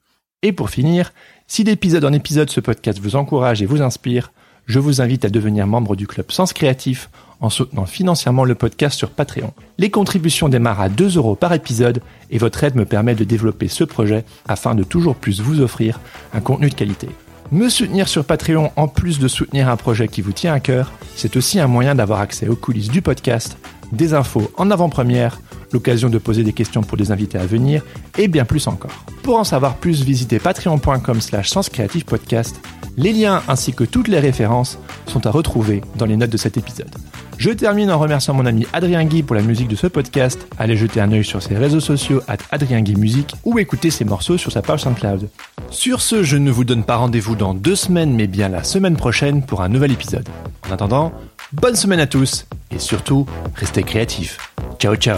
Et 0.43 0.51
pour 0.51 0.69
finir, 0.69 1.13
si 1.47 1.63
d'épisode 1.63 2.05
en 2.05 2.13
épisode 2.13 2.49
ce 2.49 2.59
podcast 2.59 2.99
vous 2.99 3.15
encourage 3.15 3.61
et 3.61 3.65
vous 3.65 3.81
inspire, 3.81 4.31
je 4.65 4.79
vous 4.79 5.01
invite 5.01 5.25
à 5.25 5.29
devenir 5.29 5.67
membre 5.67 5.95
du 5.95 6.07
club 6.07 6.31
Sens 6.31 6.53
Créatif 6.53 7.09
en 7.39 7.49
soutenant 7.49 7.85
financièrement 7.85 8.45
le 8.45 8.55
podcast 8.55 8.97
sur 8.97 9.09
Patreon. 9.09 9.53
Les 9.77 9.89
contributions 9.89 10.49
démarrent 10.49 10.81
à 10.81 10.89
2 10.89 11.17
euros 11.17 11.35
par 11.35 11.53
épisode 11.53 12.01
et 12.29 12.37
votre 12.37 12.63
aide 12.63 12.75
me 12.75 12.85
permet 12.85 13.15
de 13.15 13.23
développer 13.23 13.67
ce 13.67 13.83
projet 13.83 14.23
afin 14.47 14.75
de 14.75 14.83
toujours 14.83 15.15
plus 15.15 15.41
vous 15.41 15.61
offrir 15.61 15.99
un 16.33 16.41
contenu 16.41 16.69
de 16.69 16.75
qualité. 16.75 17.09
Me 17.51 17.67
soutenir 17.67 18.07
sur 18.07 18.23
Patreon 18.23 18.71
en 18.77 18.87
plus 18.87 19.19
de 19.19 19.27
soutenir 19.27 19.67
un 19.67 19.75
projet 19.75 20.07
qui 20.07 20.21
vous 20.21 20.31
tient 20.31 20.53
à 20.53 20.61
cœur, 20.61 20.89
c'est 21.17 21.35
aussi 21.35 21.59
un 21.59 21.67
moyen 21.67 21.95
d'avoir 21.95 22.21
accès 22.21 22.47
aux 22.47 22.55
coulisses 22.55 22.87
du 22.87 23.01
podcast, 23.01 23.57
des 23.91 24.13
infos 24.13 24.49
en 24.55 24.71
avant-première, 24.71 25.41
l'occasion 25.73 26.09
de 26.09 26.17
poser 26.17 26.43
des 26.43 26.53
questions 26.53 26.83
pour 26.83 26.97
des 26.97 27.11
invités 27.11 27.37
à 27.37 27.45
venir 27.45 27.83
et 28.17 28.27
bien 28.27 28.45
plus 28.45 28.67
encore. 28.67 29.05
Pour 29.23 29.37
en 29.37 29.43
savoir 29.43 29.75
plus, 29.75 30.03
visitez 30.03 30.39
patreon.com 30.39 31.21
slash 31.21 31.53
podcast 32.05 32.59
les 32.97 33.13
liens 33.13 33.41
ainsi 33.47 33.73
que 33.73 33.83
toutes 33.83 34.07
les 34.07 34.19
références 34.19 34.77
sont 35.07 35.25
à 35.25 35.31
retrouver 35.31 35.81
dans 35.95 36.05
les 36.05 36.17
notes 36.17 36.29
de 36.29 36.37
cet 36.37 36.57
épisode. 36.57 36.89
Je 37.37 37.49
termine 37.49 37.89
en 37.89 37.97
remerciant 37.97 38.33
mon 38.33 38.45
ami 38.45 38.67
Adrien 38.71 39.03
Guy 39.03 39.23
pour 39.23 39.35
la 39.35 39.41
musique 39.41 39.67
de 39.67 39.75
ce 39.75 39.87
podcast. 39.87 40.45
Allez 40.59 40.77
jeter 40.77 41.01
un 41.01 41.11
œil 41.11 41.23
sur 41.23 41.41
ses 41.41 41.57
réseaux 41.57 41.79
sociaux 41.79 42.21
at 42.27 42.37
Adrien 42.51 42.81
Guy 42.81 42.95
Musique 42.95 43.33
ou 43.43 43.57
écouter 43.57 43.89
ses 43.89 44.05
morceaux 44.05 44.37
sur 44.37 44.51
sa 44.51 44.61
page 44.61 44.81
SoundCloud. 44.81 45.27
Sur 45.71 46.01
ce, 46.01 46.21
je 46.21 46.37
ne 46.37 46.51
vous 46.51 46.65
donne 46.65 46.83
pas 46.83 46.97
rendez-vous 46.97 47.35
dans 47.35 47.53
deux 47.53 47.75
semaines 47.75 48.13
mais 48.13 48.27
bien 48.27 48.49
la 48.49 48.63
semaine 48.63 48.95
prochaine 48.95 49.41
pour 49.41 49.61
un 49.61 49.69
nouvel 49.69 49.91
épisode. 49.91 50.27
En 50.69 50.73
attendant, 50.73 51.13
bonne 51.53 51.75
semaine 51.75 51.99
à 51.99 52.07
tous 52.07 52.45
et 52.69 52.77
surtout, 52.77 53.25
restez 53.55 53.83
créatifs. 53.83 54.37
Ciao 54.79 54.95
ciao 54.95 55.17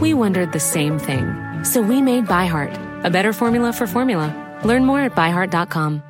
We 0.00 0.14
wondered 0.14 0.52
the 0.52 0.60
same 0.60 0.98
thing. 0.98 1.64
So 1.64 1.80
we 1.80 2.02
made 2.02 2.26
ByHeart, 2.26 3.04
a 3.04 3.10
better 3.10 3.32
formula 3.32 3.72
for 3.72 3.86
formula. 3.86 4.60
Learn 4.64 4.84
more 4.84 5.00
at 5.00 5.14
byheart.com. 5.14 6.02